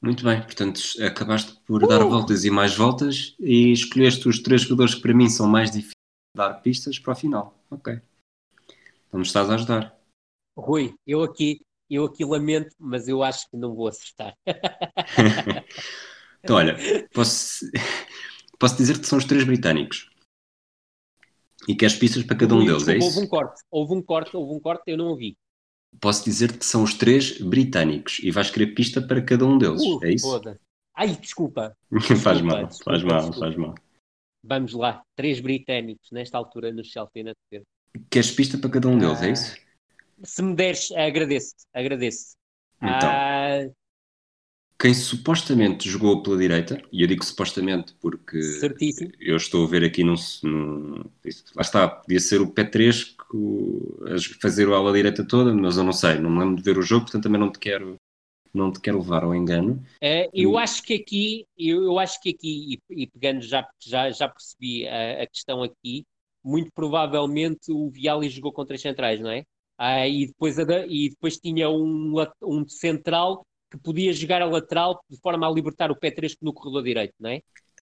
Muito 0.00 0.24
bem, 0.24 0.42
portanto, 0.42 0.80
acabaste 1.02 1.58
por 1.66 1.82
uh! 1.82 1.88
dar 1.88 2.02
voltas 2.04 2.44
e 2.44 2.50
mais 2.50 2.76
voltas 2.76 3.34
e 3.40 3.72
escolheste 3.72 4.28
os 4.28 4.40
três 4.40 4.62
jogadores 4.62 4.94
que 4.94 5.02
para 5.02 5.14
mim 5.14 5.28
são 5.28 5.46
mais 5.46 5.70
difíceis 5.70 5.94
de 6.34 6.38
dar 6.38 6.54
pistas 6.54 6.98
para 6.98 7.12
o 7.12 7.16
final. 7.16 7.58
Ok. 7.70 8.00
Então 9.08 9.20
me 9.20 9.26
estás 9.26 9.50
a 9.50 9.54
ajudar. 9.54 9.98
Rui, 10.56 10.94
eu 11.06 11.22
aqui, 11.22 11.60
eu 11.88 12.04
aqui 12.04 12.24
lamento, 12.24 12.74
mas 12.78 13.08
eu 13.08 13.22
acho 13.22 13.50
que 13.50 13.56
não 13.56 13.74
vou 13.74 13.88
acertar. 13.88 14.34
então, 16.42 16.56
olha, 16.56 16.76
posso... 17.12 17.66
Posso 18.58 18.76
dizer 18.76 18.98
que 18.98 19.06
são 19.06 19.18
os 19.18 19.24
três 19.24 19.44
britânicos. 19.44 20.10
E 21.68 21.74
queres 21.74 21.96
pistas 21.96 22.22
para 22.22 22.36
cada 22.36 22.54
um 22.54 22.58
Ui, 22.58 22.66
deles, 22.66 22.88
é 22.88 22.94
desculpa, 22.94 23.06
isso? 23.06 23.18
Houve 23.18 23.26
um 23.26 23.28
corte, 23.28 23.62
houve 23.70 23.94
um 23.94 24.02
corte, 24.02 24.36
houve 24.36 24.54
um 24.54 24.60
corte, 24.60 24.82
eu 24.86 24.96
não 24.96 25.08
ouvi. 25.08 25.36
Posso 26.00 26.24
dizer 26.24 26.56
que 26.58 26.64
são 26.64 26.82
os 26.82 26.94
três 26.94 27.40
britânicos 27.40 28.18
e 28.22 28.30
vais 28.30 28.50
querer 28.50 28.68
pista 28.74 29.00
para 29.00 29.22
cada 29.22 29.44
um 29.46 29.56
deles, 29.58 29.82
Uh, 29.82 30.04
é 30.04 30.12
isso? 30.12 30.26
foda. 30.30 30.60
Ai, 30.94 31.14
desculpa. 31.16 31.76
faz 32.22 32.40
mal, 32.40 32.66
desculpa, 32.66 32.90
faz 32.90 33.02
mal, 33.02 33.18
desculpa. 33.20 33.38
faz 33.40 33.56
mal. 33.56 33.74
Vamos 34.44 34.72
lá. 34.74 35.02
Três 35.16 35.40
britânicos 35.40 36.10
nesta 36.12 36.38
altura 36.38 36.72
no 36.72 36.84
Chelsea 36.84 37.24
na 37.24 37.32
defesa. 37.50 37.66
Queres 38.10 38.30
pista 38.30 38.58
para 38.58 38.70
cada 38.70 38.88
um 38.88 38.98
deles, 38.98 39.20
é 39.22 39.26
Ah. 39.26 39.30
isso? 39.30 39.56
Se 40.22 40.42
me 40.42 40.54
deres, 40.54 40.90
agradeço-te, 40.92 41.64
agradeço. 41.74 42.36
Então. 42.76 43.08
Ah, 43.10 43.68
Quem 44.78 44.92
supostamente 44.92 45.88
jogou 45.88 46.22
pela 46.22 46.36
direita, 46.36 46.82
e 46.92 47.02
eu 47.02 47.06
digo 47.06 47.24
supostamente 47.24 47.94
porque 48.00 48.38
certíssimo. 48.40 49.10
eu 49.18 49.36
estou 49.36 49.64
a 49.64 49.68
ver 49.68 49.84
aqui 49.84 50.04
num. 50.04 50.14
num 50.42 51.04
lá 51.54 51.62
está, 51.62 51.88
podia 51.88 52.20
ser 52.20 52.40
o 52.40 52.52
P3 52.52 53.16
que 53.16 54.40
fazer 54.40 54.68
o 54.68 54.74
ala 54.74 54.92
direita 54.92 55.26
toda, 55.26 55.54
mas 55.54 55.76
eu 55.76 55.84
não 55.84 55.92
sei, 55.92 56.18
não 56.18 56.30
me 56.30 56.40
lembro 56.40 56.56
de 56.56 56.62
ver 56.62 56.78
o 56.78 56.82
jogo, 56.82 57.04
portanto 57.06 57.24
também 57.24 57.40
não 57.40 57.50
te 57.50 57.58
quero, 57.58 57.96
não 58.52 58.70
te 58.70 58.80
quero 58.80 58.98
levar 58.98 59.24
ao 59.24 59.34
engano. 59.34 59.82
Eh, 60.00 60.28
eu 60.34 60.52
Hum. 60.52 60.58
acho 60.58 60.82
que 60.82 60.94
aqui, 60.94 61.46
eu, 61.58 61.84
eu 61.84 61.98
acho 61.98 62.20
que 62.20 62.30
aqui, 62.30 62.78
e, 62.90 63.02
e 63.02 63.06
pegando 63.06 63.40
já, 63.42 63.66
já, 63.80 64.10
já 64.10 64.28
percebi 64.28 64.86
a, 64.86 65.22
a 65.22 65.26
questão 65.26 65.62
aqui, 65.62 66.04
muito 66.44 66.70
provavelmente 66.74 67.72
o 67.72 67.90
Viali 67.90 68.28
jogou 68.28 68.52
contra 68.52 68.76
as 68.76 68.82
centrais, 68.82 69.20
não 69.20 69.30
é? 69.30 69.42
Ah, 69.78 70.06
e, 70.06 70.26
depois 70.26 70.56
e 70.58 71.10
depois 71.10 71.38
tinha 71.38 71.68
um, 71.68 72.14
um 72.42 72.68
central 72.68 73.44
que 73.76 73.82
podia 73.82 74.12
jogar 74.12 74.42
a 74.42 74.46
lateral 74.46 75.00
de 75.08 75.18
forma 75.20 75.46
a 75.46 75.50
libertar 75.50 75.90
o 75.90 75.96
P3 75.96 76.36
no 76.40 76.52
corredor 76.52 76.82
direito, 76.82 77.14
não 77.18 77.30
é? 77.30 77.42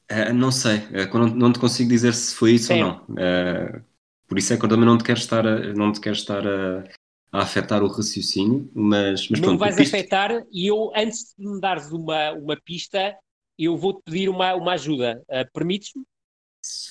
Ah, 0.09 0.33
não 0.33 0.51
sei, 0.51 0.79
ah, 0.95 1.19
não, 1.19 1.27
não 1.29 1.53
te 1.53 1.59
consigo 1.59 1.89
dizer 1.89 2.15
se 2.15 2.35
foi 2.35 2.53
isso 2.53 2.67
Certo. 2.67 3.05
ou 3.09 3.15
não. 3.15 3.17
Ah, 3.19 3.83
por 4.27 4.39
isso 4.39 4.53
é 4.53 4.57
que 4.57 4.65
eu 4.65 4.69
também 4.69 4.87
não 4.87 4.99
te 4.99 5.05
quero 5.05 5.19
estar 5.19 5.47
a, 5.47 5.73
não 5.73 5.93
te 5.93 6.01
quero 6.01 6.17
estar 6.17 6.47
a, 6.47 6.85
a 7.33 7.43
afetar 7.43 7.83
o 7.83 7.89
raciocínio, 7.89 8.71
mas, 8.75 9.29
mas 9.29 9.41
não 9.41 9.49
pronto, 9.49 9.61
vais 9.61 9.79
afetar 9.79 10.45
e 10.53 10.67
eu, 10.69 10.93
antes 10.95 11.35
de 11.37 11.47
me 11.47 11.61
dares 11.61 11.91
uma, 11.91 12.33
uma 12.33 12.57
pista, 12.57 13.17
eu 13.59 13.77
vou-te 13.77 14.03
pedir 14.05 14.29
uma, 14.29 14.55
uma 14.55 14.73
ajuda. 14.73 15.23
Permites-me? 15.53 16.05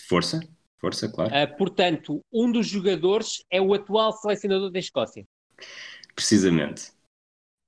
força, 0.07 0.39
força, 0.79 1.07
claro. 1.09 1.31
Portanto, 1.57 2.21
um 2.31 2.51
dos 2.51 2.67
jogadores 2.67 3.43
é 3.49 3.61
o 3.61 3.73
atual 3.73 4.11
selecionador 4.13 4.71
da 4.71 4.79
Escócia. 4.79 5.25
Precisamente. 6.15 6.91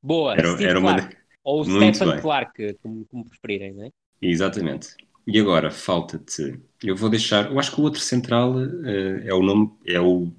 Boa, 0.01 0.33
Era, 0.33 0.63
era 0.63 0.79
uma, 0.79 0.95
Clarke. 0.95 1.20
Ou 1.43 1.61
o 1.61 1.67
Muito 1.67 1.95
Stephen 1.95 2.13
bem. 2.13 2.21
Clark, 2.21 2.73
como, 2.81 3.05
como 3.05 3.25
preferirem, 3.25 3.73
não 3.73 3.85
é? 3.85 3.89
Exatamente. 4.21 4.95
E 5.25 5.39
agora 5.39 5.71
falta-te. 5.71 6.59
Eu 6.83 6.95
vou 6.95 7.09
deixar. 7.09 7.51
Eu 7.51 7.59
acho 7.59 7.73
que 7.73 7.79
o 7.79 7.83
outro 7.83 7.99
central 7.99 8.55
eh, 8.61 9.23
é 9.25 9.33
o 9.33 9.41
nome. 9.41 9.71
É 9.85 9.99
o. 9.99 10.31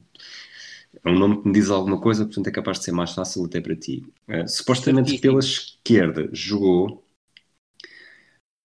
É 1.05 1.11
um 1.11 1.19
nome 1.19 1.43
que 1.43 1.49
me 1.49 1.55
diz 1.55 1.71
alguma 1.71 2.01
coisa, 2.01 2.25
portanto 2.25 2.47
é 2.47 2.51
capaz 2.53 2.79
de 2.79 2.85
ser 2.85 2.93
mais 2.93 3.13
fácil 3.13 3.45
até 3.45 3.61
para 3.61 3.75
ti. 3.75 4.05
Eh, 4.29 4.47
supostamente 4.47 5.19
pela 5.19 5.41
esquerda 5.41 6.29
jogou 6.33 7.03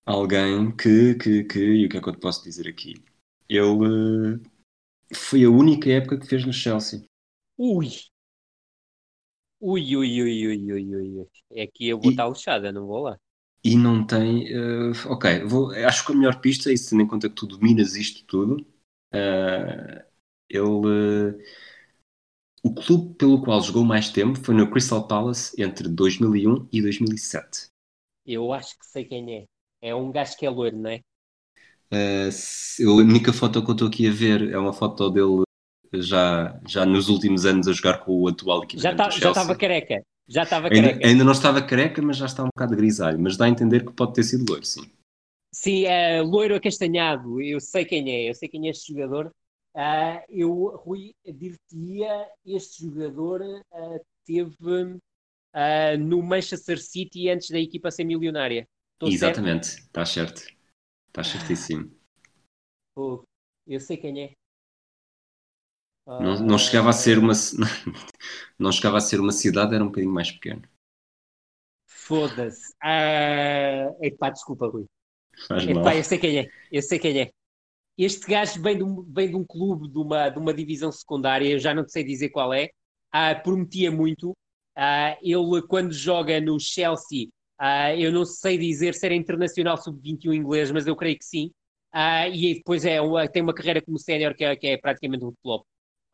alguém 0.06 0.72
que, 0.76 1.16
que, 1.16 1.44
que. 1.44 1.60
E 1.60 1.86
o 1.86 1.90
que 1.90 1.98
é 1.98 2.02
que 2.02 2.10
eu 2.10 2.14
te 2.14 2.20
posso 2.20 2.44
dizer 2.44 2.68
aqui? 2.68 2.96
Ele 3.50 4.40
eh, 4.42 5.16
foi 5.16 5.44
a 5.44 5.50
única 5.50 5.90
época 5.90 6.20
que 6.20 6.28
fez 6.28 6.46
no 6.46 6.54
Chelsea. 6.54 7.04
Ui! 7.58 7.90
Ui, 9.60 9.96
ui, 9.96 10.22
ui, 10.24 10.48
ui, 10.48 10.72
ui, 10.74 10.96
ui. 10.96 11.28
É 11.52 11.68
que 11.68 11.88
eu 11.88 12.00
vou 12.00 12.10
E- 12.10 12.12
estar 12.12 12.28
lixada, 12.28 12.72
não 12.72 12.88
vou 12.88 13.02
lá. 13.04 13.20
E 13.64 13.76
não 13.76 14.06
tem. 14.06 14.48
eh, 14.48 14.92
ok, 15.08 15.44
vou, 15.46 15.72
acho 15.72 16.06
que 16.06 16.12
a 16.14 16.16
melhor 16.16 16.40
pista, 16.40 16.72
e 16.72 16.76
tendo 16.80 17.02
em 17.02 17.08
conta 17.08 17.30
que 17.30 17.36
tu 17.36 17.46
dominas 17.48 17.96
isto 17.96 18.24
tudo, 18.26 18.66
eh, 19.12 20.06
ele. 20.50 21.38
eh, 21.42 21.46
o 22.62 22.72
clube 22.72 23.16
pelo 23.16 23.42
qual 23.42 23.60
jogou 23.64 23.84
mais 23.84 24.10
tempo 24.12 24.38
foi 24.38 24.54
no 24.54 24.70
Crystal 24.70 25.08
Palace 25.08 25.60
entre 25.60 25.90
2001 25.90 26.68
e 26.72 26.80
2007. 26.84 27.72
Eu 28.28 28.54
acho 28.54 28.78
que 28.78 28.86
sei 28.86 29.06
quem 29.06 29.36
é. 29.40 29.46
É 29.82 29.96
um 29.96 30.12
gajo 30.12 30.38
que 30.38 30.46
é 30.46 30.50
loiro, 30.52 30.78
não 30.78 30.90
é? 30.92 31.02
Eu- 32.80 32.92
a 32.92 32.96
única 32.96 33.34
foto 33.34 33.64
que 33.64 33.70
eu 33.72 33.74
estou 33.74 33.88
aqui 33.88 34.08
a 34.08 34.12
ver 34.12 34.52
é 34.52 34.58
uma 34.58 34.74
foto 34.74 35.10
dele 35.10 35.44
já, 35.94 36.60
já 36.68 36.86
nos 36.86 37.10
últimos 37.10 37.46
anos 37.46 37.68
a 37.68 37.74
jogar 37.74 38.00
com 38.00 38.22
o 38.22 38.28
atual 38.28 38.60
Já 38.60 38.64
equipamento 38.66 38.98
tá- 38.98 39.10
já 39.12 39.30
estava 39.30 39.56
careca. 39.56 40.04
Já 40.28 40.44
estava 40.44 40.68
Ainda, 40.68 40.90
careca. 40.90 41.08
ainda 41.08 41.24
não 41.24 41.32
estava 41.32 41.62
careca, 41.62 42.02
mas 42.02 42.18
já 42.18 42.26
está 42.26 42.44
um 42.44 42.48
bocado 42.48 42.76
grisalho. 42.76 43.20
Mas 43.20 43.38
dá 43.38 43.46
a 43.46 43.50
entender 43.50 43.86
que 43.86 43.94
pode 43.94 44.14
ter 44.14 44.24
sido 44.24 44.50
loiro, 44.50 44.66
sim. 44.66 44.82
Sim, 45.54 45.86
é 45.86 46.22
loiro 46.22 46.56
acastanhado. 46.56 47.42
Eu 47.42 47.60
sei 47.60 47.86
quem 47.86 48.12
é. 48.12 48.30
Eu 48.30 48.36
sei 48.36 48.50
quem 48.50 48.68
é 48.68 48.72
este 48.72 48.94
jogador. 48.94 49.32
Ah, 49.74 50.24
eu, 50.28 50.76
Rui, 50.78 51.14
dir-te-ia, 51.26 52.28
este 52.46 52.84
jogador 52.84 53.42
ah, 53.72 54.00
teve 54.26 55.00
ah, 55.54 55.96
no 55.98 56.22
Manchester 56.22 56.82
City 56.82 57.30
antes 57.30 57.50
da 57.50 57.60
equipa 57.60 57.90
ser 57.92 58.04
milionária. 58.04 58.68
Certo? 59.00 59.14
Exatamente, 59.14 59.68
está 59.68 60.06
certo. 60.06 60.42
Está 61.08 61.24
certíssimo. 61.24 61.92
Eu 63.68 63.80
sei 63.80 63.98
quem 63.98 64.24
é. 64.24 64.32
Não, 66.20 66.40
não 66.40 66.58
chegava 66.58 66.90
a 66.90 66.94
ser 66.94 67.18
uma 67.20 67.34
não 68.60 68.72
chegava 68.72 68.98
a 68.98 69.02
ser 69.02 69.20
uma 69.20 69.32
cidade, 69.32 69.76
era 69.76 69.84
um 69.84 69.88
bocadinho 69.88 70.14
mais 70.14 70.32
pequeno. 70.32 70.62
Foda-se. 71.86 72.74
Ah, 72.82 73.90
epá, 74.02 74.30
desculpa, 74.30 74.68
Rui. 74.68 74.86
Faz 75.48 75.66
mal. 75.66 75.86
Epá, 75.86 75.96
eu 75.96 76.04
sei 76.04 76.18
quem 76.20 76.40
é. 76.40 76.48
Eu 76.72 76.82
sei 76.82 77.00
quem 77.00 77.22
é. 77.22 77.32
Este 77.98 78.28
gajo 78.28 78.62
vem 78.62 78.78
de 78.78 78.84
um, 78.84 79.04
vem 79.14 79.30
de 79.30 79.36
um 79.36 79.46
clube, 79.46 79.90
de 79.90 79.98
uma, 80.00 80.30
de 80.30 80.40
uma 80.40 80.54
divisão 80.54 80.92
secundária, 80.92 81.50
eu 81.50 81.60
já 81.60 81.74
não 81.74 81.88
sei 81.88 82.04
dizer 82.04 82.30
qual 82.30 82.54
é. 82.54 82.70
Ah, 83.12 83.36
prometia 83.36 83.92
muito. 83.92 84.34
Ah, 84.76 85.18
ele, 85.22 85.62
quando 85.68 85.94
joga 85.94 86.42
no 86.42 86.60
Chelsea, 86.60 87.30
ah, 87.60 87.96
eu 87.96 88.12
não 88.12 88.26
sei 88.26 88.58
dizer 88.58 88.96
se 88.96 89.06
era 89.06 89.16
internacional 89.16 89.78
sub-21 89.78 90.34
inglês, 90.34 90.72
mas 90.72 90.88
eu 90.88 90.96
creio 90.96 91.18
que 91.18 91.26
sim. 91.26 91.52
Ah, 91.92 92.28
e 92.30 92.56
depois 92.56 92.86
é, 92.86 93.00
tem 93.32 93.44
uma 93.44 93.54
carreira 93.56 93.82
como 93.84 94.00
sénior 94.00 94.36
que, 94.36 94.46
é- 94.46 94.56
que 94.56 94.68
é 94.68 94.78
praticamente 94.78 95.26
um 95.26 95.34
flop. 95.42 95.66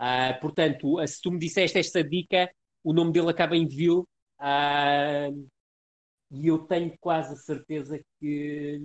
Ah, 0.05 0.33
portanto, 0.33 0.97
se 1.07 1.21
tu 1.21 1.31
me 1.31 1.39
disseste 1.39 1.79
esta 1.79 2.03
dica, 2.03 2.53
o 2.83 2.91
nome 2.91 3.13
dele 3.13 3.29
acaba 3.29 3.55
em 3.55 3.65
Vil. 3.65 4.05
Ah, 4.37 5.29
e 6.29 6.47
eu 6.47 6.59
tenho 6.59 6.93
quase 6.99 7.31
a 7.31 7.37
certeza 7.37 7.97
que. 8.19 8.81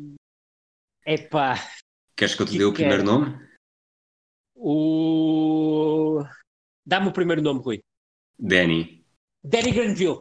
Epá, 1.04 1.56
Queres 2.16 2.36
que 2.36 2.42
eu 2.42 2.46
te 2.46 2.52
que 2.52 2.58
dê 2.58 2.64
o 2.64 2.72
primeiro 2.72 3.02
nome? 3.02 3.36
o. 4.54 6.22
Dá-me 6.86 7.08
o 7.08 7.12
primeiro 7.12 7.42
nome, 7.42 7.62
Rui. 7.62 7.82
Danny. 8.38 9.04
Danny 9.42 9.72
Granville. 9.72 10.20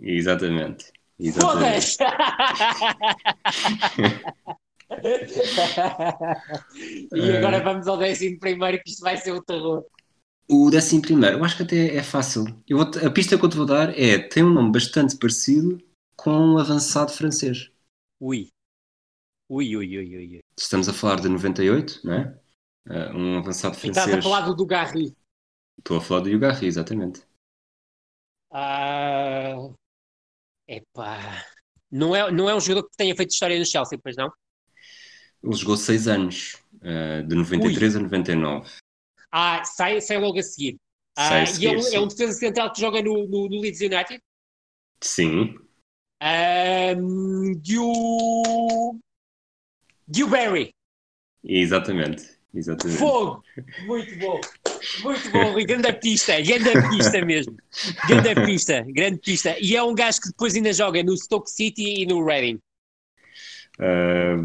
Exatamente. 0.00 0.92
Exatamente. 1.18 1.96
E 7.12 7.36
agora 7.36 7.60
vamos 7.60 7.88
ao 7.88 7.98
décimo 7.98 8.38
primeiro, 8.38 8.80
que 8.80 8.90
isto 8.90 9.02
vai 9.02 9.16
ser 9.16 9.32
o 9.32 9.42
terror. 9.42 9.84
O 10.48 10.70
décimo 10.70 11.02
primeiro, 11.02 11.38
eu 11.38 11.44
acho 11.44 11.56
que 11.56 11.62
até 11.64 11.96
é 11.96 12.02
fácil. 12.02 12.44
Eu 12.68 12.78
vou-te- 12.78 13.04
a 13.04 13.10
pista 13.10 13.36
que 13.36 13.44
eu 13.44 13.48
te 13.48 13.56
vou 13.56 13.66
dar 13.66 13.98
é 13.98 14.18
tem 14.18 14.44
um 14.44 14.52
nome 14.52 14.70
bastante 14.70 15.16
parecido 15.16 15.82
com 16.16 16.30
um 16.30 16.58
avançado 16.58 17.12
francês. 17.12 17.70
Ui. 18.20 18.48
Ui, 19.48 19.76
ui, 19.76 19.98
ui, 19.98 20.16
ui. 20.16 20.26
ui. 20.36 20.40
Estamos 20.58 20.88
a 20.88 20.92
falar 20.92 21.20
de 21.20 21.28
98, 21.28 22.00
não 22.04 22.14
é? 22.14 22.40
Ah, 22.88 23.12
um 23.14 23.38
avançado 23.38 23.76
francês. 23.76 23.96
estás 23.96 24.18
a 24.18 24.22
falar 24.22 24.46
do 24.46 24.54
Dugarry. 24.54 25.16
Estou 25.78 25.98
a 25.98 26.00
falar 26.00 26.20
do 26.20 26.28
Yugarri, 26.28 26.66
exatamente. 26.66 27.22
Ah... 28.50 29.54
Epá. 30.68 31.44
Não 31.90 32.14
é, 32.14 32.30
não 32.30 32.48
é 32.48 32.54
um 32.54 32.60
jogador 32.60 32.88
que 32.88 32.96
tenha 32.96 33.14
feito 33.14 33.30
história 33.30 33.58
no 33.58 33.66
Chelsea, 33.66 33.98
pois 34.02 34.16
não? 34.16 34.30
Ele 35.42 35.54
jogou 35.54 35.76
seis 35.76 36.08
anos, 36.08 36.56
ah, 36.82 37.22
de 37.22 37.34
93 37.34 37.96
a 37.96 38.00
99. 38.00 38.70
Ah, 39.32 39.64
sai, 39.64 40.00
sai 40.00 40.18
logo 40.18 40.38
a 40.38 40.42
seguir. 40.42 40.76
Ah, 41.16 41.36
a 41.36 41.40
e 41.40 41.42
é 41.42 41.46
seguir, 41.46 41.76
um, 41.76 41.86
é 41.94 42.00
um 42.00 42.08
defesa 42.08 42.32
central 42.38 42.72
que 42.72 42.80
joga 42.80 43.02
no, 43.02 43.26
no, 43.28 43.48
no 43.48 43.60
Leeds 43.60 43.80
United. 43.80 44.20
Sim, 45.00 45.54
Um, 46.22 47.52
Dew... 47.60 49.00
Dewberry. 50.08 50.72
exatamente. 51.44 52.24
exatamente. 52.54 52.98
Fogo! 52.98 53.42
Muito 53.86 54.16
bom. 54.18 54.40
Muito 55.02 55.30
bom, 55.30 55.52
Rui. 55.52 55.64
Grande 55.64 55.92
pista. 55.94 56.40
Grande 56.40 56.88
pista 56.88 57.24
mesmo. 57.24 57.56
Grande 58.08 58.34
pista. 58.46 58.84
Grande 58.88 59.18
pista. 59.18 59.56
E 59.60 59.76
é 59.76 59.82
um 59.82 59.94
gajo 59.94 60.20
que 60.20 60.28
depois 60.28 60.54
ainda 60.54 60.72
joga 60.72 61.02
no 61.02 61.16
Stoke 61.16 61.50
City 61.50 62.02
e 62.02 62.06
no 62.06 62.24
Reading. 62.24 62.58
Ah, 63.78 64.36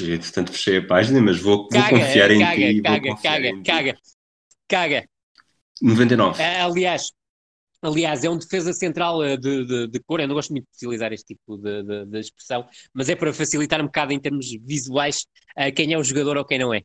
entretanto, 0.00 0.52
fechei 0.52 0.78
a 0.78 0.86
página, 0.86 1.20
mas 1.20 1.40
vou, 1.40 1.68
vou 1.72 1.82
Caga, 1.82 1.98
confiar 1.98 2.30
em 2.30 2.38
caga, 2.40 2.56
ti. 2.56 2.74
vou 2.74 2.82
caga, 2.82 3.16
caga, 3.16 3.62
caga, 3.64 3.98
caga. 4.68 5.08
99. 5.80 6.42
Ah, 6.42 6.64
aliás, 6.64 7.12
Aliás, 7.80 8.24
é 8.24 8.30
um 8.30 8.36
defesa 8.36 8.72
central 8.72 9.22
eh, 9.22 9.36
de, 9.36 9.64
de, 9.64 9.86
de, 9.86 10.00
cor. 10.00 10.20
Eu 10.20 10.26
não 10.26 10.34
gosto 10.34 10.50
muito 10.50 10.64
de 10.64 10.86
utilizar 10.86 11.12
este 11.12 11.34
tipo 11.34 11.56
de, 11.56 12.06
de, 12.06 12.18
expressão, 12.18 12.66
mas 12.92 13.08
é 13.08 13.14
para 13.14 13.32
facilitar 13.32 13.80
um 13.80 13.84
bocado 13.84 14.12
em 14.12 14.18
termos 14.18 14.50
visuais 14.64 15.26
uh, 15.56 15.72
quem 15.74 15.92
é 15.92 15.98
o 15.98 16.02
jogador 16.02 16.36
ou 16.36 16.44
quem 16.44 16.58
não 16.58 16.74
é. 16.74 16.82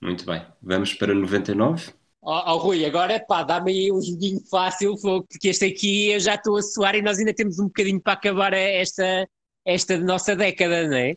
Muito 0.00 0.24
bem. 0.24 0.46
Vamos 0.62 0.94
para 0.94 1.12
99. 1.12 1.92
Ó 2.22 2.52
oh, 2.52 2.54
oh, 2.54 2.58
Rui, 2.58 2.84
agora 2.84 3.18
pá, 3.18 3.42
dá-me 3.42 3.72
aí 3.72 3.92
um 3.92 4.00
joguinho 4.00 4.40
fácil, 4.48 4.94
porque 5.00 5.48
este 5.48 5.64
aqui 5.64 6.10
eu 6.12 6.20
já 6.20 6.34
estou 6.34 6.56
a 6.56 6.62
suar 6.62 6.94
e 6.94 7.02
nós 7.02 7.18
ainda 7.18 7.34
temos 7.34 7.58
um 7.58 7.66
bocadinho 7.66 8.00
para 8.00 8.12
acabar 8.12 8.52
esta, 8.52 9.28
esta 9.64 9.98
nossa 9.98 10.36
década, 10.36 10.86
não 10.86 10.96
é? 10.96 11.14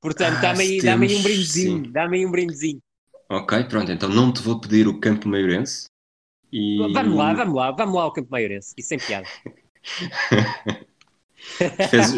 Portanto, 0.00 0.36
ah, 0.38 0.40
dá-me 0.40 0.62
aí, 0.62 0.82
dá 0.82 0.94
aí 0.94 1.16
um 1.16 1.22
brindezinho, 1.22 1.92
dá-me 1.92 2.18
aí 2.18 2.26
um 2.26 2.30
brindezinho. 2.30 2.80
Ok, 3.28 3.64
pronto, 3.64 3.90
então 3.90 4.08
não 4.08 4.32
te 4.32 4.42
vou 4.42 4.60
pedir 4.60 4.86
o 4.86 5.00
campo 5.00 5.28
maiorense, 5.28 5.86
e... 6.56 6.78
Vamos 6.92 7.16
lá, 7.16 7.34
vamos 7.34 7.54
lá, 7.56 7.72
vamos 7.72 7.94
lá 7.96 8.02
ao 8.04 8.12
Campo 8.12 8.30
Maiorense, 8.30 8.72
isso 8.78 8.90
sem 8.90 8.98
piada. 8.98 9.26
Fez... 11.90 12.14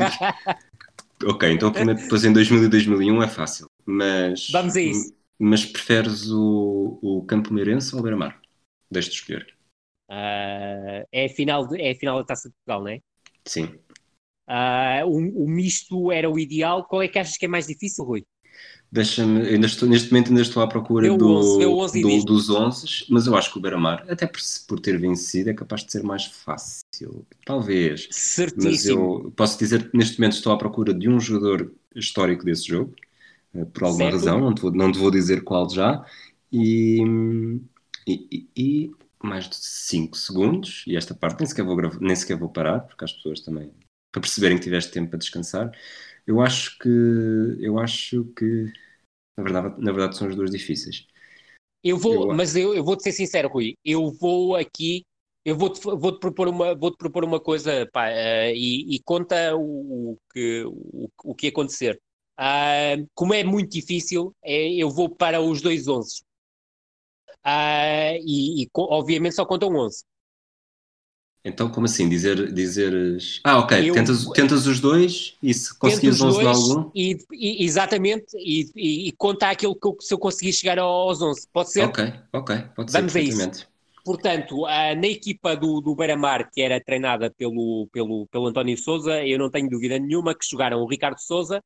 ok, 1.24 1.50
então 1.50 1.72
primeiro 1.72 2.02
depois 2.02 2.22
em 2.22 2.34
2000 2.34 2.64
e 2.64 2.68
2001 2.68 3.22
é 3.22 3.28
fácil, 3.28 3.66
mas... 3.86 4.50
Vamos 4.50 4.76
a 4.76 4.80
isso. 4.82 5.16
Mas 5.38 5.64
preferes 5.64 6.30
o, 6.30 6.98
o 7.02 7.24
Campo 7.24 7.50
Maiorense 7.50 7.94
ou 7.94 8.00
o 8.00 8.02
Beira-Mar? 8.02 8.38
Deixa-te 8.90 9.14
escolher. 9.14 9.56
Uh, 10.10 11.00
é, 11.10 11.24
a 11.24 11.28
final 11.30 11.66
de, 11.66 11.80
é 11.80 11.92
a 11.92 11.94
final 11.94 12.18
da 12.18 12.24
Taça 12.24 12.50
de 12.50 12.54
Portugal, 12.56 12.82
não 12.82 12.90
é? 12.90 13.00
Sim. 13.46 13.74
Uh, 14.46 15.06
o, 15.06 15.44
o 15.44 15.48
misto 15.48 16.12
era 16.12 16.30
o 16.30 16.38
ideal. 16.38 16.84
Qual 16.84 17.02
é 17.02 17.08
que 17.08 17.18
achas 17.18 17.38
que 17.38 17.46
é 17.46 17.48
mais 17.48 17.66
difícil, 17.66 18.04
Rui? 18.04 18.22
Deixa-me, 18.90 19.40
ainda 19.48 19.66
estou, 19.66 19.88
neste 19.88 20.12
momento 20.12 20.28
ainda 20.28 20.42
estou 20.42 20.62
à 20.62 20.68
procura 20.68 21.14
do, 21.16 21.28
11, 21.28 21.66
11 21.66 22.02
do, 22.02 22.24
dos 22.24 22.48
11, 22.48 23.06
mas 23.08 23.26
eu 23.26 23.36
acho 23.36 23.52
que 23.52 23.58
o 23.58 23.60
Beira-Mar, 23.60 24.04
até 24.08 24.26
por, 24.26 24.40
por, 24.68 24.80
ter 24.80 24.96
vencido, 24.98 25.50
é 25.50 25.54
capaz 25.54 25.84
de 25.84 25.90
ser 25.90 26.02
mais 26.02 26.26
fácil. 26.26 27.26
Talvez. 27.44 28.08
Certíssimo. 28.10 28.70
Mas 28.70 28.86
eu 28.86 29.32
posso 29.36 29.58
dizer 29.58 29.90
que 29.90 29.96
neste 29.96 30.20
momento 30.20 30.34
estou 30.34 30.52
à 30.52 30.56
procura 30.56 30.94
de 30.94 31.08
um 31.08 31.18
jogador 31.18 31.72
histórico 31.94 32.44
desse 32.44 32.68
jogo, 32.68 32.94
eh, 33.54 33.64
por 33.64 33.84
alguma 33.84 34.10
certo. 34.10 34.14
razão, 34.14 34.40
não 34.40 34.54
te, 34.54 34.62
vou, 34.62 34.72
não 34.72 34.92
te 34.92 34.98
vou 34.98 35.10
dizer 35.10 35.42
qual 35.42 35.68
já, 35.68 36.04
e, 36.52 37.02
e, 38.06 38.48
e 38.56 38.90
mais 39.22 39.48
de 39.48 39.56
5 39.56 40.16
segundos, 40.16 40.84
e 40.86 40.96
esta 40.96 41.14
parte 41.14 41.40
nem 41.40 41.48
sequer, 41.48 41.64
vou 41.64 41.76
gravar, 41.76 41.98
nem 42.00 42.14
sequer 42.14 42.36
vou 42.36 42.48
parar, 42.48 42.80
porque 42.80 43.04
as 43.04 43.12
pessoas 43.12 43.40
também, 43.40 43.70
para 44.12 44.20
perceberem 44.20 44.56
que 44.56 44.64
tiveste 44.64 44.92
tempo 44.92 45.10
para 45.10 45.18
descansar. 45.18 45.72
Eu 46.26 46.40
acho 46.40 46.78
que. 46.78 46.88
Eu 47.60 47.78
acho 47.78 48.24
que. 48.36 48.72
Na 49.36 49.44
verdade, 49.44 49.74
na 49.78 49.92
verdade 49.92 50.16
são 50.16 50.28
as 50.28 50.34
duas 50.34 50.50
difíceis. 50.50 51.06
Eu 51.84 51.96
vou, 51.96 52.30
eu... 52.30 52.34
mas 52.34 52.56
eu, 52.56 52.74
eu 52.74 52.82
vou-te 52.82 53.02
ser 53.04 53.12
sincero, 53.12 53.48
Rui. 53.48 53.76
Eu 53.84 54.10
vou 54.10 54.56
aqui. 54.56 55.04
Eu 55.44 55.56
vou-te 55.56 55.80
vou 55.80 56.10
-te 56.12 56.18
propor, 56.18 56.48
uma, 56.48 56.74
vou 56.74 56.90
-te 56.90 56.96
propor 56.98 57.24
uma 57.24 57.38
coisa 57.38 57.88
pá, 57.92 58.08
uh, 58.08 58.52
e, 58.52 58.96
e, 58.96 59.00
conta 59.04 59.54
o, 59.54 60.12
o, 60.12 60.18
que, 60.32 60.64
o, 60.64 61.08
o 61.22 61.34
que 61.36 61.46
acontecer. 61.46 62.00
Uh, 62.36 63.08
como 63.14 63.32
é 63.32 63.44
muito 63.44 63.70
difícil, 63.70 64.34
é, 64.42 64.74
eu 64.74 64.90
vou 64.90 65.08
para 65.08 65.40
os 65.40 65.62
dois 65.62 65.86
11. 65.86 66.22
Uh, 67.46 68.18
e, 68.24 68.64
e, 68.64 68.70
obviamente 68.74 69.36
só 69.36 69.46
contam 69.46 69.72
11. 69.76 70.04
Então, 71.46 71.70
como 71.70 71.86
assim? 71.86 72.08
Dizer, 72.08 72.52
dizeres. 72.52 73.40
Ah, 73.44 73.58
ok. 73.60 73.88
Eu, 73.88 73.94
tentas, 73.94 74.26
tentas 74.30 74.66
os 74.66 74.80
dois 74.80 75.36
e 75.40 75.54
se 75.54 75.72
conseguires 75.78 76.20
11 76.20 76.40
de 76.40 76.46
algum. 76.46 76.90
E, 76.92 77.16
e, 77.32 77.64
exatamente. 77.64 78.36
E, 78.36 78.68
e, 78.74 79.08
e 79.08 79.12
conta 79.12 79.48
aquilo 79.48 79.76
que 79.76 79.86
eu, 79.86 79.96
se 80.00 80.12
eu 80.12 80.18
conseguir 80.18 80.52
chegar 80.52 80.76
aos 80.80 81.22
11. 81.22 81.46
Pode 81.52 81.70
ser? 81.70 81.84
Ok, 81.84 82.12
ok. 82.32 82.56
Pode 82.74 82.90
ser. 82.90 82.98
Vamos 82.98 83.14
a 83.14 83.20
isso. 83.20 83.68
Portanto, 84.04 84.62
na 84.62 85.06
equipa 85.06 85.56
do, 85.56 85.80
do 85.80 85.94
Beira-Mar, 85.94 86.50
que 86.50 86.62
era 86.62 86.80
treinada 86.80 87.30
pelo, 87.30 87.88
pelo, 87.92 88.26
pelo 88.26 88.46
António 88.46 88.76
Souza, 88.76 89.24
eu 89.24 89.38
não 89.38 89.50
tenho 89.50 89.68
dúvida 89.68 89.98
nenhuma 89.98 90.34
que 90.34 90.48
jogaram 90.48 90.78
o 90.78 90.88
Ricardo 90.88 91.18
Souza. 91.20 91.60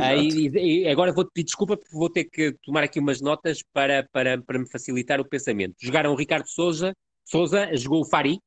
Ah, 0.00 0.14
e, 0.14 0.48
e, 0.48 0.88
agora 0.88 1.12
vou-te 1.12 1.30
pedir 1.32 1.46
desculpa 1.46 1.76
porque 1.76 1.94
vou 1.94 2.08
ter 2.08 2.24
que 2.24 2.54
tomar 2.64 2.84
aqui 2.84 2.98
umas 2.98 3.20
notas 3.20 3.62
para, 3.72 4.06
para, 4.12 4.40
para 4.40 4.58
me 4.58 4.68
facilitar 4.70 5.20
o 5.20 5.28
pensamento. 5.28 5.74
Jogaram 5.80 6.12
o 6.12 6.16
Ricardo 6.16 6.48
Souza, 6.48 6.94
Souza 7.24 7.74
jogou 7.76 8.02
o 8.02 8.04
Fari, 8.04 8.38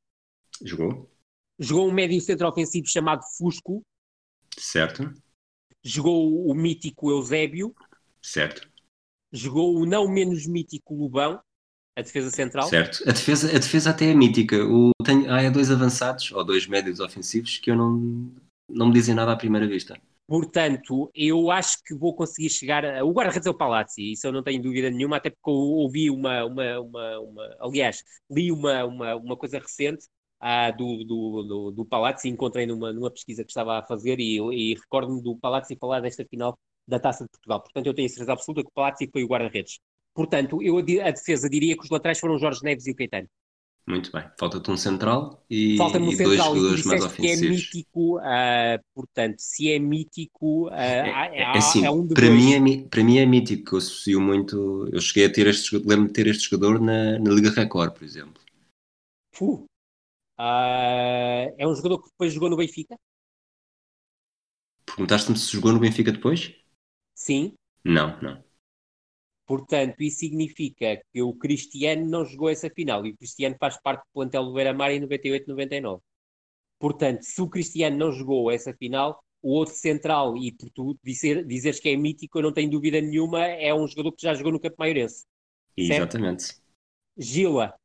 Jogou. 0.64 1.10
Jogou 1.60 1.90
um 1.90 1.94
médio 1.94 2.20
centro 2.22 2.48
ofensivo 2.48 2.88
chamado 2.88 3.22
Fusco. 3.38 3.84
Certo. 4.58 5.14
Jogou 5.84 6.48
o 6.48 6.54
mítico 6.54 7.10
Eusébio. 7.10 7.74
Certo. 8.22 8.70
Jogou 9.32 9.76
o 9.76 9.86
não 9.86 10.08
menos 10.08 10.46
mítico 10.46 10.94
Lubão, 10.94 11.42
a 11.96 12.02
defesa 12.02 12.30
central. 12.30 12.68
Certo. 12.68 13.04
A 13.08 13.12
defesa, 13.12 13.50
a 13.50 13.60
defesa 13.60 13.90
até 13.90 14.10
é 14.10 14.14
mítica. 14.14 14.58
O, 14.66 14.92
tem, 15.04 15.28
há 15.28 15.50
dois 15.50 15.72
avançados, 15.72 16.32
ou 16.32 16.44
dois 16.44 16.68
médios 16.68 17.00
ofensivos, 17.00 17.58
que 17.58 17.72
eu 17.72 17.76
não, 17.76 18.32
não 18.70 18.88
me 18.88 18.94
dizem 18.94 19.16
nada 19.16 19.32
à 19.32 19.38
primeira 19.38 19.68
vista. 19.68 20.00
Portanto, 20.28 21.12
eu 21.14 21.52
acho 21.52 21.78
que 21.84 21.94
vou 21.94 22.16
conseguir 22.16 22.50
chegar. 22.50 22.86
A... 22.86 23.04
O 23.04 23.12
guarda-redes 23.12 23.48
é 23.48 23.50
o 23.50 23.58
Palazzi, 23.58 24.14
isso 24.14 24.28
eu 24.28 24.32
não 24.32 24.44
tenho 24.44 24.62
dúvida 24.62 24.90
nenhuma, 24.90 25.18
até 25.18 25.30
porque 25.30 25.50
eu 25.50 25.54
ouvi 25.54 26.10
uma. 26.10 26.46
uma, 26.46 26.80
uma, 26.80 27.20
uma 27.20 27.58
aliás, 27.60 28.04
li 28.30 28.52
uma, 28.52 28.86
uma, 28.86 29.16
uma 29.16 29.38
coisa 29.38 29.60
recente 29.60 30.06
ah, 30.42 30.72
do, 30.72 31.04
do, 31.04 31.44
do, 31.44 31.72
do 31.72 31.86
Palazzi, 31.86 32.28
encontrei 32.28 32.66
numa, 32.66 32.92
numa 32.92 33.12
pesquisa 33.12 33.44
que 33.44 33.52
estava 33.52 33.78
a 33.78 33.84
fazer 33.84 34.20
e, 34.20 34.38
e 34.38 34.74
recordo-me 34.74 35.22
do 35.22 35.38
Palazzi 35.38 35.78
falar 35.80 36.02
desta 36.02 36.26
final 36.26 36.58
da 36.88 37.00
Taça 37.00 37.26
de 37.26 37.30
Portugal. 37.30 37.62
Portanto, 37.62 37.86
eu 37.86 37.94
tenho 37.94 38.08
a 38.08 38.10
certeza 38.10 38.34
absoluta 38.34 38.64
que 38.64 38.70
o 38.70 38.74
Palazzi 38.74 39.08
foi 39.12 39.24
o 39.24 39.28
guarda-redes. 39.28 39.80
Portanto, 40.16 40.62
eu 40.62 40.78
a 40.80 41.12
defesa 41.12 41.48
diria 41.48 41.78
que 41.78 41.84
os 41.84 41.90
laterais 41.90 42.20
foram 42.20 42.40
Jorge 42.40 42.64
Neves 42.64 42.88
e 42.88 42.92
o 42.92 42.96
Caetano. 42.96 43.28
Muito 43.88 44.12
bem. 44.12 44.24
Falta-te 44.40 44.70
um 44.70 44.78
central 44.78 45.44
e, 45.50 45.80
um 45.80 46.12
e 46.12 46.18
dois 46.18 46.38
jogadores 46.38 46.86
mais 46.86 47.04
ofensivos. 47.04 47.40
Que 47.40 47.46
é 47.46 47.50
mítico, 47.50 48.18
uh, 48.18 48.84
portanto, 48.94 49.40
se 49.40 49.72
é 49.72 49.80
mítico, 49.80 50.68
uh, 50.68 50.74
é, 50.74 51.40
é, 51.40 51.58
assim, 51.58 51.86
é 51.86 51.90
um 51.90 52.08
para, 52.08 52.30
mim 52.30 52.54
é, 52.54 52.88
para 52.88 53.04
mim 53.04 53.18
é 53.18 53.26
mítico, 53.26 53.76
eu 53.76 53.78
associo 53.80 54.22
muito. 54.22 54.88
Eu 54.92 55.02
cheguei 55.02 55.26
a 55.26 55.32
ter 55.32 55.48
este 55.48 55.78
lembro 55.78 56.08
de 56.08 56.14
ter 56.14 56.28
este 56.28 56.50
jogador 56.50 56.80
na, 56.80 57.18
na 57.18 57.32
Liga 57.32 57.50
Record, 57.50 57.94
por 57.94 58.04
exemplo. 58.04 58.42
Puh, 59.36 59.66
Uh, 60.42 61.54
é 61.56 61.68
um 61.68 61.76
jogador 61.76 62.02
que 62.02 62.10
depois 62.10 62.34
jogou 62.34 62.50
no 62.50 62.58
Benfica? 62.58 62.98
Perguntaste-me 64.88 65.38
se 65.38 65.52
jogou 65.52 65.72
no 65.72 65.80
Benfica 65.80 66.12
depois? 66.12 66.56
Sim. 67.14 67.54
Não, 67.86 68.20
não. 68.22 68.44
Portanto, 69.46 70.02
isso 70.02 70.18
significa 70.20 71.00
que 71.14 71.22
o 71.22 71.36
Cristiano 71.36 72.10
não 72.10 72.26
jogou 72.26 72.50
essa 72.50 72.72
final 72.72 73.06
e 73.06 73.12
o 73.12 73.18
Cristiano 73.18 73.56
faz 73.60 73.80
parte 73.80 74.02
do 74.02 74.14
plantel 74.14 74.46
do 74.46 74.54
Beira-Mar 74.54 74.92
em 74.92 75.02
98-99. 75.02 76.02
Portanto, 76.80 77.22
se 77.22 77.40
o 77.40 77.48
Cristiano 77.48 77.96
não 77.96 78.12
jogou 78.12 78.50
essa 78.50 78.74
final, 78.74 79.24
o 79.44 79.52
outro 79.54 79.76
central, 79.76 80.36
e 80.36 80.52
por 80.52 80.72
tu 80.72 80.98
dizer, 81.04 81.46
dizeres 81.46 81.80
que 81.80 81.90
é 81.90 81.96
mítico, 81.96 82.40
eu 82.40 82.44
não 82.44 82.54
tenho 82.54 82.72
dúvida 82.72 83.00
nenhuma, 83.00 83.46
é 83.46 83.72
um 83.72 83.88
jogador 83.88 84.14
que 84.14 84.24
já 84.24 84.34
jogou 84.34 84.52
no 84.52 84.60
Campo 84.60 84.78
Maiorense. 84.80 85.24
Exatamente. 85.78 86.56
Gila, 87.16 87.76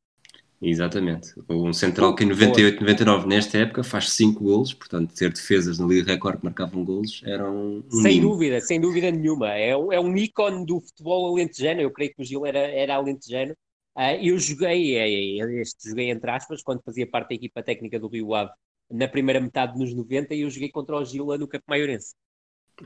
Exatamente. 0.61 1.35
Um 1.49 1.73
central 1.73 2.15
que 2.15 2.25
em 2.25 2.29
98, 2.29 2.81
99, 2.81 3.27
nesta 3.27 3.59
época, 3.59 3.85
faz 3.85 4.11
5 4.11 4.43
golos, 4.43 4.73
portanto, 4.73 5.15
ter 5.15 5.31
defesas 5.31 5.79
na 5.79 5.87
Liga 5.87 6.11
Record 6.11 6.39
que 6.39 6.45
marcavam 6.45 6.85
golos 6.85 7.23
era 7.27 7.51
um. 7.51 7.85
sem 7.91 8.03
mínimo. 8.03 8.31
dúvida, 8.31 8.61
sem 8.61 8.81
dúvida 8.81 9.11
nenhuma. 9.11 9.53
É, 9.53 9.77
um, 9.77 9.93
é 9.93 10.01
um 10.01 10.17
ícone 10.17 10.65
do 10.65 10.81
futebol 10.81 11.31
alentejano. 11.31 11.81
Eu 11.81 11.91
creio 11.91 12.15
que 12.15 12.23
o 12.23 12.25
Gil 12.25 12.47
era, 12.47 12.59
era 12.59 12.95
alentejano. 12.95 13.53
Uh, 13.95 14.17
eu 14.23 14.39
joguei, 14.39 14.97
é, 14.97 15.09
é, 15.09 15.61
este 15.61 15.89
joguei 15.89 16.11
entre 16.11 16.31
aspas, 16.31 16.63
quando 16.63 16.83
fazia 16.83 17.07
parte 17.07 17.31
da 17.31 17.35
equipa 17.35 17.63
técnica 17.63 17.99
do 17.99 18.09
Rio 18.09 18.35
Ave 18.35 18.51
na 18.91 19.09
primeira 19.09 19.41
metade 19.41 19.79
dos 19.79 19.95
90 19.95 20.35
e 20.35 20.43
eu 20.43 20.51
joguei 20.51 20.71
contra 20.71 20.97
o 20.97 21.05
Gila 21.05 21.39
no 21.39 21.49
Campo 21.49 21.65
Maiorense. 21.69 22.15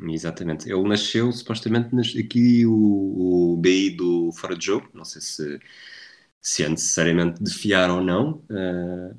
Exatamente. 0.08 0.70
Ele 0.70 0.88
nasceu 0.88 1.32
supostamente 1.32 2.18
aqui 2.18 2.64
o, 2.64 3.54
o 3.54 3.56
BI 3.56 3.90
do 3.90 4.30
Fora 4.32 4.56
de 4.56 4.66
Jogo, 4.66 4.88
não 4.94 5.04
sei 5.04 5.20
se 5.20 5.60
se 6.40 6.64
é 6.64 6.68
necessariamente 6.68 7.42
de 7.42 7.52
fiar 7.52 7.90
ou 7.90 8.00
não, 8.00 8.42
uh, 8.50 9.18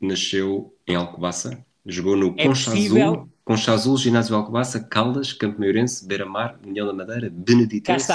nasceu 0.00 0.76
em 0.86 0.94
Alcobaça, 0.94 1.64
jogou 1.84 2.16
no 2.16 2.34
é 2.38 2.46
Concha 2.46 2.72
Azul, 2.72 3.28
Concha 3.44 3.72
Azul, 3.72 3.96
Ginásio 3.96 4.36
Alcobaça, 4.36 4.80
Caldas, 4.80 5.32
Campo 5.32 5.58
Maiorense, 5.58 6.06
Beira-Mar, 6.06 6.58
União 6.64 6.86
da 6.86 6.92
Madeira, 6.92 7.28
Beneditense 7.30 8.12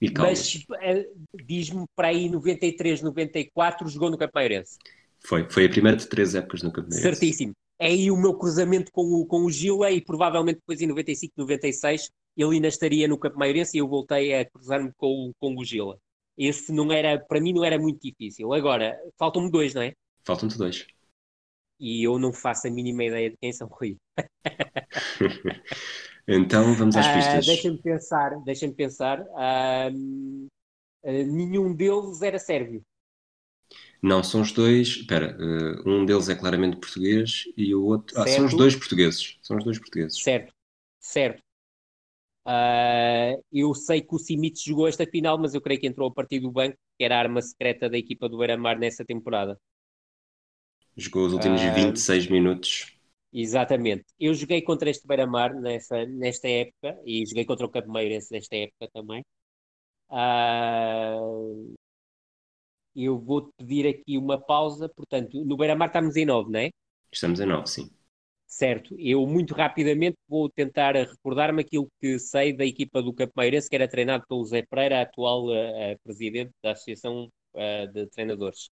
e 0.00 0.10
Caldas. 0.10 0.64
Mas 0.68 1.04
uh, 1.04 1.26
diz-me 1.46 1.84
para 1.96 2.08
aí 2.08 2.28
93, 2.28 3.02
94 3.02 3.88
jogou 3.88 4.10
no 4.10 4.18
Campo 4.18 4.32
Maiorense. 4.34 4.76
Foi, 5.20 5.48
foi 5.48 5.66
a 5.66 5.70
primeira 5.70 5.96
de 5.96 6.06
três 6.06 6.34
épocas 6.34 6.62
no 6.62 6.70
Campo 6.70 6.90
Maiorense. 6.90 7.18
Certíssimo. 7.18 7.52
É 7.78 7.86
aí 7.86 8.10
o 8.10 8.16
meu 8.16 8.34
cruzamento 8.34 8.92
com 8.92 9.02
o, 9.02 9.24
com 9.24 9.44
o 9.46 9.50
Gila 9.50 9.90
e 9.90 10.02
provavelmente 10.02 10.56
depois 10.56 10.82
em 10.82 10.86
95, 10.86 11.32
96 11.38 12.10
ele 12.36 12.54
ainda 12.56 12.68
estaria 12.68 13.08
no 13.08 13.18
Campo 13.18 13.38
Maiorense 13.38 13.76
e 13.76 13.80
eu 13.80 13.88
voltei 13.88 14.34
a 14.34 14.44
cruzar-me 14.44 14.92
com, 14.96 15.32
com 15.38 15.56
o 15.56 15.64
Gila. 15.64 15.98
Esse 16.42 16.72
não 16.72 16.90
era, 16.90 17.18
para 17.18 17.38
mim 17.38 17.52
não 17.52 17.62
era 17.62 17.78
muito 17.78 18.00
difícil. 18.00 18.50
Agora, 18.54 18.98
faltam-me 19.18 19.50
dois, 19.50 19.74
não 19.74 19.82
é? 19.82 19.92
Faltam-te 20.24 20.56
dois. 20.56 20.86
E 21.78 22.02
eu 22.02 22.18
não 22.18 22.32
faço 22.32 22.66
a 22.66 22.70
mínima 22.70 23.04
ideia 23.04 23.28
de 23.28 23.36
quem 23.36 23.52
são 23.52 23.68
Rui. 23.68 23.98
então 26.26 26.74
vamos 26.74 26.96
às 26.96 27.04
ah, 27.04 27.14
pistas. 27.14 27.44
Uh, 27.44 27.46
deixa-me 27.46 27.82
pensar, 27.82 28.30
deixa-me 28.42 28.72
pensar. 28.72 29.20
Uh, 29.20 30.48
uh, 31.04 31.26
nenhum 31.26 31.74
deles 31.74 32.22
era 32.22 32.38
sérvio. 32.38 32.80
Não, 34.02 34.24
são 34.24 34.40
os 34.40 34.50
dois. 34.50 34.88
Espera, 34.88 35.36
uh, 35.38 35.86
um 35.86 36.06
deles 36.06 36.30
é 36.30 36.34
claramente 36.34 36.78
português 36.78 37.44
e 37.54 37.74
o 37.74 37.84
outro. 37.84 38.18
Ah, 38.18 38.26
são 38.26 38.46
os 38.46 38.54
dois 38.54 38.74
portugueses. 38.74 39.36
São 39.42 39.58
os 39.58 39.64
dois 39.64 39.78
portugueses. 39.78 40.22
Certo, 40.22 40.54
certo. 40.98 41.42
Ah, 42.44 43.32
eu 43.52 43.74
sei 43.74 44.00
que 44.00 44.14
o 44.14 44.18
Simic 44.18 44.58
jogou 44.64 44.88
esta 44.88 45.06
final, 45.06 45.38
mas 45.38 45.54
eu 45.54 45.60
creio 45.60 45.80
que 45.80 45.86
entrou 45.86 46.08
a 46.08 46.12
partir 46.14 46.40
do 46.40 46.50
banco, 46.50 46.76
que 46.98 47.04
era 47.04 47.16
a 47.16 47.20
arma 47.20 47.42
secreta 47.42 47.88
da 47.88 47.98
equipa 47.98 48.28
do 48.28 48.38
Beira-Mar 48.38 48.78
nessa 48.78 49.04
temporada. 49.04 49.58
Jogou 50.96 51.26
os 51.26 51.32
últimos 51.32 51.60
Ah. 51.60 51.72
26 51.72 52.26
minutos. 52.28 52.92
Exatamente. 53.32 54.04
Eu 54.18 54.34
joguei 54.34 54.60
contra 54.62 54.90
este 54.90 55.06
Beira-Mar 55.06 55.54
nessa, 55.54 56.04
nesta 56.06 56.48
época 56.48 56.98
e 57.04 57.24
joguei 57.26 57.44
contra 57.44 57.64
o 57.66 57.70
Campo 57.70 57.90
Meirense 57.92 58.32
nesta 58.32 58.56
época 58.56 58.88
também. 58.92 59.24
Ah, 60.10 61.16
eu 62.94 63.18
vou-te 63.18 63.52
pedir 63.56 63.86
aqui 63.86 64.18
uma 64.18 64.38
pausa. 64.38 64.88
Portanto, 64.88 65.44
no 65.44 65.56
Beira-Mar 65.56 65.88
estamos 65.88 66.16
em 66.16 66.26
9, 66.26 66.50
não 66.50 66.60
é? 66.60 66.70
Estamos 67.12 67.40
em 67.40 67.46
9, 67.46 67.66
sim. 67.68 67.90
Certo. 68.52 68.96
Eu 68.98 69.24
muito 69.26 69.54
rapidamente 69.54 70.18
vou 70.28 70.50
tentar 70.50 70.94
recordar-me 70.96 71.62
aquilo 71.62 71.88
que 72.00 72.18
sei 72.18 72.52
da 72.52 72.64
equipa 72.66 73.00
do 73.00 73.14
Campo 73.14 73.32
Meirense, 73.36 73.68
que 73.70 73.76
era 73.76 73.86
treinado 73.88 74.24
pelo 74.28 74.44
Zé 74.44 74.62
Pereira, 74.62 75.00
atual 75.02 75.54
eh, 75.54 75.96
presidente 76.02 76.52
da 76.62 76.72
Associação 76.72 77.28
eh, 77.54 77.86
de 77.86 78.06
Treinadores. 78.08 78.68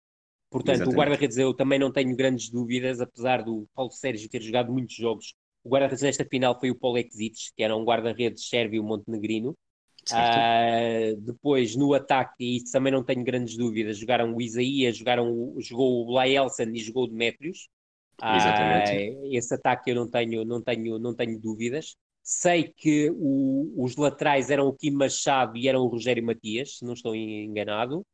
Portanto, 0.50 0.90
o 0.90 0.94
Exatamente. 0.94 0.94
guarda-redes 0.94 1.38
eu 1.38 1.54
também 1.54 1.78
não 1.78 1.92
tenho 1.92 2.16
grandes 2.16 2.50
dúvidas, 2.50 3.00
apesar 3.00 3.42
do 3.42 3.66
Paulo 3.74 3.92
Sérgio 3.92 4.30
ter 4.30 4.42
jogado 4.42 4.72
muitos 4.72 4.96
jogos. 4.96 5.34
O 5.64 5.70
guarda-redes 5.70 6.02
desta 6.02 6.24
final 6.24 6.58
foi 6.60 6.70
o 6.70 6.78
Paulo 6.78 6.98
Exites, 6.98 7.52
que 7.56 7.62
era 7.64 7.76
um 7.76 7.84
guarda-redes 7.84 8.48
sérvio-montenegrino. 8.48 9.56
Certo? 10.04 10.46
Ah, 10.48 11.14
depois, 11.18 11.76
no 11.76 11.94
ataque, 11.94 12.34
e 12.44 12.56
isso 12.58 12.72
também 12.72 12.92
não 12.92 13.04
tenho 13.04 13.24
grandes 13.24 13.56
dúvidas, 13.56 13.98
jogaram 13.98 14.34
o 14.34 14.40
Isaías, 14.42 14.96
jogaram 14.96 15.30
o- 15.32 15.60
jogou 15.60 16.06
o 16.06 16.12
Laelson 16.12 16.64
e 16.74 16.78
jogou 16.78 17.04
o 17.06 17.12
Demétrios. 18.24 18.44
Ah, 18.44 18.94
Exatamente. 18.94 19.36
esse 19.36 19.54
ataque 19.54 19.90
eu 19.90 19.94
não 19.94 20.08
tenho, 20.10 20.44
não 20.44 20.62
tenho, 20.62 20.98
não 20.98 21.14
tenho 21.14 21.38
dúvidas. 21.40 21.96
Sei 22.22 22.72
que 22.76 23.10
o- 23.14 23.72
os 23.84 23.96
laterais 23.96 24.50
eram 24.50 24.66
o 24.68 24.72
Kim 24.76 24.92
Machado 24.92 25.56
e 25.56 25.68
eram 25.68 25.82
o 25.82 25.88
Rogério 25.88 26.24
Matias, 26.24 26.78
se 26.78 26.84
não 26.84 26.94
estou 26.94 27.14
enganado. 27.14 28.04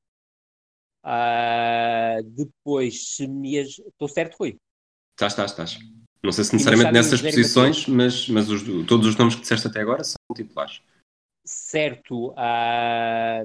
Ah, 1.02 2.18
depois, 2.24 3.14
se 3.14 3.26
me... 3.26 3.56
Estou 3.56 4.08
certo, 4.08 4.36
Rui? 4.38 4.58
Estás, 5.14 5.32
estás, 5.32 5.50
estás. 5.50 5.78
Não 6.22 6.30
sei 6.32 6.44
se 6.44 6.52
necessariamente 6.52 6.92
nessas 6.92 7.20
posições, 7.20 7.86
mas, 7.88 8.28
mas 8.28 8.48
os- 8.48 8.62
todos 8.86 9.06
os 9.06 9.16
nomes 9.16 9.34
que 9.34 9.40
disseste 9.42 9.66
até 9.66 9.80
agora 9.80 10.04
são 10.04 10.16
titulares. 10.34 10.80
Certo. 11.44 12.32
ah, 12.36 13.42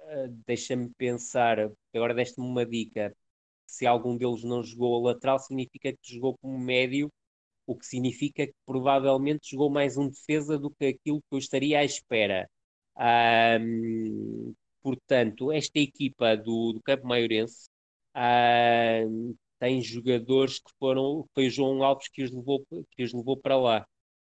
ah, 0.00 0.26
deixa-me 0.46 0.90
pensar. 0.96 1.58
Agora 1.94 2.14
deste-me 2.14 2.46
uma 2.46 2.64
dica. 2.66 3.14
Se 3.72 3.86
algum 3.86 4.16
deles 4.18 4.44
não 4.44 4.62
jogou 4.62 4.96
a 5.08 5.12
lateral, 5.12 5.38
significa 5.38 5.92
que 5.92 6.14
jogou 6.14 6.36
como 6.38 6.58
médio, 6.58 7.10
o 7.66 7.76
que 7.76 7.86
significa 7.86 8.46
que 8.46 8.54
provavelmente 8.66 9.50
jogou 9.52 9.70
mais 9.70 9.96
um 9.96 10.08
defesa 10.08 10.58
do 10.58 10.70
que 10.70 10.86
aquilo 10.86 11.22
que 11.22 11.34
eu 11.34 11.38
estaria 11.38 11.78
à 11.80 11.84
espera. 11.84 12.48
Ah, 12.96 13.58
portanto, 14.82 15.50
esta 15.52 15.78
equipa 15.78 16.36
do, 16.36 16.72
do 16.74 16.82
Campo 16.82 17.06
Maiorense 17.06 17.68
ah, 18.14 19.00
tem 19.58 19.80
jogadores 19.80 20.58
que 20.58 20.70
foram. 20.78 21.26
Foi 21.34 21.46
o 21.46 21.50
João 21.50 21.82
Alves 21.82 22.08
que 22.08 22.22
os 22.22 22.30
levou, 22.30 22.64
que 22.90 23.02
os 23.04 23.12
levou 23.12 23.36
para 23.36 23.56
lá. 23.56 23.86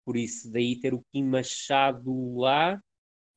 Por 0.05 0.17
isso, 0.17 0.51
daí 0.51 0.79
ter 0.79 0.93
o 0.93 1.03
Kim 1.11 1.25
Machado 1.25 2.35
lá, 2.37 2.81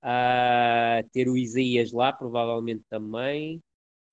ah, 0.02 1.00
ter 1.12 1.28
o 1.28 1.36
Isaías 1.36 1.92
lá, 1.92 2.12
provavelmente 2.12 2.84
também. 2.88 3.60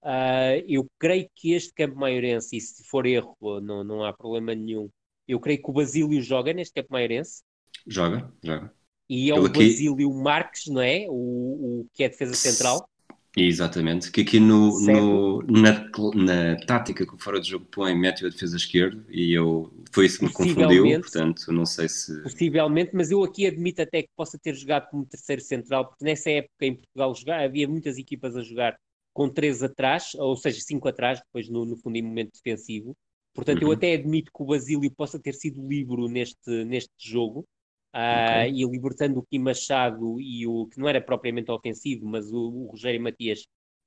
Ah, 0.10 0.56
eu 0.66 0.88
creio 0.98 1.28
que 1.36 1.52
este 1.52 1.74
Campo 1.74 1.98
Maiorense, 2.00 2.56
e 2.56 2.62
se 2.62 2.82
for 2.86 3.06
erro, 3.06 3.36
não, 3.62 3.84
não 3.84 4.06
há 4.06 4.14
problema 4.14 4.56
nenhum. 4.56 4.90
Eu 5.28 5.38
creio 5.38 5.62
que 5.62 5.70
o 5.70 5.74
Basílio 5.74 6.22
joga 6.22 6.54
neste 6.54 6.74
Campo 6.76 6.94
Maiorense. 6.94 7.42
Joga, 7.86 8.32
joga. 8.42 8.72
E 9.10 9.30
é 9.30 9.34
Ele 9.34 9.40
o 9.42 9.46
aqui- 9.46 9.60
Basílio 9.68 10.14
Marques, 10.14 10.68
não 10.68 10.82
é? 10.82 11.06
O, 11.10 11.82
o 11.82 11.88
que 11.94 12.06
é 12.06 12.10
defesa 12.10 12.34
central. 12.36 12.88
Exatamente. 13.36 14.10
Que 14.10 14.22
aqui 14.22 14.40
no, 14.40 14.80
no- 14.80 15.42
na, 15.44 15.90
na 16.16 16.66
tática 16.66 17.06
que 17.06 17.14
o 17.14 17.20
fora 17.20 17.40
de 17.40 17.50
jogo 17.50 17.66
põe, 17.70 17.94
mete 17.94 18.26
a 18.26 18.30
defesa 18.30 18.56
esquerda 18.58 19.06
e 19.10 19.32
eu, 19.34 19.72
foi 19.92 20.06
isso 20.06 20.20
que 20.20 20.26
me 20.26 20.32
confundiu, 20.34 20.86
portanto, 21.02 21.52
não 21.52 21.66
sei 21.66 21.88
se. 21.90 22.24
Possivelmente, 22.24 22.92
mas 22.94 23.12
eu 23.12 23.24
aqui 23.24 23.46
admito 23.46 23.82
até 23.82 24.02
que 24.04 24.10
possa 24.16 24.40
ter 24.40 24.56
jogado 24.56 24.90
como 24.90 25.06
terceiro 25.06 25.42
central, 25.42 25.86
porque 25.88 26.04
nessa 26.04 26.32
época 26.32 26.66
em 26.66 26.76
Portugal 26.76 27.14
jogar, 27.14 27.44
havia 27.44 27.68
muitas 27.68 27.98
equipas 27.98 28.36
a 28.36 28.42
jogar 28.42 28.78
com 29.18 29.30
três 29.30 29.64
atrás, 29.64 30.14
ou 30.16 30.36
seja, 30.38 30.62
cinco 30.62 30.88
atrás, 30.88 31.20
depois 31.20 31.50
no, 31.50 31.66
no 31.66 31.78
fundo 31.78 31.98
em 31.98 32.02
momento 32.04 32.32
defensivo. 32.34 32.96
Portanto, 33.34 33.64
eu 33.64 33.70
Uhum. 33.70 33.74
até 33.74 33.94
admito 33.94 34.32
que 34.34 34.44
o 34.44 34.46
Basílio 34.46 34.92
possa 34.96 35.20
ter 35.20 35.34
sido 35.34 35.68
livre 35.68 36.08
neste, 36.10 36.66
neste 36.66 36.94
jogo, 37.00 37.46
Ok. 38.10 38.32
e 38.54 38.64
libertando 38.66 39.20
o 39.20 39.26
Kim 39.26 39.40
Machado 39.40 40.20
e 40.22 40.46
o 40.48 40.68
que 40.68 40.80
não 40.80 40.88
era 40.88 41.02
propriamente 41.02 41.52
ofensivo, 41.52 42.06
mas 42.06 42.32
o, 42.32 42.38
o 42.38 42.68
Rogério 42.68 43.02
Matias 43.02 43.46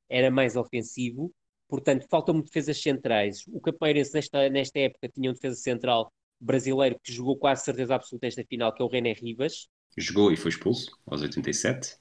era 0.09 0.31
mais 0.31 0.57
ofensivo. 0.57 1.33
Portanto, 1.68 2.07
faltam-me 2.11 2.43
defesas 2.43 2.81
centrais. 2.83 3.45
O 3.49 3.61
Capeirense 3.61 4.12
nesta, 4.14 4.49
nesta 4.49 4.78
época 4.81 5.09
tinha 5.09 5.31
um 5.31 5.35
defesa 5.35 5.57
central 5.57 6.12
brasileiro 6.41 6.99
que 7.03 7.12
jogou 7.12 7.37
quase 7.37 7.64
certeza 7.64 7.95
absoluta 7.95 8.26
esta 8.26 8.45
final, 8.45 8.74
que 8.74 8.83
é 8.83 8.85
o 8.85 8.89
René 8.89 9.12
Rivas, 9.12 9.68
Jogou 9.97 10.33
e 10.33 10.37
foi 10.37 10.51
expulso 10.51 10.99
aos 11.07 11.22
87, 11.22 11.97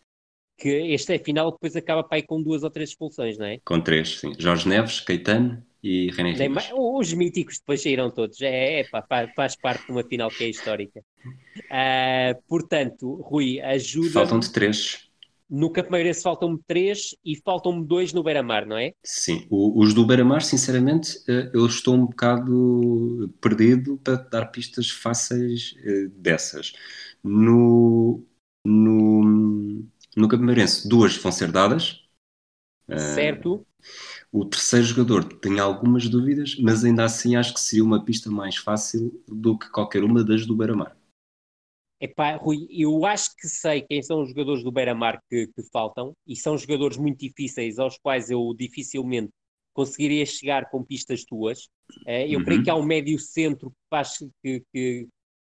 que 0.60 0.94
esta 0.94 1.18
final 1.20 1.52
depois 1.52 1.76
acaba 1.76 2.04
para 2.04 2.18
aí 2.18 2.24
com 2.24 2.42
duas 2.42 2.64
ou 2.64 2.70
três 2.70 2.90
expulsões, 2.90 3.38
não 3.38 3.46
é? 3.46 3.60
com 3.64 3.80
três, 3.80 4.20
sim. 4.20 4.34
Jorge 4.38 4.68
Neves, 4.68 5.00
Caetano 5.00 5.64
e 5.82 6.12
René 6.12 6.50
mais- 6.50 6.70
os 6.74 7.14
míticos 7.14 7.60
depois 7.60 7.82
saíram 7.82 8.12
todos. 8.12 8.42
É, 8.42 8.82
é 8.82 8.84
pá, 8.84 9.02
fa- 9.02 9.32
faz 9.36 9.56
parte 9.56 9.86
de 9.86 9.92
uma 9.92 10.04
final 10.04 10.30
que 10.30 10.44
é 10.44 10.50
histórica. 10.50 11.02
Ah, 11.72 12.36
portanto, 12.48 13.16
Rui, 13.22 13.60
ajuda. 13.62 14.10
Faltam-te 14.10 14.52
três. 14.52 15.08
No 15.50 15.72
Capimeirense 15.72 16.22
faltam-me 16.22 16.60
três 16.68 17.16
e 17.26 17.36
faltam-me 17.36 17.84
dois 17.84 18.14
no 18.14 18.22
Beira-Mar, 18.22 18.68
não 18.68 18.78
é? 18.78 18.94
Sim, 19.04 19.48
O- 19.50 19.82
os 19.82 19.96
do 19.96 20.06
Beira-Mar, 20.06 20.44
sinceramente, 20.44 21.18
eh, 21.28 21.50
eu 21.54 21.66
estou 21.66 21.96
um 21.96 22.06
bocado 22.06 23.34
perdido 23.42 23.98
para 24.04 24.18
dar 24.18 24.46
pistas 24.48 24.92
fáceis 24.92 25.74
eh, 25.84 26.08
dessas. 26.14 26.74
No, 27.24 28.24
no, 28.64 29.84
no 30.16 30.28
Campeonato 30.28 30.88
duas 30.88 31.16
vão 31.18 31.32
ser 31.32 31.52
dadas. 31.52 32.04
Certo? 32.96 33.66
O 34.32 34.44
terceiro 34.44 34.86
jogador 34.88 35.24
tem 35.24 35.60
algumas 35.60 36.10
dúvidas, 36.10 36.56
mas 36.60 36.84
ainda 36.84 37.04
assim 37.04 37.36
acho 37.36 37.54
que 37.54 37.60
seria 37.60 37.84
uma 37.84 38.04
pista 38.04 38.32
mais 38.32 38.58
fácil 38.58 39.22
do 39.28 39.58
que 39.58 39.70
qualquer 39.70 40.04
uma 40.04 40.24
das 40.24 40.46
do 40.48 40.56
Beira-Mar. 40.56 40.98
Epá, 42.02 42.36
Rui, 42.38 42.66
eu 42.72 43.06
acho 43.06 43.36
que 43.36 43.48
sei 43.48 43.82
quem 43.82 44.02
são 44.02 44.22
os 44.22 44.30
jogadores 44.30 44.64
do 44.64 44.72
Beira-Mar 44.72 45.22
que, 45.30 45.48
que 45.48 45.64
faltam 45.72 46.14
e 46.26 46.36
são 46.36 46.58
jogadores 46.58 46.96
muito 46.98 47.20
difíceis 47.20 47.78
aos 47.78 47.98
quais 47.98 48.30
eu 48.32 48.54
dificilmente 48.58 49.32
conseguiria 49.74 50.26
chegar 50.26 50.70
com 50.70 50.84
pistas 50.84 51.26
tuas. 51.26 51.68
Eh, 52.06 52.30
eu 52.30 52.40
Uhum. 52.40 52.46
creio 52.46 52.64
que 52.64 52.70
há 52.70 52.76
um 52.76 52.84
médio 52.84 53.20
centro 53.20 53.70
que, 53.72 53.78
faz, 53.90 54.18
que, 54.42 54.64
que, 54.74 55.08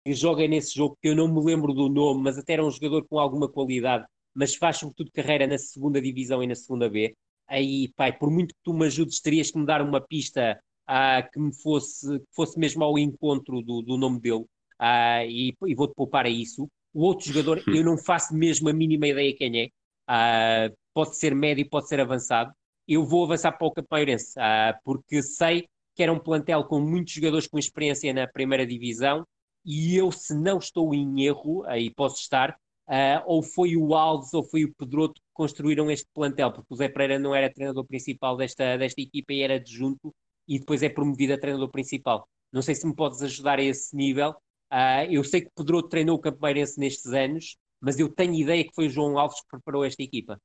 que 0.04 0.14
joga 0.14 0.46
nesse 0.46 0.72
jogo, 0.74 0.96
que 1.02 1.08
eu 1.08 1.16
não 1.16 1.26
me 1.32 1.44
lembro 1.44 1.72
do 1.74 1.88
nome, 1.88 2.22
mas 2.22 2.38
até 2.38 2.52
era 2.54 2.64
um 2.64 2.70
jogador 2.70 3.04
com 3.08 3.18
alguma 3.18 3.48
qualidade, 3.50 4.06
mas 4.36 4.54
faz 4.54 4.78
sobretudo 4.78 5.10
carreira 5.12 5.46
na 5.46 5.58
segunda 5.58 6.00
divisão 6.00 6.42
e 6.42 6.46
na 6.46 6.54
segunda 6.54 6.88
B. 6.88 7.14
Aí, 7.48 7.88
pai, 7.96 8.12
por 8.16 8.30
muito 8.30 8.54
que 8.54 8.60
tu 8.62 8.74
me 8.74 8.86
ajudes, 8.86 9.20
terias 9.20 9.50
que 9.50 9.58
me 9.58 9.66
dar 9.66 9.80
uma 9.82 10.00
pista 10.00 10.60
ah, 10.86 11.22
que 11.22 11.38
me 11.40 11.54
fosse, 11.54 12.18
que 12.20 12.34
fosse 12.34 12.58
mesmo 12.58 12.84
ao 12.84 12.98
encontro 12.98 13.62
do, 13.62 13.82
do 13.82 13.96
nome 13.96 14.20
dele. 14.20 14.44
Ah, 14.78 15.24
e, 15.24 15.54
e 15.66 15.74
vou-te 15.74 15.94
poupar 15.94 16.26
a 16.26 16.28
isso. 16.28 16.68
O 16.92 17.02
outro 17.02 17.26
jogador, 17.26 17.62
eu 17.68 17.84
não 17.84 17.96
faço 17.96 18.34
mesmo 18.34 18.68
a 18.68 18.72
mínima 18.72 19.06
ideia 19.06 19.34
quem 19.36 19.62
é. 19.62 19.68
Ah, 20.06 20.70
pode 20.92 21.16
ser 21.16 21.34
médio, 21.34 21.68
pode 21.68 21.88
ser 21.88 22.00
avançado. 22.00 22.52
Eu 22.86 23.04
vou 23.04 23.24
avançar 23.24 23.52
para 23.52 23.66
o 23.66 23.72
Capeirense, 23.72 24.38
ah, 24.38 24.78
porque 24.84 25.22
sei 25.22 25.66
que 25.94 26.02
era 26.02 26.12
um 26.12 26.18
plantel 26.18 26.64
com 26.64 26.78
muitos 26.80 27.14
jogadores 27.14 27.46
com 27.46 27.58
experiência 27.58 28.12
na 28.12 28.26
primeira 28.28 28.66
divisão 28.66 29.24
e 29.64 29.96
eu, 29.96 30.12
se 30.12 30.32
não 30.32 30.58
estou 30.58 30.94
em 30.94 31.24
erro, 31.24 31.64
aí 31.66 31.90
posso 31.90 32.20
estar, 32.20 32.56
ah, 32.88 33.22
ou 33.26 33.42
foi 33.42 33.76
o 33.76 33.94
Alves 33.94 34.32
ou 34.32 34.44
foi 34.44 34.64
o 34.64 34.74
Pedroto 34.74 35.14
que 35.20 35.28
construíram 35.32 35.90
este 35.90 36.06
plantel, 36.14 36.52
porque 36.52 36.72
o 36.72 36.76
Zé 36.76 36.88
Pereira 36.88 37.18
não 37.18 37.34
era 37.34 37.52
treinador 37.52 37.84
principal 37.86 38.36
desta, 38.36 38.76
desta 38.76 39.00
equipa 39.00 39.32
e 39.32 39.42
era 39.42 39.54
adjunto 39.54 40.14
e 40.46 40.58
depois 40.58 40.82
é 40.82 40.88
promovido 40.88 41.34
a 41.34 41.38
treinador 41.38 41.70
principal. 41.70 42.28
Não 42.52 42.62
sei 42.62 42.74
se 42.74 42.86
me 42.86 42.94
podes 42.94 43.22
ajudar 43.22 43.58
a 43.58 43.62
esse 43.62 43.94
nível. 43.94 44.34
Ah, 44.70 45.04
eu 45.06 45.22
sei 45.24 45.42
que 45.42 45.50
Pedroto 45.54 45.88
treinou 45.88 46.16
o 46.16 46.20
Campeirense 46.20 46.78
nestes 46.78 47.06
anos, 47.12 47.56
mas 47.80 47.98
eu 47.98 48.08
tenho 48.08 48.34
ideia 48.34 48.64
que 48.64 48.74
foi 48.74 48.86
o 48.86 48.90
João 48.90 49.18
Alves 49.18 49.40
que 49.40 49.48
preparou 49.50 49.84
esta 49.84 50.02
equipa. 50.02 50.40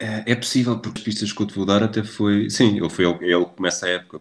É, 0.00 0.32
é 0.32 0.34
possível, 0.34 0.80
porque 0.80 0.98
as 0.98 1.04
pistas 1.04 1.32
que 1.32 1.40
eu 1.40 1.46
te 1.46 1.54
vou 1.54 1.64
dar 1.64 1.82
até 1.82 2.02
foi. 2.02 2.50
Sim, 2.50 2.78
ele 2.78 2.90
foi 2.90 3.04
ele, 3.04 3.32
ele 3.32 3.44
que 3.46 3.56
começa 3.56 3.86
a 3.86 3.90
época. 3.90 4.20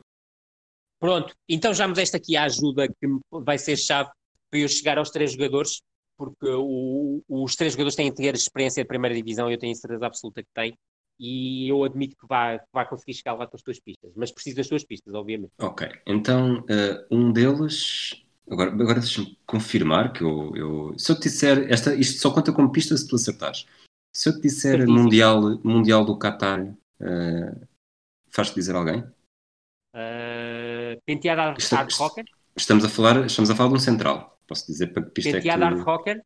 Pronto, 0.99 1.36
então 1.49 1.74
já 1.74 1.88
me 1.88 1.93
deste 1.93 2.15
aqui 2.15 2.38
a 2.38 2.43
ajuda 2.43 2.88
que 2.88 3.07
vai 3.30 3.57
ser 3.57 3.76
chave 3.76 4.09
para 4.49 4.59
eu 4.59 4.69
chegar 4.69 4.97
aos 4.97 5.09
três 5.09 5.34
jogadores, 5.34 5.82
porque 6.18 6.47
o- 6.49 7.22
os 7.28 7.55
três 7.55 7.74
jogadores 7.74 7.95
têm 7.95 8.09
que 8.11 8.18
ter 8.18 8.34
experiência 8.36 8.84
de 8.84 8.88
primeira 8.88 9.16
divisão 9.16 9.49
e 9.49 9.53
eu 9.53 9.59
tenho 9.59 9.76
certeza 9.76 10.05
absoluta 10.05 10.41
que 10.43 10.49
têm. 10.53 10.78
e 11.20 11.70
eu 11.70 11.84
admito 11.84 12.18
que 12.18 12.26
vai, 12.28 12.57
que 12.57 12.66
vai 12.74 12.89
conseguir 12.89 13.14
chegar 13.14 13.34
lá 13.34 13.45
com 13.45 13.55
as 13.55 13.61
tuas 13.61 13.80
pistas, 13.80 14.11
mas 14.16 14.32
preciso 14.32 14.57
das 14.57 14.68
tuas 14.68 14.84
pistas, 14.84 15.14
obviamente. 15.14 15.53
Ok, 15.61 15.88
então 16.07 16.61
uh, 16.61 17.05
um 17.16 17.32
deles. 17.32 18.24
Agora, 18.49 18.72
agora 18.72 18.99
deixa-me 18.99 19.38
confirmar 19.45 20.11
que 20.11 20.24
eu, 20.24 20.55
eu, 20.55 20.99
Se 20.99 21.11
eu 21.11 21.16
te 21.16 21.30
disser. 21.30 21.72
Esta, 21.72 21.93
isto 21.93 22.20
só 22.20 22.34
conta 22.34 22.51
como 22.51 22.72
pista 22.72 22.97
se 22.97 23.07
tu 23.07 23.16
acertares. 23.16 23.66
Se 24.11 24.28
eu 24.28 24.34
te 24.36 24.41
disser 24.41 24.86
mundial, 24.88 25.39
mundial 25.64 26.03
do 26.03 26.18
Qatar, 26.18 26.61
uh, 26.66 27.68
faz-te 28.32 28.55
dizer 28.55 28.76
alguém? 28.76 29.01
Uh, 29.95 30.99
penteado 31.05 31.41
hard 31.72 31.91
rocker? 31.93 32.26
Estamos 32.57 32.84
a, 32.84 32.89
falar, 32.89 33.26
estamos 33.26 33.49
a 33.49 33.55
falar 33.55 33.70
de 33.70 33.76
um 33.76 33.80
central. 33.80 34.32
Posso 34.54 34.72
dizer 34.72 34.88
para 34.88 35.04
que 35.04 35.12
pista 35.12 35.32
penteado 35.32 35.64
é 35.64 35.68
que 35.68 35.74
hard 35.74 35.86
rocker? 35.86 36.22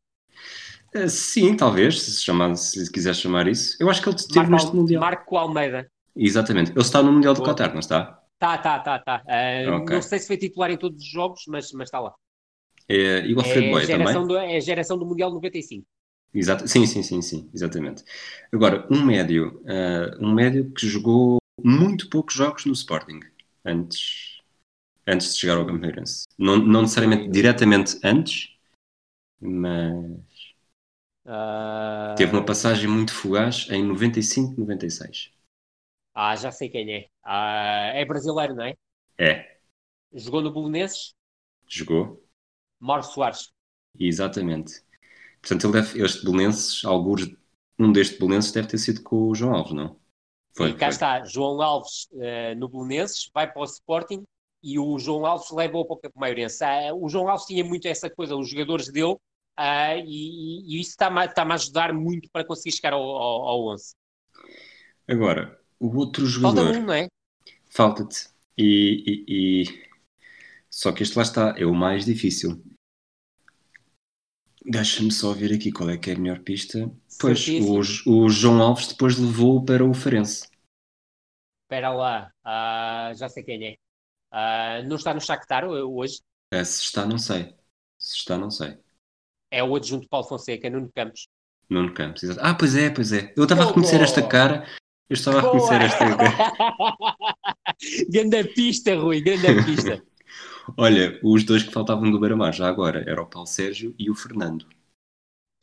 Uh, 0.94 1.08
sim, 1.08 1.56
talvez, 1.56 2.00
se, 2.00 2.22
chamar, 2.22 2.54
se 2.56 2.90
quiser 2.90 3.14
chamar 3.14 3.48
isso. 3.48 3.76
Eu 3.80 3.90
acho 3.90 4.02
que 4.02 4.08
ele 4.08 4.16
esteve 4.16 4.50
neste 4.50 4.74
Mundial. 4.74 5.00
Marco 5.00 5.36
Almeida. 5.36 5.90
Exatamente. 6.16 6.70
Ele 6.72 6.80
está 6.80 7.02
no 7.02 7.12
Mundial 7.12 7.34
do 7.34 7.42
Qatar, 7.42 7.72
não 7.72 7.80
está? 7.80 8.22
Tá, 8.38 8.56
tá, 8.58 8.78
tá, 8.78 8.98
tá. 8.98 9.22
Uh, 9.26 9.74
okay. 9.76 9.96
Não 9.96 10.02
sei 10.02 10.18
se 10.18 10.26
foi 10.26 10.36
titular 10.36 10.70
em 10.70 10.76
todos 10.76 11.02
os 11.02 11.10
jogos, 11.10 11.42
mas, 11.48 11.72
mas 11.72 11.88
está 11.88 12.00
lá. 12.00 12.14
É, 12.88 13.26
e 13.26 13.34
o 13.34 13.38
Alfredo 13.38 13.66
é 13.66 13.70
Boy 13.70 13.86
também? 13.86 14.26
Do, 14.26 14.36
é 14.36 14.56
a 14.56 14.60
geração 14.60 14.96
do 14.98 15.04
Mundial 15.04 15.30
95. 15.30 15.86
Exato. 16.32 16.68
Sim, 16.68 16.86
sim, 16.86 17.02
sim, 17.02 17.22
sim, 17.22 17.50
exatamente. 17.54 18.04
Agora, 18.52 18.86
um 18.90 19.04
médio, 19.04 19.62
uh, 19.64 20.24
um 20.24 20.32
médio 20.32 20.70
que 20.72 20.86
jogou 20.86 21.38
muito 21.62 22.08
poucos 22.08 22.34
jogos 22.34 22.64
no 22.64 22.72
Sporting, 22.72 23.20
antes, 23.64 24.37
antes 25.08 25.34
de 25.34 25.40
chegar 25.40 25.56
ao 25.56 25.66
Campeonato. 25.66 26.10
Não, 26.38 26.56
não 26.56 26.82
necessariamente 26.82 27.30
diretamente 27.30 27.98
antes, 28.04 28.56
mas 29.40 30.04
Uh... 31.28 32.14
Teve 32.16 32.32
uma 32.32 32.44
passagem 32.44 32.88
muito 32.88 33.12
fugaz 33.12 33.66
em 33.68 33.84
95, 33.84 34.58
96. 34.58 35.30
Ah, 36.14 36.34
já 36.34 36.50
sei 36.50 36.70
quem 36.70 36.90
é. 36.90 37.08
Ah, 37.22 37.92
é 37.94 38.02
brasileiro, 38.06 38.54
não 38.54 38.64
é? 38.64 38.74
É. 39.18 39.58
Jogou 40.10 40.40
no 40.40 40.50
Bolonenses? 40.50 41.14
Jogou. 41.66 42.26
Mauro 42.80 43.02
Soares. 43.02 43.52
Exatamente. 44.00 44.82
Portanto, 45.42 45.66
ele 45.66 45.72
deve, 45.74 46.02
este 46.02 46.24
Belenenses, 46.24 46.82
alguns, 46.86 47.28
um 47.78 47.92
destes 47.92 48.18
Belenenses 48.18 48.50
deve 48.50 48.68
ter 48.68 48.78
sido 48.78 49.02
com 49.02 49.28
o 49.28 49.34
João 49.34 49.54
Alves, 49.54 49.74
não? 49.74 50.00
Foi, 50.54 50.72
cá 50.72 50.86
foi. 50.86 50.88
está. 50.88 51.24
João 51.26 51.60
Alves 51.60 52.08
uh, 52.12 52.54
no 52.56 52.70
Belenenses, 52.70 53.30
vai 53.34 53.52
para 53.52 53.60
o 53.60 53.64
Sporting 53.64 54.24
e 54.62 54.78
o 54.78 54.98
João 54.98 55.24
Alves 55.24 55.50
leva-o 55.50 55.84
para 55.84 55.94
o 55.94 55.98
Campo 55.98 56.18
Maiorense. 56.18 56.64
Uh, 56.64 57.04
o 57.04 57.08
João 57.08 57.28
Alves 57.28 57.46
tinha 57.46 57.64
muito 57.64 57.86
essa 57.86 58.10
coisa, 58.10 58.36
os 58.36 58.50
jogadores 58.50 58.90
dele 58.90 59.16
Uh, 59.58 59.98
e, 60.06 60.76
e, 60.76 60.80
isso 60.80 60.90
está-me 60.90 61.24
está 61.24 61.42
a 61.42 61.54
ajudar 61.54 61.92
muito 61.92 62.30
para 62.30 62.44
conseguir 62.44 62.76
chegar 62.76 62.92
ao, 62.92 63.02
ao, 63.02 63.48
ao 63.48 63.66
11. 63.72 63.92
Agora, 65.08 65.60
o 65.80 65.96
outro 65.96 66.24
jogador. 66.26 66.62
Falta 66.66 66.78
um, 66.78 66.86
não 66.86 66.94
é? 66.94 67.08
Falta-te. 67.68 68.28
E, 68.56 69.24
e, 69.26 69.64
e, 69.64 69.88
Só 70.70 70.92
que 70.92 71.02
este 71.02 71.16
lá 71.16 71.24
está, 71.24 71.54
é 71.58 71.66
o 71.66 71.74
mais 71.74 72.04
difícil. 72.04 72.62
Deixa-me 74.64 75.10
só 75.10 75.32
ver 75.32 75.52
aqui 75.52 75.72
qual 75.72 75.90
é 75.90 75.98
que 75.98 76.10
é 76.10 76.14
a 76.14 76.18
melhor 76.18 76.38
pista. 76.40 76.88
Pois, 77.18 77.48
o, 77.48 77.80
o, 78.12 78.28
João 78.28 78.62
Alves 78.62 78.86
depois 78.86 79.18
levou 79.18 79.64
para 79.64 79.84
o 79.84 79.92
Farense. 79.92 80.46
Espera 81.64 81.90
lá, 81.90 82.32
uh, 82.46 83.14
já 83.16 83.28
sei 83.28 83.42
quem 83.42 83.66
é. 83.66 83.76
Uh, 84.32 84.86
não 84.86 84.96
está 84.96 85.14
no 85.14 85.20
Shakhtar 85.20 85.64
hoje? 85.64 86.20
É, 86.50 86.62
se 86.64 86.82
está, 86.82 87.06
não 87.06 87.18
sei. 87.18 87.54
Se 87.98 88.16
está, 88.16 88.36
não 88.36 88.50
sei 88.50 88.78
é 89.50 89.62
o 89.62 89.74
adjunto 89.74 90.08
Paulo 90.08 90.26
Fonseca, 90.26 90.68
Nuno 90.70 90.90
Campos. 90.94 91.28
Nuno 91.68 91.92
Campos, 91.92 92.22
exato. 92.22 92.40
Ah, 92.42 92.54
pois 92.54 92.74
é, 92.76 92.90
pois 92.90 93.12
é. 93.12 93.32
Eu 93.36 93.44
estava 93.44 93.62
a 93.62 93.66
reconhecer 93.66 94.00
esta 94.00 94.26
cara. 94.26 94.66
Eu 95.08 95.14
estava 95.14 95.38
a 95.38 95.42
reconhecer 95.42 95.80
esta 95.82 96.16
cara. 96.16 97.06
grande 98.08 98.44
pista, 98.54 98.94
Rui, 98.94 99.20
grande 99.20 99.64
pista. 99.64 100.02
Olha, 100.76 101.18
os 101.22 101.44
dois 101.44 101.62
que 101.62 101.72
faltavam 101.72 102.10
do 102.10 102.20
Beira-Mar 102.20 102.52
já 102.52 102.68
agora 102.68 103.02
era 103.08 103.22
o 103.22 103.26
Paulo 103.26 103.46
Sérgio 103.46 103.94
e 103.98 104.10
o 104.10 104.14
Fernando. 104.14 104.66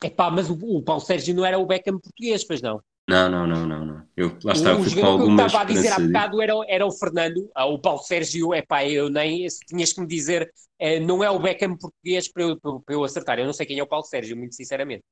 Epá, 0.02 0.30
mas 0.30 0.50
o, 0.50 0.54
o 0.54 0.82
Paulo 0.82 1.00
Sérgio 1.00 1.34
não 1.34 1.44
era 1.44 1.58
o 1.58 1.66
Beckham 1.66 1.98
português, 1.98 2.44
pois 2.44 2.60
não? 2.60 2.82
Não, 3.08 3.30
não, 3.30 3.46
não, 3.46 3.66
não, 3.66 3.86
não. 3.86 4.06
Eu, 4.16 4.36
lá 4.42 4.52
está, 4.52 4.74
o, 4.74 4.78
eu 4.78 4.84
fui 4.84 5.00
com 5.00 5.06
algumas 5.06 5.36
que 5.36 5.42
eu 5.42 5.46
estava 5.46 5.64
a 5.64 5.74
dizer 5.74 5.88
há 5.92 5.98
bocado 6.00 6.42
era, 6.42 6.54
era 6.68 6.86
o 6.86 6.90
Fernando, 6.90 7.48
ah, 7.54 7.66
o 7.66 7.78
Paulo 7.78 8.02
Sérgio, 8.02 8.52
é 8.52 8.62
pá, 8.62 8.84
eu 8.84 9.08
nem, 9.08 9.46
tinhas 9.68 9.92
que 9.92 10.00
me 10.00 10.06
dizer, 10.06 10.52
é, 10.78 10.98
não 10.98 11.22
é 11.22 11.30
o 11.30 11.38
Beckham 11.38 11.76
português 11.76 12.26
para 12.26 12.42
eu, 12.42 12.58
para 12.58 12.94
eu 12.94 13.04
acertar, 13.04 13.38
eu 13.38 13.46
não 13.46 13.52
sei 13.52 13.64
quem 13.64 13.78
é 13.78 13.82
o 13.82 13.86
Paulo 13.86 14.04
Sérgio, 14.04 14.36
muito 14.36 14.56
sinceramente. 14.56 15.04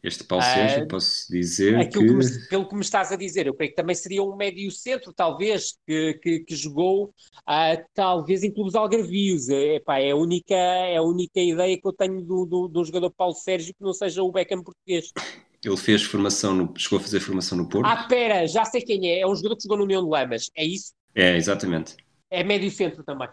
Este 0.00 0.22
Paulo 0.22 0.44
Sérgio, 0.44 0.84
uh, 0.84 0.88
posso 0.88 1.26
dizer 1.28 1.88
que... 1.88 1.98
que 1.98 2.04
me, 2.04 2.48
pelo 2.48 2.68
que 2.68 2.74
me 2.76 2.82
estás 2.82 3.10
a 3.10 3.16
dizer, 3.16 3.48
eu 3.48 3.54
creio 3.54 3.72
que 3.72 3.76
também 3.76 3.96
seria 3.96 4.22
um 4.22 4.36
médio 4.36 4.70
centro, 4.70 5.12
talvez, 5.12 5.76
que, 5.84 6.14
que, 6.22 6.40
que 6.40 6.54
jogou, 6.54 7.06
uh, 7.06 7.84
talvez 7.94 8.44
em 8.44 8.52
clubes 8.52 8.76
algarvios. 8.76 9.48
É, 9.48 9.82
é, 9.84 10.10
a 10.12 10.16
única, 10.16 10.54
é 10.54 10.96
a 10.96 11.02
única 11.02 11.40
ideia 11.40 11.76
que 11.76 11.86
eu 11.86 11.92
tenho 11.92 12.22
do, 12.22 12.46
do, 12.46 12.68
do 12.68 12.84
jogador 12.84 13.10
Paulo 13.10 13.34
Sérgio 13.34 13.74
que 13.74 13.82
não 13.82 13.92
seja 13.92 14.22
o 14.22 14.30
Beckham 14.30 14.62
português. 14.62 15.10
Ele 15.64 15.76
fez 15.76 16.02
formação, 16.02 16.54
no, 16.54 16.74
chegou 16.76 16.98
a 16.98 17.02
fazer 17.02 17.20
formação 17.20 17.58
no 17.58 17.68
Porto. 17.68 17.86
Ah, 17.86 18.06
pera, 18.06 18.46
já 18.46 18.64
sei 18.64 18.80
quem 18.82 19.08
é. 19.10 19.20
É 19.20 19.26
um 19.26 19.34
jogador 19.34 19.56
que 19.56 19.62
jogou 19.62 19.78
no 19.78 19.84
União 19.84 20.02
de 20.02 20.08
Lamas, 20.08 20.50
é 20.56 20.64
isso? 20.64 20.92
É, 21.14 21.36
exatamente. 21.36 21.96
É 22.30 22.44
médio 22.44 22.70
centro 22.70 23.02
também. 23.02 23.28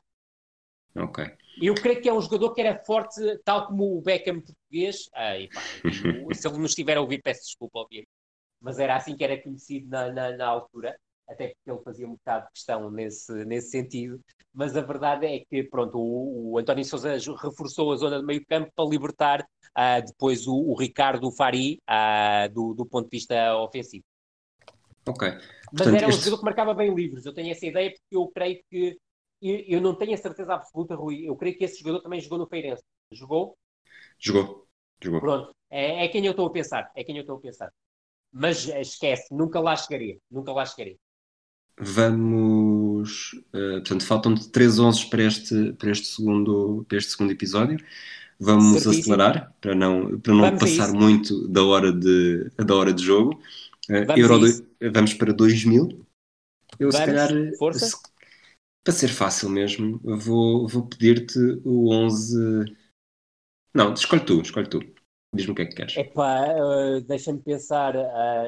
Ok. 0.96 1.26
Eu 1.62 1.76
creio 1.76 2.02
que 2.02 2.10
é 2.10 2.14
um 2.14 2.22
jogador 2.22 2.54
que 2.54 2.62
era 2.62 2.84
forte, 2.84 3.22
tal 3.44 3.68
como 3.68 3.98
o 3.98 4.02
Beckham 4.02 4.42
português. 4.42 5.10
Ai, 5.14 5.50
pá, 5.54 5.62
se 6.34 6.48
ele 6.48 6.58
nos 6.58 6.72
estiver 6.72 6.98
a 6.98 7.02
ouvir, 7.02 7.22
peço 7.22 7.44
desculpa, 7.44 7.80
obviamente. 7.80 8.10
Mas 8.60 8.80
era 8.80 8.96
assim 8.96 9.16
que 9.16 9.24
era 9.24 9.42
conhecido 9.42 9.90
na, 9.90 10.12
na, 10.12 10.32
na 10.36 10.48
altura 10.48 10.96
até 11.28 11.50
porque 11.50 11.72
ele 11.72 11.84
fazia 11.84 12.08
um 12.08 12.12
bocado 12.14 12.46
de 12.46 12.52
questão 12.52 12.92
nesse, 12.92 13.34
nesse 13.46 13.70
sentido, 13.70 14.20
mas 14.54 14.76
a 14.76 14.82
verdade 14.82 15.26
é 15.26 15.40
que 15.40 15.64
pronto, 15.64 15.98
o, 15.98 16.54
o 16.54 16.58
António 16.58 16.86
Sousa 16.86 17.18
reforçou 17.42 17.92
a 17.92 17.98
zona 17.98 18.20
de 18.20 18.26
meio 18.26 18.46
campo 18.46 18.72
para 18.76 18.90
libertar 18.90 19.46
depois 20.06 20.48
o, 20.48 20.56
o, 20.56 20.76
Ricardo 20.76 21.32
Fari 21.32 21.80
uh, 21.90 22.54
do, 22.54 22.74
do 22.74 22.86
ponto 22.86 23.10
de 23.10 23.18
vista 23.18 23.58
ofensivo. 23.58 24.06
Ok. 25.08 25.28
Mas 25.74 25.88
era 25.88 26.08
um 26.08 26.10
este... 26.10 26.20
jogador 26.22 26.38
que 26.38 26.46
marcava 26.46 26.74
bem 26.74 26.94
livres, 26.94 27.26
eu 27.26 27.34
tenho 27.34 27.52
essa 27.52 27.66
ideia 27.66 27.92
porque 27.92 28.16
eu 28.16 28.28
creio 28.30 28.60
que, 28.70 28.98
eu, 29.42 29.56
eu 29.68 29.82
não 29.82 29.96
tenho 29.96 30.14
a 30.14 30.18
certeza 30.18 30.54
absoluta, 30.54 30.96
Rui, 30.96 31.28
eu 31.28 31.36
creio 31.36 31.58
que 31.58 31.66
esse 31.66 31.80
jogador 31.80 32.02
também 32.02 32.20
jogou 32.20 32.38
no 32.38 32.48
Feirense. 32.48 32.84
Jogou? 33.12 33.58
Jogou. 34.18 34.68
Jogou. 35.02 35.20
Pronto, 35.20 35.56
é, 35.70 36.06
é 36.06 36.08
quem 36.08 36.26
eu 36.26 36.32
estou 36.32 36.48
a 36.48 36.52
pensar, 36.52 36.92
é 36.96 37.04
quem 37.04 37.18
eu 37.18 37.22
estou 37.22 37.38
a 37.38 37.42
pensar. 37.42 37.72
Mas 38.32 38.68
esquece, 38.68 39.34
nunca 39.34 39.60
lá 39.60 39.76
chegaria, 39.76 40.18
nunca 40.30 40.52
lá 40.52 40.66
chegaria. 40.66 40.98
Vamos. 41.78 43.34
Uh, 43.54 43.82
portanto, 43.82 44.06
faltam 44.06 44.36
três 44.36 44.80
11 44.80 45.10
para 45.10 45.24
este, 45.24 45.74
para, 45.74 45.92
este 45.92 46.08
segundo, 46.08 46.86
para 46.88 46.98
este 46.98 47.12
segundo 47.12 47.32
episódio. 47.32 47.78
Vamos 48.40 48.84
Certíssimo. 48.84 49.16
acelerar 49.16 49.56
para 49.62 49.74
não, 49.74 50.20
para 50.20 50.34
não 50.34 50.42
vamos 50.42 50.60
passar 50.60 50.92
muito 50.92 51.48
da 51.48 51.64
hora 51.64 51.92
de, 51.92 52.50
da 52.58 52.76
hora 52.76 52.94
de 52.94 53.04
jogo. 53.04 53.40
Uh, 53.90 54.06
vamos, 54.06 54.18
Euro 54.18 54.40
do, 54.40 54.92
vamos 54.92 55.14
para 55.14 55.34
2000. 55.34 56.06
Eu, 56.80 56.92
vamos. 56.92 56.96
se 56.96 57.06
calhar, 57.06 57.58
Força. 57.58 57.98
para 58.84 58.94
ser 58.94 59.08
fácil 59.08 59.50
mesmo, 59.50 60.00
vou, 60.04 60.68
vou 60.68 60.86
pedir-te 60.86 61.40
o 61.64 61.94
11. 61.94 62.66
Não, 63.74 63.94
escolhe 63.94 64.26
tu, 64.26 64.42
escolhe 64.42 64.68
tu. 64.68 64.80
Diz-me 65.34 65.52
o 65.52 65.56
que 65.56 65.62
é 65.64 65.66
que 65.66 65.76
queres. 65.76 65.98
Epá, 65.98 66.46
uh, 66.56 67.02
deixa-me 67.02 67.42
pensar. 67.42 67.96
Uh, 67.96 68.00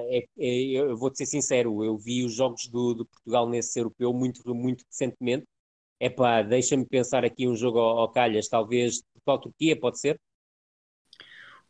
é, 0.10 0.26
é, 0.38 0.64
eu 0.72 0.96
vou-te 0.96 1.18
ser 1.18 1.26
sincero, 1.26 1.84
eu 1.84 1.98
vi 1.98 2.24
os 2.24 2.34
jogos 2.34 2.68
do, 2.68 2.94
do, 2.94 3.06
Portugal 3.06 3.50
nesse 3.50 3.78
europeu 3.80 4.14
muito, 4.14 4.42
muito 4.56 4.86
recentemente. 4.90 5.46
Epá, 6.00 6.42
deixa-me 6.42 6.86
pensar 6.86 7.26
aqui 7.26 7.48
um 7.48 7.56
jogo 7.56 7.80
ao, 7.80 8.00
ao 8.00 8.12
calhas, 8.12 8.48
talvez 8.48 9.02
Portugal-Turquia, 9.28 9.80
pode 9.80 10.00
ser? 10.00 10.20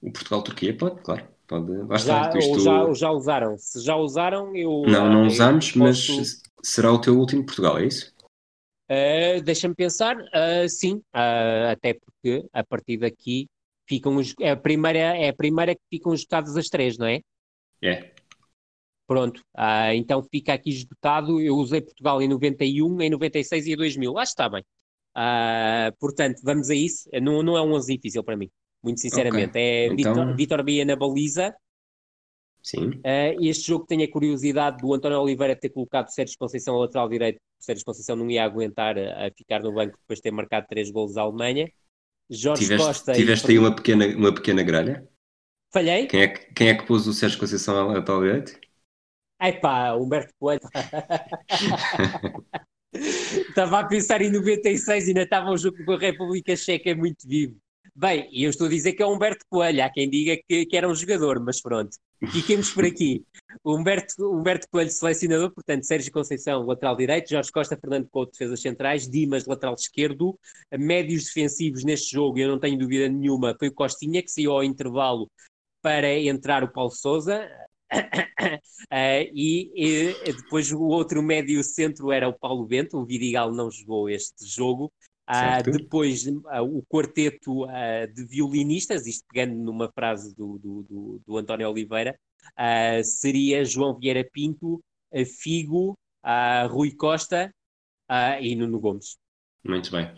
O 0.02 0.12
Portugal-Turquia 0.12 0.78
pode, 0.78 1.02
claro. 1.02 1.28
Pode. 1.48 1.72
já, 2.04 2.38
isto... 2.38 2.52
ou 2.52 2.60
já, 2.60 2.94
já 2.94 3.12
usaram. 3.12 3.58
Se 3.58 3.82
já 3.82 3.96
usaram, 3.96 4.56
eu. 4.56 4.84
Não, 4.86 5.10
não 5.10 5.26
usamos, 5.26 5.72
posso... 5.72 6.18
mas 6.18 6.42
será 6.62 6.92
o 6.92 7.00
teu 7.00 7.18
último 7.18 7.46
Portugal, 7.46 7.80
é 7.80 7.86
isso? 7.86 8.14
Uh, 8.90 9.42
Deixa-me 9.44 9.76
pensar, 9.76 10.18
uh, 10.18 10.70
sim, 10.70 10.96
uh, 11.16 11.72
até 11.72 11.94
porque 11.94 12.46
a 12.54 12.64
partir 12.64 12.98
daqui 12.98 13.48
ficam 13.88 14.16
os, 14.18 14.34
é, 14.40 14.52
a 14.52 14.58
primeira, 14.58 15.00
é 15.00 15.30
a 15.30 15.34
primeira 15.34 15.74
que 15.74 15.82
ficam 15.90 16.14
esgotadas 16.14 16.56
as 16.56 16.68
três, 16.68 16.98
não 16.98 17.08
é? 17.08 17.22
É. 17.82 18.14
Pronto, 19.08 19.42
ah, 19.56 19.96
então 19.96 20.22
fica 20.22 20.54
aqui 20.54 20.70
esgotado. 20.70 21.40
Eu 21.40 21.56
usei 21.56 21.80
Portugal 21.80 22.22
em 22.22 22.28
91, 22.28 23.02
em 23.02 23.10
96 23.10 23.68
e 23.68 23.74
em 23.74 23.78
2000. 23.78 24.18
Acho 24.18 24.32
que 24.32 24.34
está 24.34 24.50
bem. 24.50 24.66
Ah, 25.20 25.92
portanto, 26.00 26.42
vamos 26.44 26.70
a 26.70 26.76
isso. 26.76 27.10
Não, 27.20 27.42
não 27.42 27.58
é 27.58 27.62
um 27.64 27.74
11 27.74 27.96
difícil 27.96 28.24
para 28.24 28.38
mim, 28.38 28.52
muito 28.84 29.02
sinceramente. 29.02 29.50
Okay. 29.50 29.62
É 29.62 29.88
então... 29.88 30.36
Vitor 30.36 30.64
Bia 30.64 30.86
na 30.86 30.96
baliza. 30.96 31.56
Sim. 32.62 32.90
Uh, 32.90 33.42
este 33.42 33.66
jogo 33.66 33.88
tem 33.88 34.04
a 34.04 34.12
curiosidade 34.12 34.78
do 34.78 34.94
António 34.94 35.20
Oliveira 35.20 35.56
ter 35.56 35.70
colocado 35.70 36.10
Sérgio 36.10 36.38
Conceição 36.38 36.76
ao 36.76 36.82
lateral 36.82 37.10
direito. 37.10 37.40
Sérgio 37.60 37.84
Conceição 37.84 38.16
não 38.16 38.30
ia 38.30 38.44
aguentar 38.44 38.96
a, 38.96 39.26
a 39.26 39.32
ficar 39.32 39.64
no 39.64 39.74
banco 39.74 39.98
depois 39.98 40.20
de 40.20 40.24
ter 40.24 40.32
marcado 40.32 40.68
três 40.70 40.92
golos 40.92 41.18
à 41.18 41.22
Alemanha. 41.22 41.68
Jorge 42.30 42.64
tiveste, 42.64 42.86
Costa. 42.86 43.14
Tiveste 43.14 43.48
e... 43.48 43.52
aí 43.52 43.58
uma 43.58 43.76
pequena, 43.76 44.06
uma 44.16 44.36
pequena 44.36 44.62
grelha? 44.62 45.08
Falhei? 45.74 46.06
Quem 46.06 46.22
é, 46.22 46.28
que, 46.28 46.54
quem 46.54 46.70
é 46.70 46.76
que 46.76 46.86
pôs 46.86 47.08
o 47.08 47.14
Sérgio 47.14 47.40
Conceição 47.40 47.90
a 47.90 48.02
tal 48.04 48.22
direito? 48.22 48.60
Ai 49.40 49.60
pá, 49.60 49.96
Humberto 49.96 50.32
Coelho. 50.38 50.62
Estava 53.58 53.80
a 53.80 53.86
pensar 53.86 54.22
em 54.22 54.30
96 54.30 55.06
e 55.06 55.08
ainda 55.08 55.24
estava 55.24 55.50
um 55.50 55.58
jogo 55.58 55.84
com 55.84 55.94
a 55.94 55.98
República 55.98 56.56
Checa 56.56 56.96
muito 56.96 57.28
vivo. 57.28 57.56
Bem, 57.96 58.30
eu 58.32 58.52
estou 58.52 58.68
a 58.68 58.70
dizer 58.70 58.94
que 58.94 59.02
é 59.02 59.06
Humberto 59.08 59.44
Coelho, 59.50 59.84
há 59.84 59.90
quem 59.90 60.08
diga 60.08 60.40
que, 60.48 60.68
que 60.68 60.78
era 60.78 60.88
um 60.88 60.94
jogador, 60.94 61.44
mas 61.44 61.60
pronto. 61.60 61.98
Fiquemos 62.32 62.70
por 62.70 62.86
aqui. 62.86 63.26
Humberto, 63.66 64.32
Humberto 64.32 64.68
Coelho, 64.70 64.92
selecionador, 64.92 65.52
portanto, 65.52 65.88
Sérgio 65.88 66.12
Conceição, 66.12 66.68
lateral 66.68 66.96
direito, 66.96 67.32
Jorge 67.32 67.52
Costa, 67.52 67.76
Fernando 67.76 68.08
Couto, 68.12 68.34
defesas 68.34 68.62
centrais, 68.62 69.10
Dimas, 69.10 69.48
lateral 69.48 69.74
esquerdo, 69.74 70.38
médios 70.78 71.24
defensivos 71.24 71.84
neste 71.84 72.12
jogo, 72.12 72.38
eu 72.38 72.50
não 72.50 72.60
tenho 72.60 72.78
dúvida 72.78 73.10
nenhuma, 73.10 73.56
foi 73.58 73.70
o 73.70 73.74
Costinha, 73.74 74.22
que 74.22 74.30
saiu 74.30 74.52
ao 74.52 74.64
intervalo 74.64 75.32
para 75.82 76.14
entrar 76.14 76.64
o 76.64 76.72
Paulo 76.72 76.92
Souza, 76.92 77.50
uh, 77.94 78.60
e, 79.34 79.72
e, 79.76 80.34
depois 80.34 80.72
o 80.72 80.82
outro 80.82 81.22
médio 81.22 81.64
centro 81.64 82.12
era 82.12 82.28
o 82.28 82.38
Paulo 82.38 82.66
Bento, 82.66 82.98
o 82.98 83.06
Vidigal 83.06 83.52
não 83.52 83.72
jogou 83.72 84.10
este 84.10 84.46
jogo. 84.46 84.92
Uh, 85.30 85.72
depois 85.72 86.26
uh, 86.26 86.64
o 86.64 86.84
quarteto 86.84 87.68
de 88.14 88.26
violinistas, 88.26 89.06
isto 89.06 89.26
pegando 89.32 89.58
numa 89.58 89.92
frase 89.92 90.34
do, 90.36 90.58
do, 90.58 90.84
do, 90.84 91.22
do 91.26 91.38
António 91.38 91.70
Oliveira, 91.70 92.18
seria 93.04 93.66
João 93.66 93.98
Vieira 93.98 94.24
Pinto, 94.32 94.82
Figo, 95.42 95.98
Rui 96.70 96.92
Costa 96.92 97.54
e 98.40 98.56
Nuno 98.56 98.80
Gomes. 98.80 99.18
Muito 99.66 99.92
bem. 99.92 100.10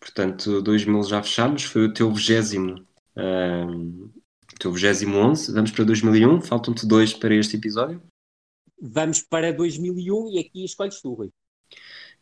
Portanto, 0.00 0.62
2000 0.62 1.02
já 1.04 1.22
fechamos, 1.22 1.64
foi 1.64 1.84
o 1.84 1.92
teu 1.92 2.10
vigésimo 2.10 2.86
teu 4.58 4.72
21 4.72 5.34
vamos 5.52 5.70
para 5.70 5.84
2001, 5.84 6.42
faltam-te 6.42 6.86
dois 6.86 7.12
para 7.12 7.34
este 7.34 7.56
episódio. 7.56 8.02
Vamos 8.80 9.22
para 9.22 9.52
2001 9.52 10.30
e 10.30 10.38
aqui 10.38 10.64
escolhes 10.64 11.00
tu, 11.00 11.14
Rui. 11.14 11.30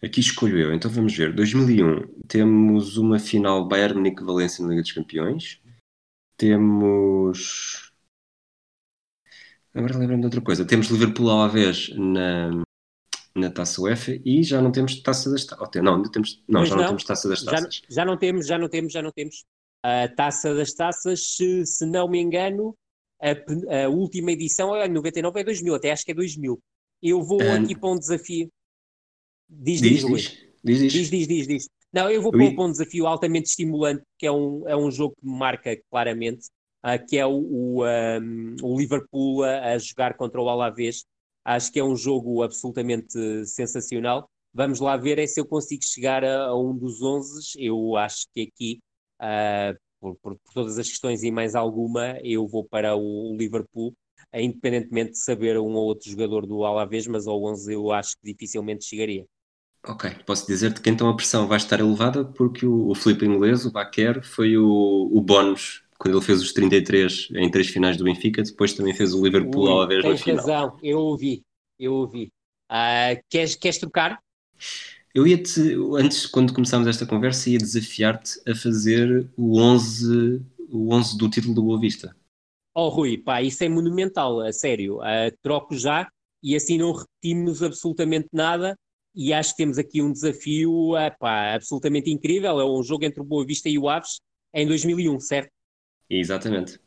Aqui 0.03 0.21
escolho 0.21 0.59
eu, 0.59 0.75
então 0.75 0.91
vamos 0.91 1.17
ver. 1.17 1.33
2001 1.33 2.27
temos 2.29 2.97
uma 2.97 3.19
final 3.19 3.67
Bayern 3.67 3.97
Munique-Valência 3.97 4.63
na 4.63 4.71
Liga 4.71 4.83
dos 4.83 4.93
Campeões. 4.93 5.61
Temos. 6.37 7.93
Agora 9.73 9.99
lembro-me 9.99 10.21
de 10.21 10.27
outra 10.27 10.41
coisa. 10.41 10.65
Temos 10.65 10.89
Liverpool 10.89 11.31
à 11.31 11.49
vez 11.49 11.89
na, 11.97 12.63
na 13.35 13.51
Taça 13.51 13.81
UEFA 13.81 14.21
e 14.25 14.43
já 14.43 14.61
não 14.61 14.71
temos 14.71 15.01
Taça 15.01 15.31
das 15.31 15.45
Taças. 15.45 15.83
Não, 15.83 16.03
temos, 16.03 16.43
não 16.49 16.65
já 16.65 16.75
não, 16.75 16.83
não, 16.83 16.89
temos 16.89 17.05
Taça 17.05 17.29
das 17.29 17.43
Taças. 17.43 17.77
Já, 17.77 17.83
já 17.89 18.05
não 18.05 18.17
temos, 18.17 18.47
já 18.47 18.59
não 18.59 18.69
temos, 18.69 18.93
já 18.93 19.03
não 19.03 19.11
temos 19.11 19.45
a 19.85 20.09
Taça 20.09 20.55
das 20.55 20.73
Taças, 20.73 21.35
se, 21.37 21.67
se 21.67 21.85
não 21.85 22.09
me 22.09 22.19
engano, 22.19 22.75
a, 23.21 23.85
a, 23.85 23.89
última 23.91 24.33
edição 24.33 24.75
é 24.75 24.89
99 24.89 25.41
é 25.41 25.45
2000, 25.45 25.75
até 25.75 25.93
acho 25.93 26.07
que 26.07 26.13
é 26.13 26.15
2000. 26.15 26.59
Eu 27.03 27.23
vou 27.23 27.43
um... 27.43 27.53
aqui 27.53 27.79
para 27.79 27.91
um 27.91 27.99
desafio. 27.99 28.51
Diz, 29.47 29.83
diz, 29.83 30.07
diz, 30.07 30.39
diz, 30.65 30.81
diz, 30.81 30.93
diz, 30.93 31.11
diz, 31.11 31.29
diz, 31.29 31.47
diz. 31.47 31.69
Não, 31.93 32.11
eu 32.11 32.23
vou 32.23 32.33
para 32.33 32.65
um 32.65 32.71
desafio 32.71 33.07
altamente 33.07 33.51
estimulante, 33.51 34.03
que 34.19 34.27
é 34.27 34.33
um, 34.33 34.67
é 34.67 34.75
um 34.75 34.91
jogo 34.91 35.15
que 35.21 35.27
me 35.27 35.37
marca 35.37 35.79
claramente, 35.91 36.47
uh, 36.83 37.07
que 37.07 37.19
é 37.19 37.27
o, 37.27 37.37
o, 37.37 37.85
um, 37.85 38.57
o 38.63 38.79
Liverpool 38.79 39.45
a, 39.45 39.75
a, 39.75 39.79
jogar 39.79 40.17
contra 40.17 40.41
o 40.41 40.49
Alavés. 40.49 41.05
Acho 41.45 41.71
que 41.71 41.79
é 41.79 41.85
um 41.85 41.95
jogo 41.95 42.43
absolutamente 42.43 43.45
sensacional. 43.45 44.31
Vamos 44.55 44.81
lá 44.81 44.97
ver 44.97 45.19
é 45.19 45.27
se 45.27 45.39
eu 45.39 45.45
consigo 45.45 45.85
chegar 45.85 46.25
a, 46.25 46.47
a 46.47 46.59
um 46.59 46.75
dos 46.75 47.03
11. 47.03 47.53
Eu 47.59 47.97
acho 47.99 48.27
que 48.33 48.51
aqui 48.51 48.81
uh, 49.25 49.79
por, 50.01 50.17
por, 50.17 50.37
por, 50.37 50.53
todas 50.53 50.79
as 50.79 50.89
questões 50.89 51.23
e 51.23 51.31
mais 51.31 51.55
alguma, 51.55 52.19
eu 52.23 52.47
vou 52.47 52.65
para 52.65 52.95
o, 52.95 53.33
o 53.33 53.37
Liverpool, 53.37 53.95
independentemente 54.35 55.13
de 55.13 55.19
saber 55.19 55.59
um 55.59 55.73
ou 55.75 55.87
outro 55.87 56.11
jogador 56.11 56.47
do 56.47 56.65
Alavés, 56.65 57.07
mas 57.07 57.27
ao 57.27 57.43
11 57.43 57.73
eu 57.73 57.91
acho 57.91 58.17
que 58.17 58.33
dificilmente 58.33 58.85
chegaria. 58.85 59.25
Ok, 59.87 60.11
posso 60.27 60.47
dizer-te 60.47 60.81
que 60.81 60.89
então 60.89 61.09
a 61.09 61.17
pressão 61.17 61.47
vai 61.47 61.59
estar 61.59 61.79
elevada 61.79 62.25
porque 62.25 62.65
o, 62.65 62.89
o 62.89 62.95
Felipe 62.95 63.27
Inglês, 63.27 63.67
o 63.67 63.73
Baquer, 63.73 64.25
foi 64.25 64.57
o, 64.57 65.11
o 65.13 65.21
bónus 65.21 65.85
quando 65.99 66.17
ele 66.17 66.25
fez 66.25 66.43
os 66.43 66.53
33 66.53 67.29
em 67.37 67.51
três 67.51 67.69
finais 67.69 67.97
do 67.97 68.05
Benfica, 68.05 68.43
depois 68.43 68.75
também 68.75 68.95
fez 68.95 69.15
o 69.15 69.25
Liverpool 69.25 69.69
ao 69.69 69.79
Alavés 69.79 70.05
na 70.05 70.17
final. 70.17 70.25
Tens 70.25 70.37
razão, 70.37 70.79
eu 70.83 70.99
ouvi, 70.99 71.43
eu 71.79 71.95
ouvi. 71.95 72.33
Uh, 72.71 73.23
queres, 73.31 73.55
queres 73.55 73.79
trocar? 73.79 74.19
Eu 75.15 75.29
ia-te, 75.29 75.61
antes, 75.97 76.27
quando 76.27 76.53
começámos 76.53 76.89
esta 76.89 77.07
conversa, 77.07 77.49
ia 77.49 77.59
desafiar-te 77.59 78.41
a 78.51 78.53
fazer 78.53 79.31
o 79.37 79.61
11, 79.61 80.45
o 80.69 80.93
11 80.93 81.17
do 81.17 81.31
título 81.31 81.55
do 81.55 81.63
Boa 81.63 81.79
Vista. 81.79 82.17
Oh, 82.75 82.89
Rui, 82.89 83.17
pá, 83.17 83.41
isso 83.41 83.63
é 83.63 83.69
monumental, 83.69 84.41
a 84.41 84.53
sério. 84.53 84.97
Uh, 84.97 85.31
troco 85.41 85.77
já 85.77 86.09
e 86.43 86.57
assim 86.57 86.77
não 86.79 86.93
repetimos 86.93 87.63
absolutamente 87.63 88.27
nada. 88.33 88.77
E 89.15 89.33
acho 89.33 89.53
que 89.53 89.59
temos 89.59 89.79
aqui 89.79 90.03
um 90.03 90.11
desafio 90.11 90.97
uh, 90.97 91.17
pá, 91.21 91.55
absolutamente 91.55 92.11
incrível. 92.11 92.59
É 92.59 92.65
um 92.65 92.83
jogo 92.83 93.05
entre 93.05 93.21
o 93.21 93.25
Boa 93.25 93.47
Vista 93.47 93.69
e 93.69 93.79
o 93.79 93.89
Aves 93.89 94.21
em 94.53 94.67
2001, 94.67 95.21
certo? 95.21 95.51
Exatamente. 96.11 96.81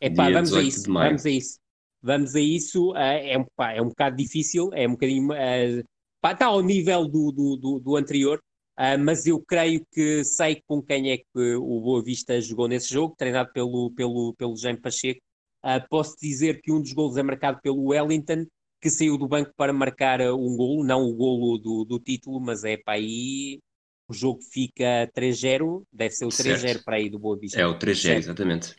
É 0.00 0.10
pá, 0.10 0.28
vamos 0.32 0.52
a 0.52 0.60
isso. 0.60 0.92
Vamos 0.92 1.24
a 1.24 1.30
isso. 1.30 1.58
Vamos 2.02 2.34
a 2.34 2.40
isso. 2.40 2.96
É, 2.96 3.36
pá, 3.54 3.72
é 3.72 3.80
um 3.80 3.88
bocado 3.88 4.16
difícil, 4.16 4.68
é 4.74 4.88
um 4.88 4.92
bocadinho. 4.92 5.28
Uh, 5.28 5.84
pá, 6.26 6.32
está 6.32 6.46
ao 6.46 6.60
nível 6.60 7.06
do, 7.06 7.30
do, 7.30 7.56
do, 7.56 7.78
do 7.78 7.96
anterior, 7.96 8.42
uh, 8.78 8.98
mas 8.98 9.26
eu 9.26 9.40
creio 9.40 9.86
que 9.92 10.24
sei 10.24 10.60
com 10.66 10.82
quem 10.82 11.12
é 11.12 11.18
que 11.18 11.54
o 11.54 11.80
Boa 11.80 12.02
Vista 12.02 12.40
jogou 12.40 12.66
nesse 12.66 12.92
jogo, 12.92 13.14
treinado 13.16 13.52
pelo, 13.52 13.92
pelo, 13.94 14.34
pelo 14.34 14.56
Jaime 14.56 14.80
Pacheco. 14.80 15.20
Uh, 15.64 15.86
posso 15.88 16.16
dizer 16.20 16.60
que 16.60 16.72
um 16.72 16.80
dos 16.80 16.92
golos 16.92 17.16
é 17.16 17.22
marcado 17.22 17.60
pelo 17.62 17.90
Wellington, 17.90 18.44
que 18.80 18.90
saiu 18.90 19.16
do 19.16 19.28
banco 19.28 19.52
para 19.56 19.72
marcar 19.72 20.20
um 20.20 20.56
golo, 20.56 20.84
não 20.84 21.02
o 21.02 21.14
golo 21.14 21.58
do, 21.58 21.84
do 21.84 22.00
título, 22.00 22.40
mas 22.40 22.64
é 22.64 22.76
para 22.76 22.94
aí 22.94 23.60
o 24.08 24.14
jogo 24.14 24.40
fica 24.52 25.10
3-0, 25.16 25.82
deve 25.92 26.14
ser 26.14 26.26
o 26.26 26.28
3-0 26.28 26.82
para 26.84 26.96
aí 26.96 27.08
do 27.08 27.18
Boa 27.18 27.38
Vista. 27.38 27.60
É 27.60 27.66
o 27.66 27.78
3-0, 27.78 28.18
exatamente. 28.18 28.76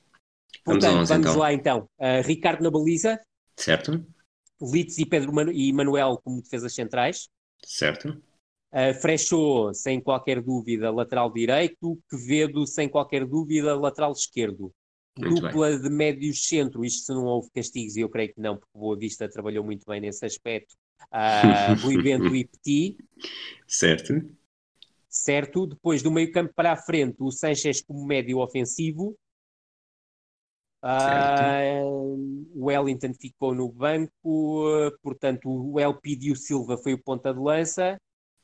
Portanto, 0.64 0.92
vamos, 0.92 1.12
11, 1.12 1.14
vamos 1.14 1.28
então. 1.28 1.40
lá 1.40 1.54
então. 1.54 1.90
Uh, 1.98 2.26
Ricardo 2.26 2.62
na 2.62 2.70
baliza. 2.70 3.20
Certo. 3.56 4.06
Litz 4.62 4.98
e 4.98 5.06
Pedro 5.06 5.34
Manu 5.34 5.52
e 5.52 5.72
Manuel 5.72 6.20
como 6.24 6.42
defesas 6.42 6.74
centrais. 6.74 7.30
Certo. 7.64 8.22
Uh, 8.72 9.74
sem 9.74 10.00
qualquer 10.00 10.42
dúvida, 10.42 10.92
lateral 10.92 11.32
direito. 11.32 12.00
Quevedo, 12.10 12.66
sem 12.68 12.88
qualquer 12.88 13.26
dúvida, 13.26 13.76
lateral 13.76 14.12
esquerdo. 14.12 14.72
Muito 15.18 15.42
Dupla 15.42 15.70
bem. 15.70 15.82
de 15.82 15.90
médios 15.90 16.48
centro, 16.48 16.86
isto 16.86 17.06
se 17.06 17.14
não 17.14 17.26
houve 17.26 17.50
castigos, 17.52 17.96
e 17.96 18.02
eu 18.02 18.10
creio 18.10 18.32
que 18.32 18.40
não, 18.40 18.56
porque 18.56 18.78
Boa 18.78 18.96
Vista 18.96 19.28
trabalhou 19.28 19.64
muito 19.64 19.84
bem 19.88 20.00
nesse 20.00 20.24
aspecto. 20.26 20.76
Uh, 21.12 21.74
Rui 21.82 22.02
Bento 22.02 22.36
e 22.36 22.46
Petit. 22.46 22.98
Certo. 23.68 24.14
Certo. 25.10 25.66
Depois 25.66 26.04
do 26.04 26.12
meio 26.12 26.32
campo 26.32 26.54
para 26.54 26.74
a 26.74 26.76
frente, 26.76 27.16
o 27.20 27.32
Sanchez 27.32 27.82
como 27.82 28.06
médio 28.06 28.38
ofensivo. 28.38 29.18
Uh, 30.84 32.48
o 32.56 32.66
Wellington 32.66 33.14
ficou 33.14 33.54
no 33.54 33.70
banco, 33.70 34.12
portanto, 35.02 35.50
o 35.50 35.80
Elpidio 35.80 36.36
Silva 36.36 36.78
foi 36.78 36.94
o 36.94 37.04
ponta 37.04 37.34
de 37.34 37.40
lança. 37.40 37.98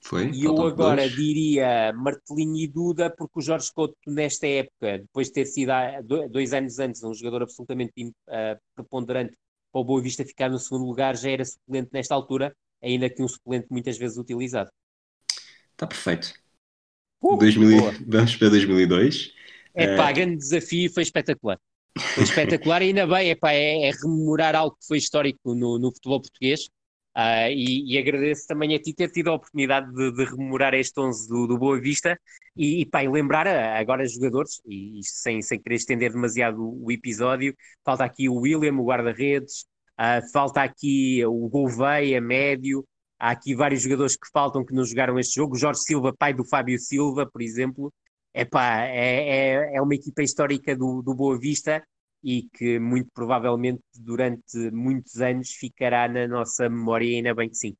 Foi, 0.05 0.29
e 0.31 0.43
eu 0.43 0.61
agora 0.67 1.03
dois. 1.03 1.15
diria 1.15 1.93
Martelinho 1.93 2.57
e 2.57 2.67
Duda, 2.67 3.09
porque 3.09 3.39
o 3.39 3.41
Jorge 3.41 3.69
Couto, 3.73 3.95
nesta 4.05 4.45
época, 4.45 4.99
depois 4.99 5.27
de 5.27 5.33
ter 5.33 5.45
sido 5.45 5.71
dois 6.29 6.53
anos 6.53 6.77
antes 6.77 7.01
um 7.03 7.13
jogador 7.13 7.43
absolutamente 7.43 7.93
uh, 8.01 8.59
preponderante 8.75 9.33
para 9.71 9.81
o 9.81 9.85
Boa 9.85 10.01
Vista 10.01 10.25
ficar 10.25 10.49
no 10.49 10.59
segundo 10.59 10.85
lugar, 10.85 11.15
já 11.15 11.31
era 11.31 11.45
suplente 11.45 11.89
nesta 11.93 12.13
altura, 12.13 12.53
ainda 12.81 13.09
que 13.09 13.23
um 13.23 13.27
suplente 13.29 13.67
muitas 13.69 13.97
vezes 13.97 14.17
utilizado. 14.17 14.69
Está 15.71 15.87
perfeito. 15.87 16.33
Uh, 17.21 17.37
2000, 17.37 17.79
vamos 18.05 18.35
para 18.35 18.49
2002. 18.49 19.31
É 19.73 19.95
pá, 19.95 20.11
uh, 20.11 20.13
grande 20.13 20.35
desafio, 20.35 20.93
foi 20.93 21.03
espetacular. 21.03 21.57
Foi 21.97 22.23
espetacular. 22.23 22.81
E 22.81 22.87
ainda 22.87 23.07
bem, 23.07 23.29
epá, 23.29 23.51
é, 23.53 23.89
é 23.89 23.91
rememorar 23.91 24.55
algo 24.55 24.75
que 24.75 24.87
foi 24.87 24.97
histórico 24.97 25.53
no, 25.53 25.77
no 25.79 25.91
futebol 25.91 26.21
português. 26.21 26.69
Uh, 27.15 27.45
e, 27.51 27.93
e, 27.93 27.97
agradeço 27.99 28.47
também 28.47 28.73
a 28.73 28.79
ti 28.81 28.91
ter 28.91 29.07
tido 29.11 29.29
a 29.29 29.35
oportunidade 29.35 29.93
de, 29.93 30.11
de 30.13 30.25
rememorar 30.25 30.73
este 30.73 30.99
11 30.99 31.27
do, 31.29 31.45
do 31.45 31.57
Boa 31.59 31.79
Vista. 31.79 32.19
E, 32.57 32.81
e, 32.81 32.85
pá, 32.87 33.03
e 33.03 33.07
lembrar 33.07 33.47
agora 33.47 34.07
jogadores, 34.07 34.59
e, 34.65 34.99
sem, 35.03 35.41
sem 35.41 35.61
querer 35.61 35.75
estender 35.75 36.11
demasiado 36.11 36.59
o, 36.59 36.85
o 36.85 36.91
episódio, 36.91 37.55
falta 37.85 38.03
aqui 38.03 38.27
o 38.27 38.35
William, 38.35 38.73
o 38.73 38.85
guarda-redes, 38.85 39.65
uh, 39.99 40.31
falta 40.31 40.63
aqui 40.63 41.23
o 41.25 41.47
Gouveia, 41.49 42.19
médio, 42.19 42.83
há 43.19 43.31
aqui 43.31 43.55
vários 43.55 43.81
jogadores 43.83 44.15
que 44.15 44.27
faltam 44.33 44.65
que 44.65 44.73
não 44.73 44.83
jogaram 44.83 45.19
este 45.19 45.35
jogo, 45.35 45.55
o 45.55 45.57
Jorge 45.57 45.81
Silva, 45.81 46.13
pai 46.17 46.33
do 46.33 46.43
Fábio 46.43 46.79
Silva, 46.79 47.29
por 47.31 47.41
exemplo, 47.41 47.93
Epá, 48.33 48.85
é, 48.85 49.29
é, 49.29 49.75
é 49.75 49.81
uma 49.81 49.93
equipa 49.93 50.23
histórica 50.23 50.75
do, 50.75 51.01
do 51.01 51.13
Boa 51.13 51.37
Vista 51.39 51.83
e 52.23 52.47
que 52.53 52.79
muito 52.79 53.09
provavelmente 53.13 53.83
durante 53.99 54.71
muitos 54.71 55.21
anos 55.21 55.51
ficará 55.51 56.07
na 56.07 56.27
nossa 56.27 56.69
memória 56.69 57.05
e 57.05 57.15
ainda 57.15 57.35
bem 57.35 57.49
que 57.49 57.57
sim. 57.57 57.75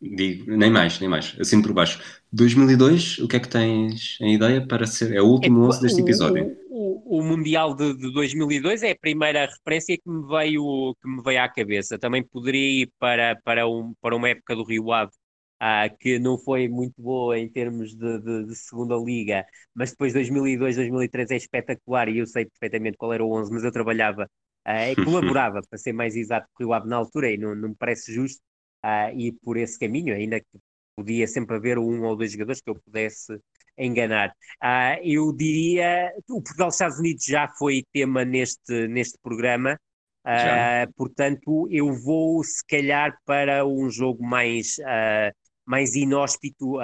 Digo, 0.00 0.54
nem 0.56 0.70
mais, 0.70 1.00
nem 1.00 1.08
mais, 1.08 1.36
assim 1.40 1.62
por 1.62 1.72
baixo. 1.72 2.00
2002, 2.32 3.18
o 3.18 3.28
que 3.28 3.36
é 3.36 3.40
que 3.40 3.48
tens 3.48 4.18
em 4.20 4.34
ideia 4.34 4.66
para 4.66 4.86
ser? 4.86 5.14
É 5.14 5.22
o 5.22 5.26
último 5.26 5.64
é, 5.64 5.68
11 5.68 5.80
deste 5.80 6.00
episódio. 6.02 6.56
O, 6.68 7.16
o, 7.16 7.20
o 7.20 7.24
Mundial 7.24 7.74
de, 7.74 7.94
de, 7.96 8.12
2002 8.12 8.82
é 8.82 8.90
a 8.90 8.98
primeira 8.98 9.46
referência 9.46 9.96
que 9.96 10.10
me 10.10 10.26
veio, 10.26 10.94
que 11.00 11.08
me 11.08 11.22
veio 11.22 11.42
à 11.42 11.48
cabeça. 11.48 11.98
Também 11.98 12.22
poderia 12.22 12.82
ir 12.82 12.92
para, 12.98 13.36
para, 13.44 13.66
um, 13.66 13.94
para 14.00 14.14
uma 14.14 14.28
época 14.28 14.54
do 14.54 14.64
Rio 14.64 14.92
Ave, 14.92 15.12
ah, 15.60 15.88
que 15.88 16.18
não 16.18 16.38
foi 16.38 16.68
muito 16.68 17.00
boa 17.00 17.38
em 17.38 17.48
termos 17.48 17.94
de, 17.94 18.18
de, 18.20 18.46
de, 18.46 18.56
segunda 18.56 18.96
liga, 18.96 19.46
mas 19.74 19.90
depois 19.90 20.12
2002, 20.12 20.76
2003 20.76 21.30
é 21.30 21.36
espetacular 21.36 22.08
e 22.08 22.18
eu 22.18 22.26
sei 22.26 22.46
perfeitamente 22.46 22.96
qual 22.96 23.12
era 23.12 23.24
o 23.24 23.32
11, 23.32 23.52
mas 23.52 23.64
eu 23.64 23.72
trabalhava 23.72 24.28
ah, 24.64 24.90
e 24.90 24.96
colaborava, 25.04 25.60
para 25.68 25.78
ser 25.78 25.92
mais 25.92 26.16
exato, 26.16 26.46
com 26.54 26.64
o 26.64 26.66
Rio 26.66 26.74
Ave 26.74 26.88
na 26.88 26.96
altura 26.96 27.30
e 27.30 27.38
não, 27.38 27.54
não 27.54 27.70
me 27.70 27.76
parece 27.76 28.12
justo 28.12 28.40
ah, 28.82 29.12
ir 29.12 29.32
por 29.42 29.56
esse 29.56 29.78
caminho, 29.78 30.14
ainda 30.14 30.40
que 30.40 30.58
podia 30.96 31.26
sempre 31.26 31.56
haver 31.56 31.78
um 31.78 32.04
ou 32.04 32.16
dois 32.16 32.32
jogadores 32.32 32.60
que 32.60 32.70
eu 32.70 32.76
pudesse 32.76 33.38
enganar. 33.76 34.30
Uh, 34.62 35.00
eu 35.02 35.32
diria, 35.32 36.12
o 36.28 36.42
Portugal-Estados 36.42 36.98
Unidos 36.98 37.24
já 37.24 37.48
foi 37.58 37.84
tema 37.92 38.24
neste, 38.24 38.86
neste 38.88 39.18
programa, 39.22 39.78
uh, 40.26 40.92
portanto 40.96 41.68
eu 41.70 41.92
vou 41.92 42.42
se 42.44 42.64
calhar 42.66 43.16
para 43.24 43.66
um 43.66 43.90
jogo 43.90 44.24
mais, 44.24 44.76
uh, 44.78 45.34
mais 45.66 45.94
inóspito, 45.94 46.78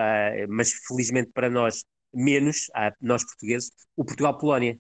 mas 0.48 0.72
felizmente 0.88 1.30
para 1.32 1.50
nós 1.50 1.84
menos, 2.14 2.66
nós 3.00 3.24
portugueses, 3.24 3.70
o 3.96 4.04
Portugal-Polónia. 4.04 4.78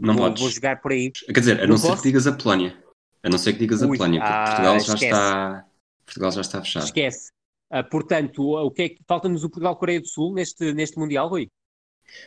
não 0.00 0.14
vou, 0.14 0.34
vou, 0.34 0.50
jogar 0.50 0.80
por 0.80 0.92
aí. 0.92 1.10
Quer 1.10 1.40
dizer, 1.40 1.58
a 1.58 1.62
não, 1.62 1.70
não 1.70 1.78
ser 1.78 1.96
que 1.96 2.02
digas 2.02 2.26
a 2.26 2.32
Polónia. 2.32 2.84
A 3.22 3.28
não 3.28 3.38
ser 3.38 3.52
que 3.52 3.58
digas 3.58 3.82
Ui, 3.82 3.88
a 3.88 3.98
Polónia, 3.98 4.20
porque 4.20 4.44
Portugal 4.44 4.80
já 4.80 4.94
está 4.94 5.66
Portugal 6.10 6.32
já 6.32 6.40
está 6.40 6.60
fechado. 6.60 6.84
Esquece. 6.84 7.30
Uh, 7.72 7.88
portanto, 7.88 8.42
o 8.42 8.70
que 8.70 8.82
é 8.82 8.88
que 8.88 8.98
falta-nos 9.06 9.44
o 9.44 9.48
Portugal-Coreia 9.50 10.00
do 10.00 10.08
Sul 10.08 10.34
neste, 10.34 10.72
neste 10.72 10.98
Mundial, 10.98 11.28
Rui? 11.28 11.48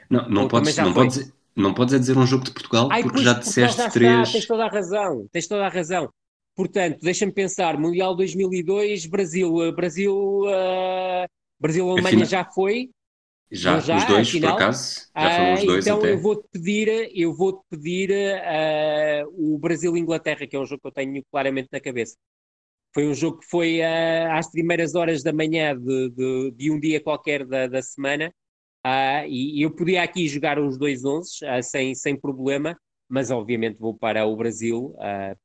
Não, 0.10 0.30
não 0.30 0.48
podes, 0.48 0.78
não, 0.78 0.94
podes, 0.94 1.34
não 1.54 1.74
podes 1.74 2.00
dizer 2.00 2.18
um 2.18 2.26
jogo 2.26 2.46
de 2.46 2.52
Portugal 2.52 2.88
Ai, 2.90 3.02
porque 3.02 3.16
pois, 3.16 3.26
já 3.26 3.34
disseste 3.34 3.78
já 3.78 3.90
três. 3.90 4.20
Está, 4.22 4.32
tens 4.32 4.48
toda 4.48 4.66
a 4.66 4.70
razão, 4.70 5.28
tens 5.32 5.48
toda 5.48 5.66
a 5.66 5.70
razão. 5.70 6.10
Portanto, 6.56 7.00
deixa-me 7.02 7.32
pensar, 7.32 7.78
Mundial 7.80 8.16
2002, 8.16 9.08
Brasil, 9.08 9.54
uh, 9.56 9.72
Brasil, 9.72 10.16
uh, 10.44 11.28
Brasil, 11.60 11.90
Alemanha 11.90 12.26
já 12.26 12.46
foi. 12.46 12.90
Já, 13.52 13.80
já 13.80 13.98
os 13.98 14.06
dois, 14.06 14.32
por 14.32 14.46
acaso, 14.46 15.10
já 15.16 15.38
foram 15.38 15.54
os 15.54 15.64
dois 15.64 15.86
então 15.86 16.00
até. 16.00 16.12
eu 16.12 16.18
vou-te 16.20 16.48
pedir, 16.52 17.12
eu 17.14 17.34
vou-te 17.36 17.62
pedir 17.70 18.10
uh, 18.12 19.54
o 19.54 19.60
Brasil-Inglaterra, 19.60 20.48
que 20.48 20.56
é 20.56 20.60
um 20.60 20.66
jogo 20.66 20.82
que 20.82 20.88
eu 20.88 20.92
tenho 20.92 21.24
claramente 21.32 21.70
na 21.72 21.80
cabeça. 21.80 22.16
Foi 22.94 23.08
um 23.08 23.14
jogo 23.14 23.40
que 23.40 23.48
foi 23.48 23.80
uh, 23.80 24.32
às 24.32 24.50
primeiras 24.50 24.96
horas 24.96 25.22
da 25.22 25.32
manhã 25.32 25.78
de, 25.78 26.10
de, 26.10 26.52
de 26.52 26.72
um 26.72 26.80
dia 26.80 27.00
qualquer 27.00 27.46
da, 27.46 27.68
da 27.68 27.82
semana, 27.82 28.34
uh, 28.86 29.28
e, 29.28 29.62
eu 29.64 29.70
podia 29.70 30.02
aqui 30.02 30.28
jogar 30.28 30.58
os 30.58 30.78
dois 30.78 31.06
11 31.06 31.30
uh, 31.46 31.64
sem, 31.64 31.94
sem 31.94 32.20
problema, 32.20 32.76
mas 33.10 33.32
obviamente 33.32 33.78
vou 33.80 33.98
para 33.98 34.26
o 34.26 34.36
Brasil 34.36 34.96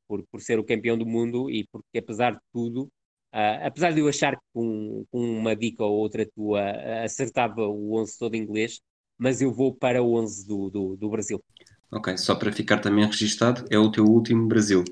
por, 0.06 0.24
por 0.30 0.40
ser 0.40 0.59
o 0.59 0.64
campeão 0.64 0.96
do 0.96 1.06
mundo 1.06 1.50
e 1.50 1.66
porque, 1.70 1.98
apesar 1.98 2.32
de 2.32 2.40
tudo, 2.52 2.88
apesar 3.32 3.92
de 3.92 4.00
eu 4.00 4.09
achar 4.09 4.36
que 4.36 4.42
com, 4.52 5.04
com, 5.11 5.20
uma 5.20 5.54
dica 5.54 5.84
ou 5.84 5.98
outra 5.98 6.26
tua 6.34 6.62
acertava 7.04 7.66
o 7.66 7.98
11 8.00 8.18
todo 8.18 8.36
inglês, 8.36 8.80
mas 9.18 9.42
eu 9.42 9.52
vou 9.52 9.74
para 9.74 10.02
o 10.02 10.14
11 10.14 10.46
do, 10.46 10.70
do, 10.70 10.96
do 10.96 11.11
Brasil. 11.11 11.42
Ok, 11.90 12.16
só 12.18 12.34
para 12.34 12.52
ficar 12.52 12.78
também 12.78 13.04
registado, 13.04 13.64
é 13.70 13.78
o 13.78 13.90
teu 13.90 14.04
último 14.04 14.46
Brasil. 14.46 14.84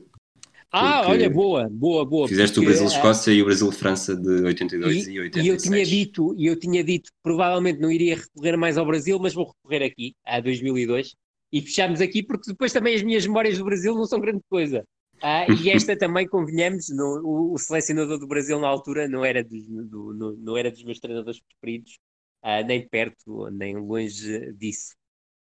Ah, 0.72 1.08
olha, 1.08 1.30
boa, 1.30 1.68
boa, 1.70 2.04
boa. 2.04 2.28
Fizeste 2.28 2.56
porque, 2.56 2.66
o 2.66 2.70
Brasil-Escócia 2.70 3.32
uh, 3.32 3.36
e 3.36 3.42
o 3.42 3.44
Brasil-França 3.44 4.16
de 4.16 4.42
82 4.42 5.06
e, 5.06 5.12
e 5.12 5.20
86. 5.20 5.44
E 5.44 5.48
eu 5.48 5.56
tinha 5.56 5.84
dito, 5.84 6.34
e 6.36 6.46
eu 6.46 6.58
tinha 6.58 6.84
dito 6.84 7.10
que 7.10 7.18
provavelmente 7.22 7.80
não 7.80 7.90
iria 7.90 8.16
recorrer 8.16 8.56
mais 8.56 8.76
ao 8.76 8.84
Brasil, 8.84 9.18
mas 9.18 9.32
vou 9.32 9.46
recorrer 9.46 9.86
aqui, 9.86 10.14
a 10.24 10.40
2002. 10.40 11.14
E 11.53 11.61
fechamos 11.61 12.01
aqui 12.01 12.22
porque 12.22 12.51
depois 12.51 12.72
também 12.72 12.94
as 12.94 13.03
minhas 13.03 13.26
memórias 13.26 13.59
do 13.59 13.64
Brasil 13.64 13.94
não 13.94 14.07
são 14.07 14.20
grande 14.20 14.42
coisa. 14.49 14.84
Ah, 15.22 15.47
e 15.49 15.70
esta 15.70 15.97
também, 15.97 16.26
convenhamos, 16.28 16.88
o, 16.90 17.53
o, 17.55 17.59
selecionador 17.59 18.18
do 18.18 18.26
Brasil 18.26 18.59
na 18.61 18.68
altura 18.68 19.09
não 19.09 19.24
era 19.24 19.42
dos, 19.42 19.66
do, 19.66 20.12
no, 20.12 20.36
não 20.36 20.57
era 20.57 20.70
dos 20.70 20.84
meus 20.84 20.99
treinadores 21.01 21.40
preferidos, 21.40 21.99
ah, 22.42 22.62
nem 22.62 22.86
perto, 22.88 23.51
nem 23.51 23.76
longe 23.76 24.53
disso. 24.55 24.94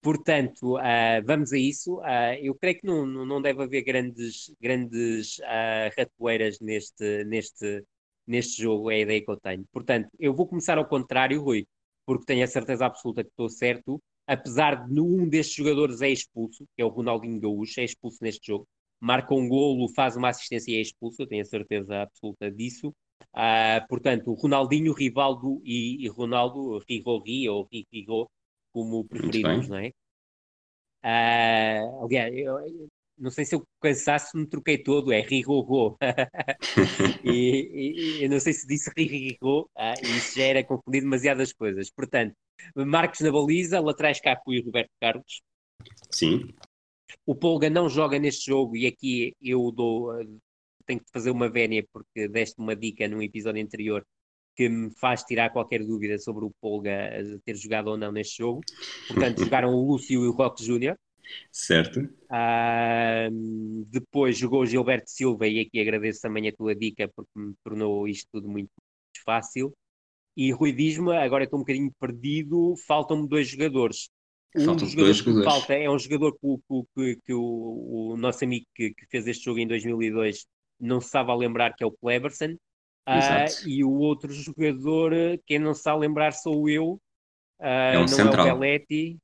Portanto, 0.04 0.76
uh, 0.78 1.24
vamos 1.26 1.54
a 1.54 1.58
isso. 1.58 1.96
Uh, 2.00 2.36
eu 2.42 2.54
creio 2.56 2.78
que 2.80 2.86
não, 2.86 3.06
não 3.06 3.42
deve 3.42 3.64
haver 3.64 3.84
grandes, 3.84 4.54
grandes 4.60 5.40
uh, 5.40 5.90
ratoeiras 5.98 6.60
neste, 6.60 7.24
neste, 7.24 7.86
neste 8.28 8.62
jogo, 8.62 8.92
é 8.92 8.96
a 8.96 9.00
ideia 9.00 9.24
que 9.24 9.32
eu 9.32 9.38
tenho. 9.40 9.66
Portanto, 9.72 10.10
eu 10.20 10.34
vou 10.34 10.46
começar 10.46 10.78
ao 10.78 10.86
contrário, 10.88 11.42
Rui, 11.42 11.66
porque 12.06 12.26
tenho 12.26 12.44
a 12.44 12.48
certeza 12.48 12.86
absoluta 12.86 13.24
que 13.24 13.30
estou 13.30 13.50
certo. 13.50 14.02
Apesar 14.26 14.88
de 14.88 15.00
um 15.00 15.28
destes 15.28 15.56
jogadores 15.56 16.02
é 16.02 16.10
expulso, 16.10 16.66
que 16.76 16.82
é 16.82 16.86
o 16.86 16.90
Ronaldinho 16.90 17.40
Gaúcho, 17.40 17.80
é 17.80 17.84
expulso 17.84 18.20
neste 18.22 18.48
jogo, 18.48 18.68
marca 19.00 19.34
um 19.34 19.48
golo, 19.50 19.90
faz 19.94 20.16
uma 20.16 20.30
assistência 20.30 20.72
e 20.72 20.76
é 20.76 20.82
expulso, 20.82 21.22
eu 21.22 21.28
tenho 21.28 21.42
a 21.42 21.46
certeza 21.46 22.02
absoluta 22.04 22.50
disso. 22.50 22.94
Uh, 23.36 23.86
portanto, 23.90 24.34
Ronaldinho, 24.34 24.94
Rivaldo 24.94 25.62
e, 25.66 26.06
e 26.06 26.08
Ronaldo, 26.08 26.82
Rigori 26.88 27.50
ou 27.50 27.68
Rigo, 27.72 28.30
como 28.72 29.04
preferimos, 29.06 29.68
não 29.68 29.78
é? 29.78 29.92
Uh, 31.04 32.06
aliás, 32.06 32.34
eu, 32.34 32.90
não 33.18 33.30
sei 33.30 33.46
se 33.46 33.56
eu 33.56 33.64
cansaço 33.82 34.38
me 34.38 34.48
troquei 34.48 34.78
todo, 34.78 35.12
é 35.12 35.20
Rigogô. 35.22 35.98
e, 37.24 38.20
e, 38.20 38.24
eu 38.24 38.30
não 38.30 38.40
sei 38.40 38.54
se 38.54 38.66
disse 38.66 38.90
Rigogô, 38.96 39.70
ah, 39.76 39.94
e 40.02 40.18
isso 40.18 40.38
já 40.38 40.46
era 40.46 40.64
confundido 40.64 41.06
demasiadas 41.06 41.52
coisas. 41.54 41.92
Portanto, 41.92 42.34
Marcos 42.76 43.20
na 43.22 43.32
baliza, 43.32 43.80
laterais 43.80 44.20
Capu 44.20 44.54
e 44.54 44.62
Roberto 44.62 44.92
Carlos. 45.00 45.42
Sim. 46.12 46.54
O 47.26 47.36
Polga 47.36 47.70
não 47.70 47.90
joga 47.90 48.20
neste 48.20 48.48
jogo 48.48 48.76
e 48.76 48.86
aqui 48.86 49.36
eu 49.42 49.72
dou, 49.72 50.12
tenho 50.86 51.00
que 51.00 51.12
fazer 51.12 51.32
uma 51.32 51.50
vénia 51.50 51.86
porque 51.92 52.28
deste 52.28 52.60
uma 52.60 52.76
dica 52.76 53.08
num 53.08 53.22
episódio 53.22 53.62
anterior 53.62 54.06
que 54.56 54.70
me 54.70 54.92
faz 54.92 55.24
tirar 55.24 55.50
qualquer 55.50 55.84
dúvida 55.84 56.18
sobre 56.20 56.46
o 56.46 56.52
Polga 56.62 57.12
ter 57.44 57.56
jogado 57.56 57.88
ou 57.88 57.98
não 57.98 58.12
neste 58.12 58.38
jogo. 58.38 58.62
Portanto, 59.08 59.40
jogaram 59.44 59.74
o 59.74 59.88
Lúcio 59.88 60.24
e 60.24 60.28
o 60.28 60.32
Roque 60.32 60.64
Júnior. 60.64 60.98
Certo. 61.52 62.08
Ah, 62.30 63.28
depois 63.88 64.38
jogou 64.38 64.62
o 64.62 64.66
Gilberto 64.66 65.10
Silva 65.10 65.48
e 65.48 65.62
aqui 65.62 65.80
agradeço 65.80 66.22
também 66.22 66.48
a 66.48 66.54
tua 66.54 66.76
dica 66.76 67.10
porque 67.16 67.32
me 67.36 67.54
tornou 67.64 68.08
isto 68.08 68.28
tudo 68.32 68.48
muito 68.48 68.70
fácil. 69.26 69.74
E 70.36 70.52
Rui 70.52 70.72
diz-me, 70.72 71.16
agora 71.16 71.44
estou 71.44 71.60
um 71.60 71.64
bocadinho 71.64 71.92
perdido, 72.00 72.76
faltam-me 72.88 73.28
dois 73.28 73.48
jogadores. 73.48 74.10
Um 74.56 74.66
Faltam 74.66 74.86
dos 74.86 74.92
jogadores 74.92 75.22
que 75.22 75.44
falta 75.44 75.74
é 75.74 75.90
um 75.90 75.98
jogador 75.98 76.34
que, 76.34 76.86
que, 76.96 77.16
que 77.26 77.34
o, 77.34 78.12
o, 78.12 78.18
nosso 78.18 78.44
amigo 78.44 78.66
que, 78.76 78.94
que, 78.94 79.08
fez 79.08 79.26
este 79.26 79.46
jogo 79.46 79.60
em 79.60 79.68
2002 79.68 80.46
não 80.80 81.02
se 81.02 81.08
estava 81.08 81.32
a 81.32 81.36
lembrar 81.36 81.74
que 81.74 81.84
é 81.84 81.88
o 81.88 81.92
Cleberson. 81.92 82.56
Uh, 83.08 83.68
e 83.68 83.84
o 83.84 83.92
outro 83.92 84.32
jogador, 84.32 85.12
quem 85.46 85.60
não 85.60 85.74
sabe 85.74 86.02
lembrar 86.02 86.32
sou 86.32 86.70
eu, 86.70 87.02
uh, 87.60 87.66
é 87.66 87.98
um 87.98 88.02
não 88.02 88.08
central. 88.08 88.48
é 88.48 88.54
o 88.54 88.60
Belletti, 88.60 89.18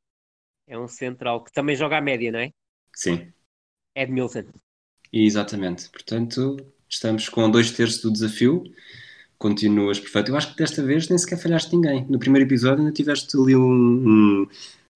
é 0.67 0.77
um 0.77 0.87
central 0.87 1.43
que 1.43 1.51
também 1.51 1.75
joga 1.75 1.97
à 1.97 2.01
média, 2.01 2.31
não 2.31 2.39
é? 2.39 2.51
Sim. 2.93 3.31
Edmilson. 3.95 4.45
Exatamente. 5.13 5.89
Portanto, 5.89 6.57
estamos 6.87 7.29
com 7.29 7.49
dois 7.49 7.71
terços 7.71 8.01
do 8.01 8.11
desafio. 8.11 8.63
Continuas 9.39 9.99
perfeito. 9.99 10.31
Eu 10.31 10.37
acho 10.37 10.51
que 10.51 10.57
desta 10.57 10.83
vez 10.83 11.07
nem 11.07 11.17
sequer 11.17 11.41
falhaste 11.41 11.73
ninguém. 11.73 12.05
No 12.09 12.19
primeiro 12.19 12.45
episódio 12.45 12.79
ainda 12.79 12.91
tiveste 12.91 13.37
ali 13.37 13.55
um, 13.55 13.63
um 13.63 14.47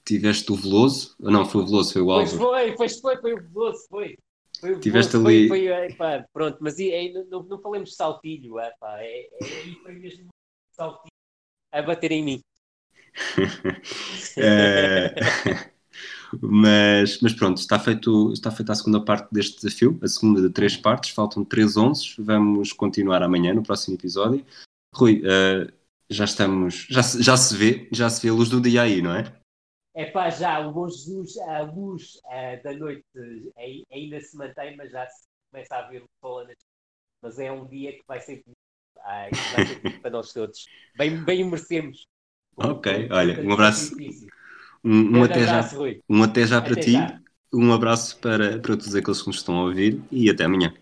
tiveste 0.05 0.51
o 0.51 0.55
Veloso, 0.55 1.15
não, 1.17 1.45
foi 1.45 1.61
o 1.61 1.65
Veloso, 1.65 1.93
foi 1.93 2.01
o 2.01 2.11
Álvaro. 2.11 2.37
Pois 2.37 2.41
foi, 2.51 2.75
pois 2.75 2.99
foi, 2.99 3.17
foi 3.17 3.33
o 3.33 3.41
Veloso, 3.41 3.85
foi. 3.89 4.17
Foi, 4.59 4.79
Tiveste 4.79 5.15
ali. 5.15 5.47
Foi, 5.47 5.67
foi, 5.67 5.93
pá, 5.95 6.25
pronto, 6.31 6.57
mas 6.61 6.79
é, 6.79 7.11
não, 7.29 7.43
não 7.43 7.59
falemos 7.59 7.89
de 7.89 7.95
saltilho, 7.95 8.59
é, 8.59 8.73
pá, 8.79 8.97
é, 8.99 9.29
é, 9.41 9.75
foi 9.81 9.93
mesmo 9.93 10.27
saltilho 10.71 11.11
a 11.71 11.81
bater 11.81 12.11
em 12.11 12.23
mim. 12.23 12.41
é, 14.37 15.13
mas, 16.41 17.19
mas 17.21 17.33
pronto, 17.33 17.57
está, 17.57 17.79
feito, 17.79 18.31
está 18.33 18.51
feita 18.51 18.71
a 18.71 18.75
segunda 18.75 19.03
parte 19.03 19.31
deste 19.31 19.61
desafio, 19.61 19.99
a 20.01 20.07
segunda 20.07 20.41
de 20.41 20.49
três 20.49 20.77
partes, 20.77 21.11
faltam 21.11 21.43
três 21.43 21.77
onzes, 21.77 22.15
vamos 22.17 22.71
continuar 22.73 23.21
amanhã 23.23 23.53
no 23.53 23.63
próximo 23.63 23.95
episódio. 23.95 24.45
Rui, 24.93 25.21
uh, 25.21 25.71
já 26.09 26.25
estamos, 26.25 26.87
já, 26.89 27.01
já 27.01 27.37
se 27.37 27.55
vê, 27.55 27.87
já 27.91 28.09
se 28.09 28.21
vê 28.21 28.29
a 28.29 28.33
luz 28.33 28.49
do 28.49 28.61
dia 28.61 28.83
aí, 28.83 29.01
não 29.01 29.15
é? 29.15 29.33
É 29.95 30.05
pá, 30.05 30.29
já 30.29 30.59
o 30.59 30.71
bom 30.71 30.89
Jesus, 30.89 31.37
a 31.37 31.61
luz 31.61 32.15
uh, 32.25 32.63
da 32.63 32.73
noite 32.73 33.05
ainda 33.91 34.19
se 34.19 34.35
mantém, 34.35 34.75
mas 34.75 34.91
já 34.91 35.05
se 35.07 35.23
começa 35.51 35.75
a 35.75 35.87
ver 35.87 36.03
o 36.03 36.09
sol 36.19 36.47
Mas 37.21 37.37
é 37.37 37.51
um 37.51 37.67
dia 37.67 37.93
que 37.93 38.03
vai 38.07 38.19
ser, 38.19 38.43
ah, 38.99 39.27
vai 39.55 39.65
ser 39.65 39.99
para 40.01 40.11
nós 40.11 40.33
todos. 40.33 40.65
Bem, 40.97 41.23
bem 41.23 41.43
merecemos. 41.43 42.07
Ok, 42.55 43.09
olha, 43.11 43.41
um 43.41 43.53
abraço. 43.53 43.95
Um, 44.83 45.19
um 45.19 45.23
até 45.23 45.45
já, 45.45 45.69
um 46.09 46.23
até 46.23 46.45
já 46.45 46.61
para 46.61 46.73
até 46.73 46.81
ti, 46.81 46.91
já. 46.91 47.19
um 47.53 47.71
abraço 47.71 48.17
para, 48.19 48.59
para 48.59 48.75
todos 48.75 48.93
aqueles 48.95 49.21
que 49.21 49.27
nos 49.27 49.37
estão 49.37 49.57
a 49.57 49.63
ouvir 49.63 50.01
e 50.11 50.29
até 50.29 50.43
amanhã. 50.43 50.73